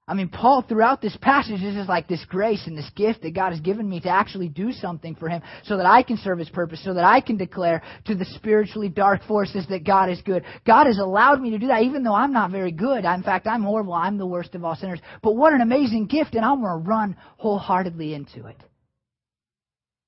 I 0.07 0.15
mean, 0.15 0.31
Paul, 0.31 0.65
throughout 0.67 1.03
this 1.03 1.17
passage, 1.21 1.61
this 1.61 1.77
is 1.77 1.87
like 1.87 2.09
this 2.09 2.25
grace 2.27 2.67
and 2.67 2.79
this 2.79 2.89
gift 2.97 3.21
that 3.23 3.35
God 3.35 3.51
has 3.51 3.61
given 3.61 3.87
me 3.87 4.01
to 4.01 4.09
actually 4.09 4.49
do 4.49 4.73
something 4.73 5.15
for 5.15 5.29
Him 5.29 5.43
so 5.65 5.77
that 5.77 5.85
I 5.85 6.03
can 6.03 6.17
serve 6.17 6.39
His 6.39 6.49
purpose, 6.49 6.83
so 6.83 6.95
that 6.95 7.05
I 7.05 7.21
can 7.21 7.37
declare 7.37 7.83
to 8.07 8.15
the 8.15 8.25
spiritually 8.25 8.89
dark 8.89 9.23
forces 9.25 9.67
that 9.69 9.85
God 9.85 10.09
is 10.09 10.23
good. 10.23 10.45
God 10.67 10.87
has 10.87 10.99
allowed 10.99 11.43
me 11.43 11.51
to 11.51 11.59
do 11.59 11.67
that, 11.67 11.83
even 11.83 12.05
though 12.05 12.15
I'm 12.15 12.33
not 12.33 12.51
very 12.51 12.73
good. 12.73 13.05
In 13.05 13.23
fact, 13.23 13.47
I'm 13.47 13.63
horrible. 13.63 13.93
I'm 13.93 14.17
the 14.17 14.27
worst 14.27 14.55
of 14.55 14.65
all 14.65 14.77
sinners. 14.77 15.01
But 15.23 15.37
what 15.37 15.53
an 15.53 15.61
amazing 15.61 16.07
gift, 16.07 16.35
and 16.35 16.45
I'm 16.45 16.63
going 16.63 16.83
to 16.83 16.89
run 16.89 17.17
wholeheartedly 17.37 18.15
into 18.15 18.47
it. 18.47 18.57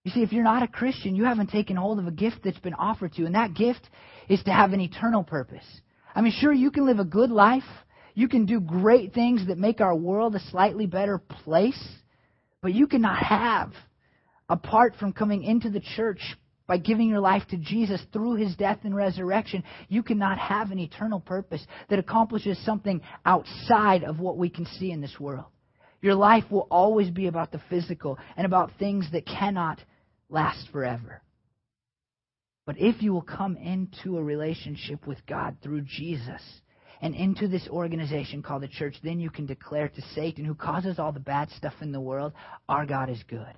You 0.05 0.13
see, 0.13 0.23
if 0.23 0.33
you're 0.33 0.45
not 0.45 0.63
a 0.63 0.69
Christian, 0.69 1.15
you 1.15 1.25
haven't 1.25 1.51
taken 1.51 1.77
hold 1.77 1.99
of 1.99 2.07
a 2.07 2.11
gift 2.11 2.39
that's 2.43 2.59
been 2.59 2.73
offered 2.73 3.13
to 3.13 3.19
you, 3.19 3.27
and 3.27 3.35
that 3.35 3.53
gift 3.53 3.87
is 4.31 4.43
to 4.45 4.51
have 4.51 4.73
an 4.73 4.81
eternal 4.81 5.25
purpose. 5.25 5.67
I 6.15 6.21
mean, 6.21 6.33
sure, 6.33 6.53
you 6.53 6.71
can 6.71 6.87
live 6.87 6.99
a 6.99 7.05
good 7.05 7.31
life 7.31 7.65
you 8.15 8.29
can 8.29 8.47
do 8.47 8.61
great 8.61 9.13
things 9.13 9.47
that 9.47 9.59
make 9.59 9.81
our 9.81 9.95
world 9.95 10.35
a 10.35 10.41
slightly 10.51 10.87
better 10.87 11.19
place, 11.19 11.83
but 12.61 12.75
you 12.75 12.87
cannot 12.87 13.23
have, 13.23 13.73
apart 14.49 14.95
from 14.99 15.13
coming 15.13 15.43
into 15.43 15.71
the 15.71 15.81
church 15.81 16.21
by 16.67 16.77
giving 16.77 17.09
your 17.09 17.21
life 17.21 17.43
to 17.51 17.57
Jesus 17.57 18.01
through 18.13 18.35
his 18.35 18.55
death 18.57 18.81
and 18.85 18.95
resurrection, 18.95 19.65
you 19.89 20.03
cannot 20.03 20.39
have 20.39 20.71
an 20.71 20.79
eternal 20.79 21.21
purpose 21.21 21.65
that 21.89 21.99
accomplishes 21.99 22.63
something 22.65 23.01
outside 23.25 24.05
of 24.05 24.21
what 24.21 24.37
we 24.37 24.49
can 24.49 24.67
see 24.67 24.93
in 24.93 25.01
this 25.01 25.19
world. 25.19 25.47
Your 26.03 26.15
life 26.15 26.45
will 26.51 26.69
always 26.71 27.11
be 27.11 27.27
about 27.27 27.53
the 27.53 27.61
physical 27.69 28.19
and 28.37 28.47
about 28.47 28.73
things 28.79 29.07
that 29.13 29.27
cannot 29.27 29.81
last 30.29 30.69
forever. 30.71 31.23
But 32.67 32.77
if 32.79 33.03
you 33.03 33.13
will 33.13 33.23
come 33.23 33.57
into 33.57 34.19
a 34.19 34.23
relationship 34.23 35.07
with 35.07 35.25
God 35.27 35.57
through 35.63 35.83
Jesus, 35.83 36.43
and 37.01 37.15
into 37.15 37.49
this 37.49 37.67
organization 37.69 38.43
called 38.43 38.63
the 38.63 38.69
church, 38.69 38.95
then 39.03 39.21
you 39.21 39.31
can 39.31 39.47
declare 39.47 39.89
to 39.89 40.03
Satan, 40.15 40.45
who 40.45 40.55
causes 40.55 40.99
all 40.99 41.13
the 41.13 41.21
bad 41.21 41.49
stuff 41.51 41.73
in 41.81 41.93
the 41.93 42.01
world, 42.01 42.33
our 42.69 42.85
God 42.85 43.09
is 43.09 43.23
good. 43.27 43.55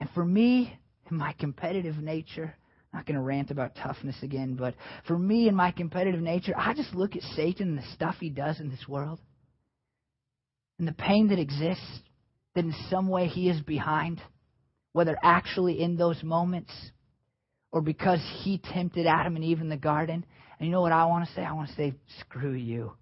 And 0.00 0.08
for 0.10 0.24
me, 0.24 0.78
in 1.10 1.16
my 1.16 1.32
competitive 1.38 1.98
nature, 1.98 2.54
I'm 2.92 2.98
not 2.98 3.06
going 3.06 3.16
to 3.16 3.22
rant 3.22 3.50
about 3.50 3.74
toughness 3.74 4.16
again, 4.22 4.54
but 4.54 4.74
for 5.06 5.18
me 5.18 5.48
in 5.48 5.54
my 5.54 5.72
competitive 5.72 6.20
nature, 6.20 6.54
I 6.56 6.74
just 6.74 6.94
look 6.94 7.16
at 7.16 7.22
Satan 7.34 7.70
and 7.70 7.78
the 7.78 7.92
stuff 7.94 8.16
he 8.20 8.30
does 8.30 8.60
in 8.60 8.70
this 8.70 8.86
world 8.88 9.18
and 10.78 10.86
the 10.86 10.92
pain 10.92 11.28
that 11.28 11.38
exists 11.38 12.00
that 12.54 12.64
in 12.64 12.74
some 12.90 13.08
way 13.08 13.26
he 13.26 13.48
is 13.48 13.60
behind, 13.62 14.20
whether 14.92 15.16
actually 15.22 15.80
in 15.80 15.96
those 15.96 16.22
moments 16.22 16.72
or 17.70 17.80
because 17.80 18.20
he 18.42 18.58
tempted 18.58 19.06
Adam 19.06 19.36
and 19.36 19.44
Eve 19.44 19.60
in 19.60 19.68
the 19.68 19.76
garden 19.76 20.24
and 20.58 20.68
you 20.68 20.72
know 20.72 20.80
what 20.80 20.92
I 20.92 21.06
want 21.06 21.26
to 21.26 21.34
say? 21.34 21.42
I 21.42 21.52
want 21.52 21.70
to 21.70 21.74
say, 21.74 21.94
screw 22.20 22.52
you. 22.52 22.92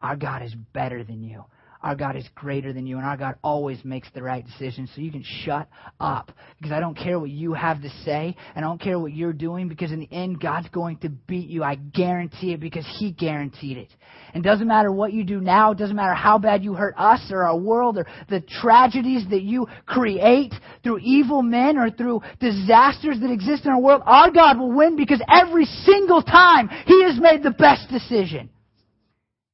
Our 0.00 0.16
God 0.16 0.42
is 0.42 0.54
better 0.72 1.04
than 1.04 1.22
you. 1.22 1.44
Our 1.80 1.94
God 1.94 2.16
is 2.16 2.28
greater 2.34 2.72
than 2.72 2.86
you, 2.86 2.96
and 2.96 3.06
our 3.06 3.16
God 3.16 3.36
always 3.42 3.84
makes 3.84 4.08
the 4.12 4.22
right 4.22 4.44
decision. 4.44 4.88
So 4.92 5.00
you 5.00 5.12
can 5.12 5.24
shut 5.44 5.68
up 6.00 6.32
because 6.58 6.72
I 6.72 6.80
don't 6.80 6.96
care 6.96 7.20
what 7.20 7.30
you 7.30 7.52
have 7.54 7.80
to 7.82 7.88
say, 8.04 8.34
and 8.56 8.64
I 8.64 8.68
don't 8.68 8.80
care 8.80 8.98
what 8.98 9.12
you're 9.12 9.32
doing 9.32 9.68
because 9.68 9.92
in 9.92 10.00
the 10.00 10.08
end, 10.10 10.40
God's 10.40 10.68
going 10.70 10.98
to 10.98 11.08
beat 11.08 11.48
you. 11.48 11.62
I 11.62 11.76
guarantee 11.76 12.52
it 12.52 12.60
because 12.60 12.84
He 12.98 13.12
guaranteed 13.12 13.76
it. 13.76 13.88
And 14.34 14.42
doesn't 14.42 14.66
matter 14.66 14.90
what 14.90 15.12
you 15.12 15.22
do 15.22 15.40
now, 15.40 15.70
it 15.70 15.78
doesn't 15.78 15.94
matter 15.94 16.14
how 16.14 16.38
bad 16.38 16.64
you 16.64 16.74
hurt 16.74 16.94
us 16.98 17.20
or 17.30 17.44
our 17.44 17.56
world 17.56 17.96
or 17.96 18.06
the 18.28 18.40
tragedies 18.40 19.24
that 19.30 19.42
you 19.42 19.68
create 19.86 20.54
through 20.82 20.98
evil 20.98 21.42
men 21.42 21.78
or 21.78 21.90
through 21.90 22.22
disasters 22.40 23.20
that 23.20 23.30
exist 23.30 23.64
in 23.64 23.70
our 23.70 23.80
world. 23.80 24.02
Our 24.04 24.32
God 24.32 24.58
will 24.58 24.72
win 24.72 24.96
because 24.96 25.22
every 25.28 25.64
single 25.64 26.22
time 26.22 26.68
He 26.86 27.04
has 27.04 27.20
made 27.20 27.44
the 27.44 27.52
best 27.52 27.88
decision. 27.88 28.50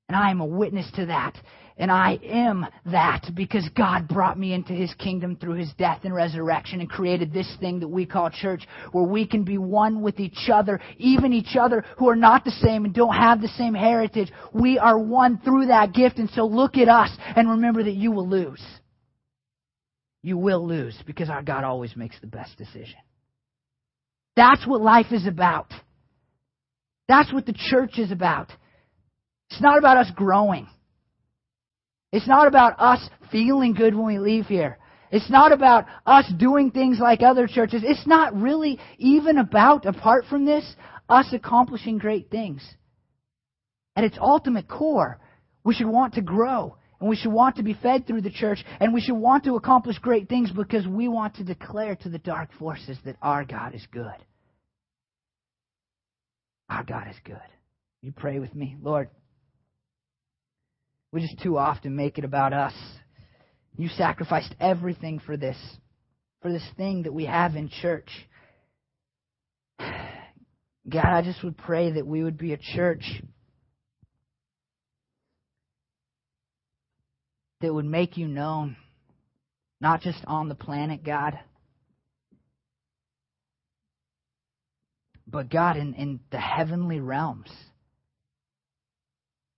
And 0.09 0.17
I 0.17 0.31
am 0.31 0.41
a 0.41 0.47
witness 0.47 0.91
to 0.97 1.07
that. 1.07 1.35
And 1.77 1.91
I 1.91 2.21
am 2.23 2.67
that 2.87 3.31
because 3.35 3.69
God 3.77 4.07
brought 4.07 4.39
me 4.39 4.53
into 4.53 4.73
His 4.73 4.95
kingdom 4.95 5.37
through 5.37 5.55
His 5.55 5.73
death 5.77 6.01
and 6.05 6.15
resurrection 6.15 6.81
and 6.81 6.89
created 6.89 7.33
this 7.33 7.53
thing 7.59 7.81
that 7.81 7.89
we 7.89 8.07
call 8.07 8.31
church 8.31 8.63
where 8.93 9.05
we 9.05 9.27
can 9.27 9.43
be 9.43 9.59
one 9.59 10.01
with 10.01 10.21
each 10.21 10.49
other, 10.53 10.81
even 10.99 11.33
each 11.33 11.57
other 11.59 11.85
who 11.99 12.09
are 12.09 12.17
not 12.17 12.45
the 12.45 12.53
same 12.53 12.85
and 12.85 12.95
don't 12.95 13.15
have 13.15 13.41
the 13.41 13.49
same 13.49 13.75
heritage. 13.75 14.31
We 14.53 14.79
are 14.79 14.97
one 14.97 15.41
through 15.41 15.67
that 15.67 15.93
gift. 15.93 16.19
And 16.19 16.31
so 16.31 16.47
look 16.47 16.77
at 16.77 16.89
us 16.89 17.11
and 17.35 17.51
remember 17.51 17.83
that 17.83 17.95
you 17.95 18.13
will 18.13 18.29
lose. 18.29 18.63
You 20.23 20.39
will 20.39 20.65
lose 20.65 20.97
because 21.07 21.29
our 21.29 21.43
God 21.43 21.65
always 21.65 21.97
makes 21.97 22.19
the 22.21 22.29
best 22.29 22.57
decision. 22.57 22.97
That's 24.37 24.65
what 24.65 24.81
life 24.81 25.11
is 25.11 25.27
about. 25.27 25.73
That's 27.09 27.33
what 27.33 27.47
the 27.47 27.55
church 27.71 27.99
is 27.99 28.13
about. 28.13 28.51
It's 29.51 29.61
not 29.61 29.77
about 29.77 29.99
us 29.99 30.11
growing. 30.15 30.69
It's 32.15 32.29
not 32.29 32.47
about 32.47 32.79
us 32.79 33.11
feeling 33.33 33.75
good 33.75 33.93
when 33.93 34.07
we 34.07 34.21
leave 34.21 34.47
here. 34.47 34.79
It's 35.11 35.29
not 35.29 35.51
about 35.51 35.87
us 36.07 36.25
doing 36.39 36.71
things 36.71 37.01
like 37.01 37.23
other 37.23 37.49
churches. 37.49 37.83
It's 37.85 38.07
not 38.07 38.41
really 38.41 38.79
even 38.99 39.37
about, 39.39 39.85
apart 39.85 40.27
from 40.31 40.45
this, 40.45 40.65
us 41.09 41.27
accomplishing 41.33 41.99
great 41.99 42.31
things. 42.31 42.65
At 43.97 44.05
its 44.05 44.17
ultimate 44.21 44.69
core, 44.69 45.19
we 45.65 45.75
should 45.75 45.89
want 45.89 46.15
to 46.15 46.23
grow. 46.23 46.77
And 47.01 47.09
we 47.09 47.17
should 47.17 47.33
want 47.33 47.57
to 47.57 47.65
be 47.65 47.75
fed 47.75 48.07
through 48.07 48.21
the 48.21 48.31
church. 48.31 48.65
And 48.79 48.95
we 48.95 49.01
should 49.01 49.17
want 49.17 49.43
to 49.47 49.57
accomplish 49.57 49.99
great 49.99 50.29
things 50.29 50.53
because 50.53 50.87
we 50.87 51.09
want 51.09 51.35
to 51.37 51.45
declare 51.45 51.97
to 51.97 52.09
the 52.09 52.19
dark 52.19 52.51
forces 52.61 52.97
that 53.05 53.17
our 53.23 53.45
God 53.45 53.75
is 53.75 53.85
good. 53.91 54.07
Our 56.69 56.85
God 56.85 57.09
is 57.11 57.17
good. 57.25 57.37
You 58.03 58.13
pray 58.13 58.39
with 58.39 58.55
me. 58.55 58.77
Lord, 58.81 59.11
we 61.15 61.21
just 61.21 61.41
too 61.41 61.57
often 61.57 61.95
make 61.95 62.19
it 62.19 62.25
about 62.25 62.53
us. 62.53 62.75
You 63.77 63.89
sacrificed 63.89 64.53
everything 64.59 65.21
for 65.21 65.37
this, 65.37 65.57
for 66.43 66.51
this 66.51 66.69
thing 66.77 67.05
that 67.05 67.15
we 67.15 67.27
have 67.27 67.55
in 67.55 67.69
church. 67.69 68.09
God, 69.79 71.05
I 71.05 71.23
just 71.23 71.45
would 71.45 71.57
pray 71.57 71.93
that 71.93 72.05
we 72.05 72.25
would 72.25 72.37
be 72.37 72.53
a 72.53 72.59
church 72.59 73.23
that 77.61 77.73
would 77.73 77.85
make 77.85 78.17
you 78.17 78.27
known, 78.27 78.77
not 79.81 80.01
just 80.01 80.19
on 80.27 80.49
the 80.49 80.57
planet, 80.57 81.05
God, 81.05 81.39
but 85.29 85.49
God 85.49 85.77
in, 85.77 85.95
in 85.95 86.19
the 86.33 86.41
heavenly 86.41 86.99
realms. 86.99 87.51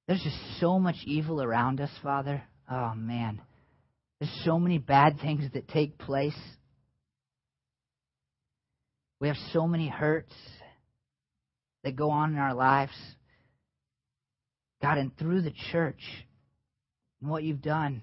There's 0.07 0.23
just 0.23 0.61
so 0.61 0.79
much 0.79 0.97
evil 1.05 1.43
around 1.43 1.81
us, 1.81 1.91
Father. 2.03 2.43
Oh, 2.71 2.95
man. 2.95 3.41
There's 4.21 4.43
so 4.45 4.59
many 4.59 4.79
bad 4.79 5.19
things 5.21 5.45
that 5.53 5.69
take 5.69 5.99
place. 5.99 6.39
We 9.21 9.29
have 9.29 9.37
so 9.53 9.67
many 9.67 9.89
hurts 9.89 10.33
that 11.83 11.97
go 11.97 12.11
on 12.11 12.33
in 12.33 12.39
our 12.39 12.55
lives. 12.55 12.93
God, 14.83 14.99
and 14.99 15.17
through 15.17 15.43
the 15.43 15.55
church 15.73 16.01
and 17.21 17.31
what 17.31 17.43
you've 17.43 17.63
done, 17.63 18.03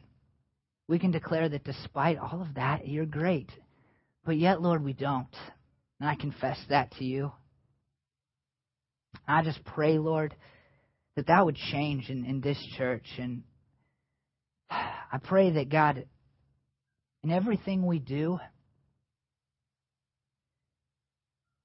we 0.87 0.99
can 0.99 1.11
declare 1.11 1.47
that 1.47 1.63
despite 1.63 2.17
all 2.17 2.41
of 2.41 2.55
that, 2.55 2.87
you're 2.87 3.05
great. 3.05 3.49
But 4.25 4.37
yet, 4.37 4.61
Lord, 4.61 4.83
we 4.83 4.93
don't. 4.93 5.33
And 5.99 6.09
I 6.09 6.15
confess 6.15 6.57
that 6.69 6.91
to 6.97 7.05
you. 7.05 7.31
I 9.27 9.43
just 9.43 9.63
pray, 9.63 9.97
Lord, 9.97 10.35
that 11.15 11.27
that 11.27 11.45
would 11.45 11.55
change 11.55 12.09
in, 12.09 12.25
in 12.25 12.41
this 12.41 12.57
church. 12.77 13.05
And 13.19 13.43
I 14.69 15.19
pray 15.21 15.51
that 15.51 15.69
God, 15.69 16.05
in 17.23 17.31
everything 17.31 17.85
we 17.85 17.99
do, 17.99 18.39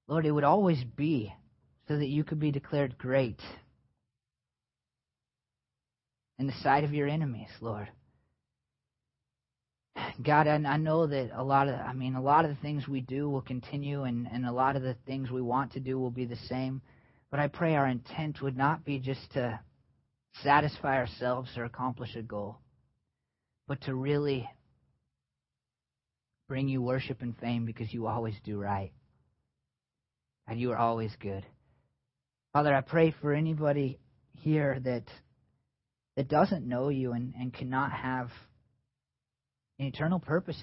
Lord, 0.07 0.27
it 0.27 0.31
would 0.33 0.45
always 0.45 0.83
be 0.97 1.33
so 1.87 1.97
that 1.97 2.09
you 2.09 2.25
could 2.25 2.41
be 2.41 2.51
declared 2.51 2.99
great 2.99 3.41
in 6.39 6.47
the 6.47 6.53
sight 6.63 6.85
of 6.85 6.93
your 6.93 7.09
enemies, 7.09 7.49
Lord. 7.61 7.89
God, 10.23 10.47
I, 10.47 10.55
I 10.55 10.77
know 10.77 11.07
that 11.07 11.31
a 11.35 11.43
lot 11.43 11.69
of, 11.69 11.75
I 11.75 11.93
mean, 11.93 12.15
a 12.15 12.23
lot 12.23 12.45
of 12.45 12.51
the 12.51 12.63
things 12.63 12.89
we 12.89 13.01
do 13.01 13.29
will 13.29 13.43
continue, 13.43 14.03
and, 14.05 14.27
and 14.31 14.47
a 14.47 14.53
lot 14.53 14.77
of 14.77 14.83
the 14.83 14.97
things 15.07 15.31
we 15.31 15.43
want 15.43 15.73
to 15.73 15.81
do 15.81 15.99
will 15.99 16.11
be 16.11 16.25
the 16.25 16.37
same. 16.49 16.81
But 17.31 17.41
I 17.41 17.49
pray 17.49 17.75
our 17.75 17.87
intent 17.87 18.41
would 18.41 18.57
not 18.57 18.85
be 18.85 18.99
just 18.99 19.33
to 19.33 19.61
satisfy 20.43 20.97
ourselves 20.97 21.51
or 21.57 21.65
accomplish 21.65 22.15
a 22.17 22.23
goal, 22.23 22.59
but 23.67 23.83
to 23.83 23.95
really 23.95 24.49
bring 26.49 26.69
you 26.69 26.81
worship 26.81 27.21
and 27.21 27.37
fame 27.37 27.67
because 27.67 27.93
you 27.93 28.07
always 28.07 28.37
do 28.45 28.59
right. 28.59 28.93
And 30.47 30.59
you 30.59 30.73
are 30.73 30.79
always 30.79 31.15
good. 31.21 31.45
Father, 32.55 32.75
I 32.75 32.81
pray 32.81 33.15
for 33.21 33.35
anybody 33.35 33.99
here 34.41 34.81
that 34.85 35.05
that 36.17 36.29
doesn't 36.29 36.67
know 36.67 36.89
you 36.89 37.13
and, 37.13 37.35
and 37.39 37.53
cannot 37.53 37.93
have 37.93 38.31
an 39.79 39.87
eternal 39.87 40.19
purpose 40.19 40.61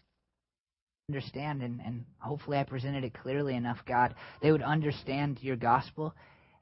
understand 1.08 1.62
and, 1.62 1.80
and 1.86 2.04
hopefully 2.18 2.58
I 2.58 2.64
presented 2.64 3.04
it 3.04 3.14
clearly 3.14 3.56
enough, 3.56 3.78
God. 3.88 4.16
They 4.42 4.52
would 4.52 4.64
understand 4.64 5.38
your 5.42 5.56
gospel 5.56 6.16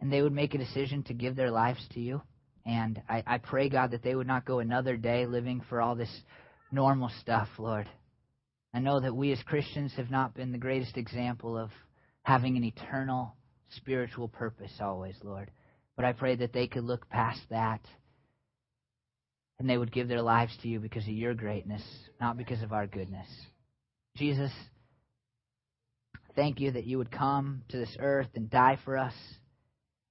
and 0.04 0.12
they 0.12 0.22
would 0.22 0.34
make 0.34 0.54
a 0.54 0.58
decision 0.58 1.01
to 1.01 1.14
give 1.14 1.38
their 1.38 1.49
lives 1.49 1.80
to 1.93 2.01
you. 2.01 2.22
And 2.66 3.01
I, 3.08 3.24
I 3.26 3.38
pray, 3.38 3.70
God, 3.70 3.91
that 3.91 4.04
they 4.04 4.16
would 4.16 4.28
not 4.28 4.43
go 4.43 4.60
another 4.60 4.97
day 4.97 5.26
living 5.26 5.62
for 5.70 5.82
all 5.82 5.95
this 5.95 6.14
normal 6.74 7.10
stuff, 7.22 7.47
Lord. 7.58 7.88
I 8.74 8.80
know 8.80 8.99
that 8.99 9.16
we 9.16 9.32
as 9.32 9.41
Christians 9.43 9.93
have 9.95 10.12
not 10.12 10.36
been 10.36 10.51
the 10.51 10.58
greatest 10.58 10.97
example 10.97 11.58
of 11.58 11.70
having 12.24 12.58
an 12.58 12.66
eternal 12.66 13.34
spiritual 13.78 14.28
purpose 14.28 14.74
always, 14.82 15.16
Lord. 15.24 15.49
But 15.95 16.04
I 16.04 16.12
pray 16.12 16.36
that 16.36 16.51
they 16.51 16.68
could 16.68 16.84
look 16.84 17.10
past 17.10 17.39
that 17.49 17.80
and 19.58 19.70
they 19.70 19.78
would 19.78 19.93
give 19.93 20.10
their 20.10 20.22
lives 20.22 20.51
to 20.64 20.68
you 20.68 20.82
because 20.82 21.04
of 21.04 21.14
your 21.14 21.34
greatness, 21.34 21.84
not 22.20 22.36
because 22.36 22.62
of 22.62 22.74
our 22.74 22.88
goodness. 22.88 23.28
Jesus, 24.18 24.51
thank 26.36 26.60
you 26.60 26.72
that 26.72 26.86
you 26.86 26.97
would 26.97 27.10
come 27.10 27.62
to 27.70 27.78
this 27.78 27.95
earth 28.01 28.28
and 28.36 28.49
die 28.49 28.78
for 28.84 28.97
us. 28.97 29.14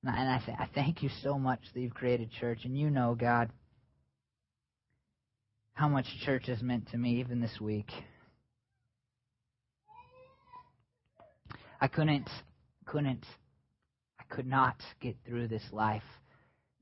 And 0.05 0.11
I, 0.11 0.43
I 0.59 0.69
thank 0.75 1.03
you 1.03 1.11
so 1.23 1.39
much 1.39 1.61
that 1.73 1.81
you've 1.81 1.95
created 1.95 2.31
church. 2.41 2.61
And 2.65 2.77
you 2.77 2.91
know, 2.91 3.17
God, 3.19 3.51
how 5.75 5.89
much 5.89 6.07
church 6.25 6.47
has 6.47 6.61
meant 6.61 6.91
to 6.91 6.99
me 6.99 7.21
even 7.21 7.41
this 7.41 7.61
week. 7.61 7.91
I 11.81 11.89
couldn't, 11.89 12.29
couldn't, 12.87 13.25
I 14.21 14.35
could 14.35 14.47
not 14.47 14.77
get 15.01 15.17
through 15.27 15.49
this 15.49 15.65
life 15.73 16.03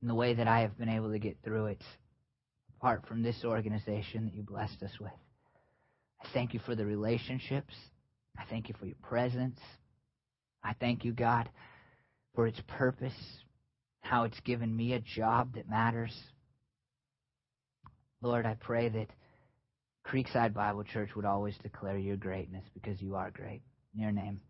in 0.01 0.07
the 0.07 0.15
way 0.15 0.33
that 0.33 0.47
I 0.47 0.61
have 0.61 0.77
been 0.77 0.89
able 0.89 1.11
to 1.11 1.19
get 1.19 1.37
through 1.43 1.67
it 1.67 1.81
apart 2.77 3.07
from 3.07 3.23
this 3.23 3.43
organization 3.43 4.25
that 4.25 4.33
you 4.33 4.43
blessed 4.43 4.81
us 4.83 4.91
with. 4.99 5.11
I 6.23 6.27
thank 6.33 6.53
you 6.53 6.59
for 6.65 6.75
the 6.75 6.85
relationships. 6.85 7.73
I 8.37 8.43
thank 8.49 8.69
you 8.69 8.75
for 8.79 8.85
your 8.85 8.95
presence. 9.01 9.59
I 10.63 10.73
thank 10.73 11.03
you, 11.03 11.11
God, 11.11 11.49
for 12.35 12.47
its 12.47 12.59
purpose, 12.67 13.13
how 14.01 14.23
it's 14.23 14.39
given 14.41 14.75
me 14.75 14.93
a 14.93 14.99
job 14.99 15.55
that 15.55 15.69
matters. 15.69 16.15
Lord, 18.21 18.45
I 18.45 18.55
pray 18.59 18.89
that 18.89 19.07
Creekside 20.05 20.53
Bible 20.53 20.83
Church 20.83 21.09
would 21.15 21.25
always 21.25 21.57
declare 21.61 21.97
your 21.97 22.17
greatness 22.17 22.63
because 22.73 23.01
you 23.01 23.15
are 23.15 23.31
great. 23.31 23.61
In 23.93 24.01
your 24.01 24.11
name. 24.11 24.41